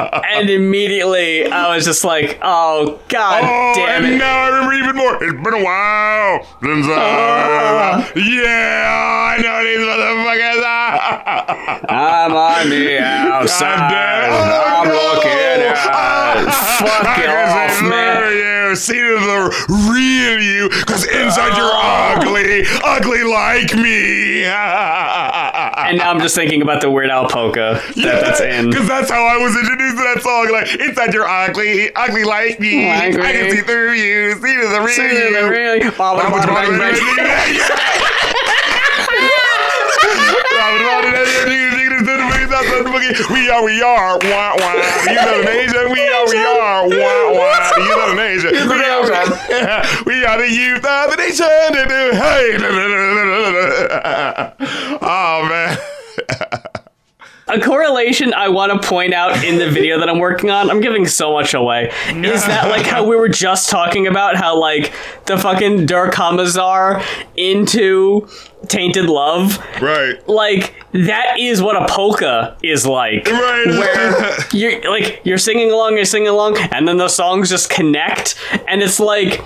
[0.00, 4.18] And immediately i was just like oh god Oh, damn and it.
[4.18, 5.22] now I remember even more.
[5.22, 8.10] It's been a while since I.
[8.14, 8.20] Oh.
[8.20, 10.62] Yeah, I know these motherfuckers.
[11.88, 16.44] i'm on the outside i'm looking out
[16.78, 18.32] fuck you off man.
[18.32, 18.76] You.
[18.76, 19.50] See the
[19.90, 22.14] real you, because inside you're oh.
[22.16, 24.44] ugly, ugly like me.
[25.90, 29.10] and now i'm just thinking about the weird al polka that that's in Because that's
[29.10, 30.48] how I was introduced to that song.
[30.52, 32.88] Like, inside you're ugly, ugly like me.
[32.90, 35.32] I can see through you, see to the real See you.
[35.34, 35.90] the real-
[42.50, 43.32] Baba, baba, bang, bang.
[43.32, 44.74] We are, we are, wah, wah.
[45.06, 47.70] You know the nation, we are, we are, wah, wah.
[47.78, 48.50] You know the nation.
[48.50, 49.06] We are,
[50.06, 51.46] we are the youth of the nation.
[52.18, 52.58] Hey.
[55.02, 55.78] Oh, man.
[57.52, 60.80] a correlation I want to point out in the video that I'm working on, I'm
[60.80, 64.92] giving so much away, is that like how we were just talking about how like
[65.26, 67.02] the fucking Der Kommissar
[67.36, 68.28] into
[68.68, 70.16] Tainted Love, Right.
[70.28, 73.26] like that is what a polka is like.
[73.26, 73.66] Right.
[73.66, 78.34] Where you're like you're singing along, you're singing along, and then the songs just connect,
[78.68, 79.40] and it's like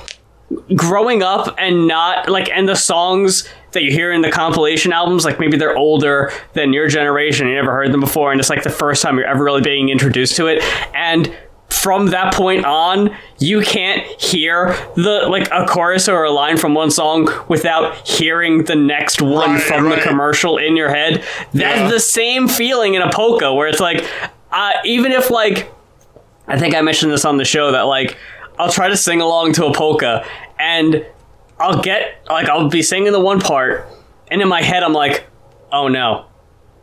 [0.76, 5.24] growing up and not like and the songs that you hear in the compilation albums
[5.24, 8.62] like maybe they're older than your generation you never heard them before and it's like
[8.62, 10.62] the first time you're ever really being introduced to it.
[10.94, 11.32] And
[11.70, 16.72] from that point on you can't hear the like a chorus or a line from
[16.74, 21.24] one song without hearing the next one Right, from the commercial in your head.
[21.52, 21.88] That's Yeah.
[21.90, 24.04] the same feeling in a polka where it's like
[24.52, 25.70] uh, even if like
[26.46, 28.16] I think I mentioned this on the show that like
[28.58, 30.24] I'll try to sing along to a polka
[30.60, 31.04] and
[31.58, 33.86] I'll get like I'll be singing the one part
[34.28, 35.26] and in my head I'm like,
[35.72, 36.26] "Oh no.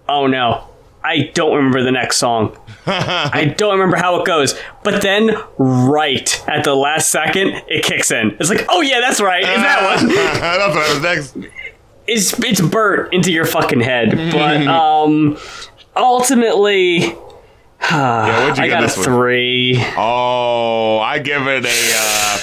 [0.07, 0.67] Oh no.
[1.03, 2.55] I don't remember the next song.
[2.85, 8.11] I don't remember how it goes." But then right at the last second it kicks
[8.11, 8.37] in.
[8.39, 9.43] It's like, "Oh yeah, that's right.
[9.43, 11.37] It's that one." That's what I was next.
[12.07, 14.11] It's it's burnt into your fucking head.
[14.31, 15.37] But um
[15.95, 17.15] ultimately
[17.91, 19.05] Yeah, I got a one?
[19.05, 19.83] 3.
[19.97, 21.91] Oh, I give it a.
[21.95, 22.37] Uh,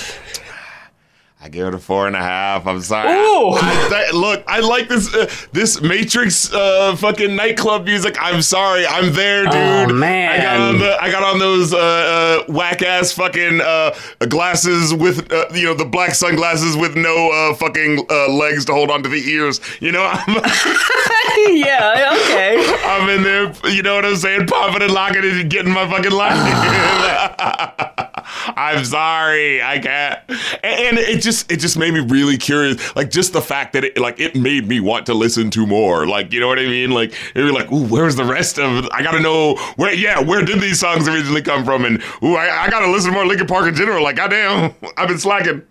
[1.40, 2.66] I give it a four and a half.
[2.66, 3.12] I'm sorry.
[3.16, 3.50] Ooh.
[3.52, 8.16] I- I- look, I like this uh, this Matrix uh, fucking nightclub music.
[8.20, 8.84] I'm sorry.
[8.84, 9.54] I'm there, dude.
[9.54, 10.32] Oh, man.
[10.32, 13.94] I got on the I got on those uh, uh, whack ass fucking uh,
[14.28, 18.72] glasses with uh, you know the black sunglasses with no uh, fucking uh, legs to
[18.72, 19.60] hold onto the ears.
[19.80, 20.26] You know, I'm,
[21.54, 22.78] yeah, okay.
[22.84, 23.52] I'm in there.
[23.72, 24.48] You know what I'm saying?
[24.48, 27.94] Popping and locking it and getting my fucking life.
[28.56, 30.18] I'm sorry, I can't.
[30.62, 32.94] And it just it just made me really curious.
[32.96, 36.06] Like just the fact that it like it made me want to listen to more.
[36.06, 36.90] Like you know what I mean?
[36.90, 38.84] Like it'd be like, ooh, where's the rest of?
[38.84, 38.90] it?
[38.92, 39.92] I gotta know where.
[39.92, 41.84] Yeah, where did these songs originally come from?
[41.84, 44.02] And ooh, I, I gotta listen to more Linkin Park in general.
[44.02, 45.62] Like goddamn, I've been slacking.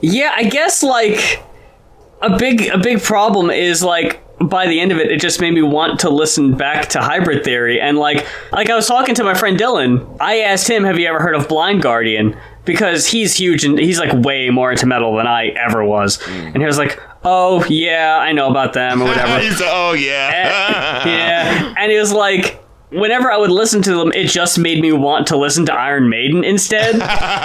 [0.00, 1.42] Yeah, I guess like
[2.22, 5.52] a big a big problem is like by the end of it, it just made
[5.52, 7.80] me want to listen back to Hybrid Theory.
[7.80, 11.06] And like like I was talking to my friend Dylan, I asked him, "Have you
[11.06, 15.16] ever heard of Blind Guardian?" Because he's huge and he's like way more into metal
[15.16, 16.16] than I ever was.
[16.18, 16.54] Mm.
[16.54, 19.92] And he was like, "Oh yeah, I know about them or whatever." He said, oh
[19.92, 21.02] yeah.
[21.04, 21.74] Eh, yeah.
[21.78, 22.63] And he was like,
[22.94, 26.08] whenever I would listen to them, it just made me want to listen to Iron
[26.08, 26.94] Maiden instead.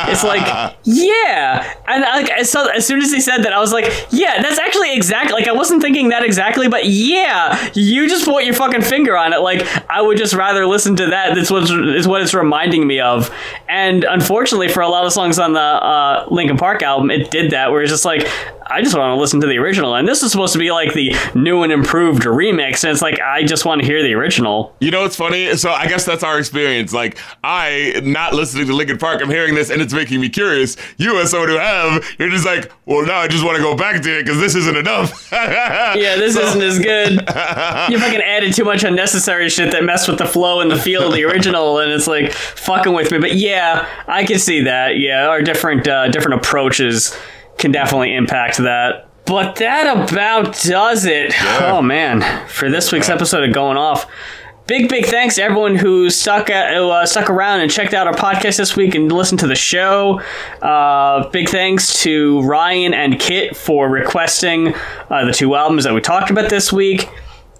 [0.10, 1.76] it's like, yeah.
[1.88, 4.94] And like, as, as soon as he said that, I was like, yeah, that's actually
[4.94, 9.18] exactly, like, I wasn't thinking that exactly, but yeah, you just put your fucking finger
[9.18, 9.40] on it.
[9.40, 11.36] Like, I would just rather listen to that.
[11.36, 13.34] That's what is what it's reminding me of.
[13.68, 17.52] And unfortunately, for a lot of songs on the uh, Linkin Park album, it did
[17.52, 18.28] that, where it's just like,
[18.72, 19.96] I just want to listen to the original.
[19.96, 22.84] And this is supposed to be like the new and improved remix.
[22.84, 24.76] And it's like, I just want to hear the original.
[24.80, 25.39] You know what's funny?
[25.56, 26.94] So I guess that's our experience.
[26.94, 30.78] Like I not listening to Linkin Park, I'm hearing this and it's making me curious.
[30.98, 33.76] You as someone who have, you're just like, well, now I just want to go
[33.76, 35.32] back to it because this isn't enough.
[35.90, 37.14] Yeah, this isn't as good.
[37.90, 41.07] You fucking added too much unnecessary shit that messed with the flow and the feel
[41.07, 43.18] of the original, and it's like fucking with me.
[43.18, 44.98] But yeah, I can see that.
[44.98, 47.18] Yeah, our different uh, different approaches
[47.57, 49.07] can definitely impact that.
[49.26, 51.34] But that about does it.
[51.61, 54.06] Oh man, for this week's episode of Going Off.
[54.70, 58.14] Big, big thanks to everyone who stuck at, uh, stuck around and checked out our
[58.14, 60.22] podcast this week and listened to the show.
[60.62, 64.76] Uh, big thanks to Ryan and Kit for requesting
[65.10, 67.10] uh, the two albums that we talked about this week.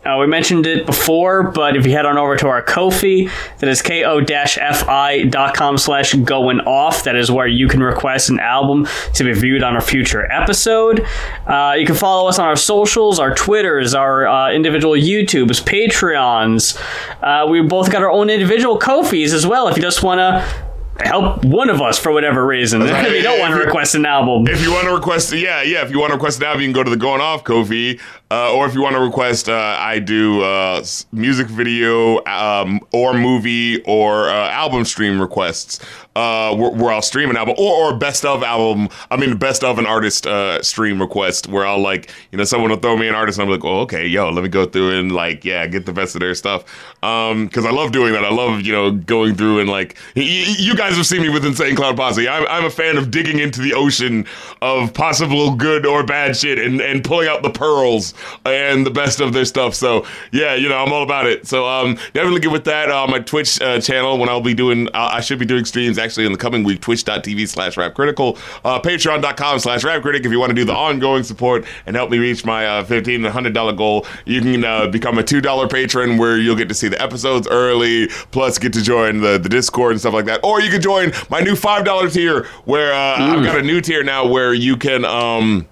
[0.06, 3.68] Uh, we mentioned it before, but if you head on over to our Ko-fi, that
[3.68, 7.04] is ko-fi.com slash going off.
[7.04, 11.06] That is where you can request an album to be viewed on a future episode.
[11.46, 16.80] Uh, you can follow us on our socials, our Twitters, our uh, individual YouTubes, Patreons.
[17.22, 20.70] Uh, we both got our own individual Ko-fis as well if you just want to
[21.06, 22.82] help one of us for whatever reason.
[22.84, 23.06] right.
[23.06, 24.48] if you don't want to request an album.
[24.48, 26.68] if you want to request, yeah, yeah, if you want to request an album, you
[26.68, 28.00] can go to the Going Off Ko-fi.
[28.32, 33.16] Uh, or if you want to request, uh, I do uh, music video um, or
[33.16, 35.80] movie or uh, album stream requests.
[36.16, 38.90] Uh, where, where I'll stream an album or, or best of album.
[39.10, 42.72] I mean, best of an artist uh, stream request where I'll like, you know, someone
[42.72, 45.00] will throw me an artist and I'm like, oh, okay, yo, let me go through
[45.00, 46.66] and like, yeah, get the best of their stuff.
[47.04, 48.26] Um, because I love doing that.
[48.26, 50.24] I love, you know, going through and like, y-
[50.58, 52.28] you guys have seen me with Insane Clown Posse.
[52.28, 54.26] I'm, I'm a fan of digging into the ocean
[54.62, 58.14] of possible good or bad shit and, and pulling out the pearls
[58.46, 59.76] and the best of their stuff.
[59.76, 61.48] So yeah, you know, I'm all about it.
[61.48, 64.88] So um, definitely get with that on my Twitch uh, channel when I'll be doing,
[64.90, 68.80] uh, I should be doing streams actually in the coming week, twitch.tv slash rapcritical, uh,
[68.80, 72.18] patreon.com slash Rap rapcritic if you want to do the ongoing support and help me
[72.18, 74.06] reach my uh, $15 $100 goal.
[74.26, 78.08] You can uh, become a $2 patron where you'll get to see the episodes early,
[78.32, 80.44] plus get to join the, the Discord and stuff like that.
[80.44, 84.04] Or you can join my new $5 tier where uh, I've got a new tier
[84.04, 85.06] now where you can...
[85.06, 85.68] Um,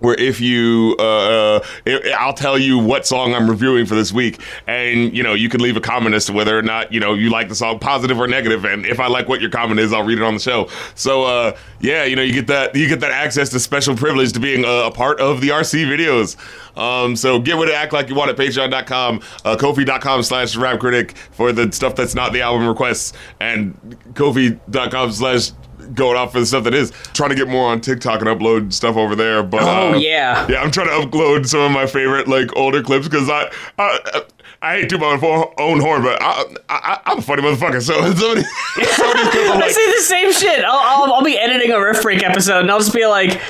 [0.00, 1.60] where if you uh, uh
[2.18, 5.60] I'll tell you what song I'm reviewing for this week and you know you can
[5.60, 8.18] leave a comment as to whether or not you know you like the song positive
[8.18, 10.40] or negative and if I like what your comment is I'll read it on the
[10.40, 10.68] show.
[10.94, 14.32] So uh yeah you know you get that you get that access to special privilege
[14.32, 16.36] to being a, a part of the RC videos.
[16.78, 20.80] Um so get with it act like you want it patreon.com uh kofi.com slash rap
[20.80, 23.74] critic for the stuff that's not the album requests and
[24.14, 25.52] kofi.com slash
[25.94, 28.72] going off for the stuff that is trying to get more on TikTok and upload
[28.72, 29.42] stuff over there.
[29.42, 30.46] But Oh, uh, yeah.
[30.48, 34.22] yeah, I'm trying to upload some of my favorite like older clips because I, I
[34.62, 35.12] I hate to my
[35.58, 37.82] own horn, but I, I I'm a funny motherfucker.
[37.82, 38.46] So some of these,
[38.96, 40.64] some of these clips I'm I like, say the same shit.
[40.64, 43.40] I'll, I'll, I'll be editing a riff break episode, and I'll just be like,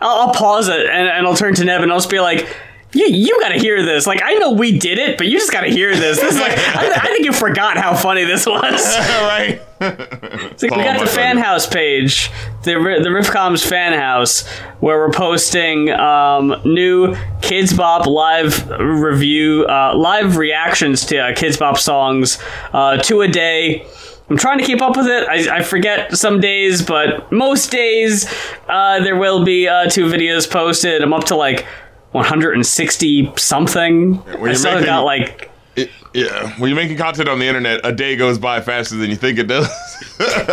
[0.00, 2.46] I'll, I'll pause it, and, and I'll turn to Neb, and I'll just be like,
[2.92, 4.06] "You, you gotta hear this.
[4.06, 6.20] Like, I know we did it, but you just gotta hear this.
[6.20, 8.96] This is like, I, I think you forgot how funny this was.
[8.98, 9.62] right.
[9.82, 12.30] It's like we got the Fanhouse page,
[12.64, 14.46] the the Riffcoms Fanhouse,
[14.80, 21.58] where we're posting um, new Kidz Bop live review, uh, live reactions to uh, Kidz
[21.58, 22.38] Bop songs,
[22.72, 23.86] uh, two a day.
[24.28, 25.28] I'm trying to keep up with it.
[25.28, 28.32] I, I forget some days, but most days
[28.68, 31.02] uh, there will be uh, two videos posted.
[31.02, 31.66] I'm up to like
[32.12, 34.22] 160 something.
[34.26, 37.80] you're I still making- got like It, yeah, when you're making content on the internet,
[37.84, 39.68] a day goes by faster than you think it does.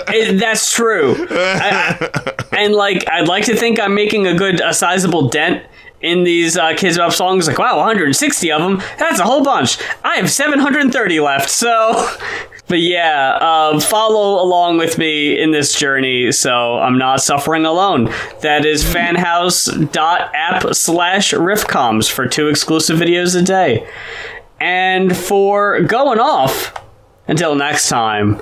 [0.09, 1.27] It, that's true.
[1.29, 5.63] I, I- and like, I'd like to think I'm making a good, a sizable dent
[5.99, 7.47] in these uh, Kidz Bop songs.
[7.47, 8.77] Like, wow, 160 of them.
[8.97, 9.77] That's a whole bunch.
[10.05, 11.49] I have 730 left.
[11.49, 12.07] So,
[12.67, 18.05] but yeah, uh, follow along with me in this journey so I'm not suffering alone.
[18.41, 23.87] That is fanhouse.app slash riffcoms for two exclusive videos a day.
[24.59, 26.73] And for going off,
[27.27, 28.41] until next time,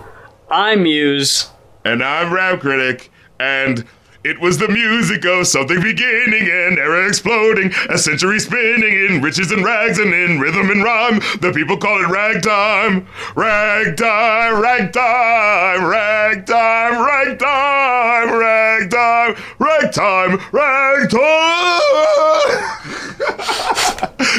[0.49, 1.49] I'm Muse.
[1.84, 3.85] And I'm Rap Critic, and
[4.26, 9.52] it was the music of something beginning and era exploding, a century spinning in riches
[9.52, 11.19] and rags and in rhythm and rhyme.
[11.41, 21.81] The people call it ragtime, ragtime, ragtime, ragtime, ragtime, ragtime, ragtime, ragtime.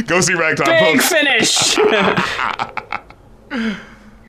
[0.06, 1.08] Go see ragtime, Big folks.
[1.08, 1.76] finish!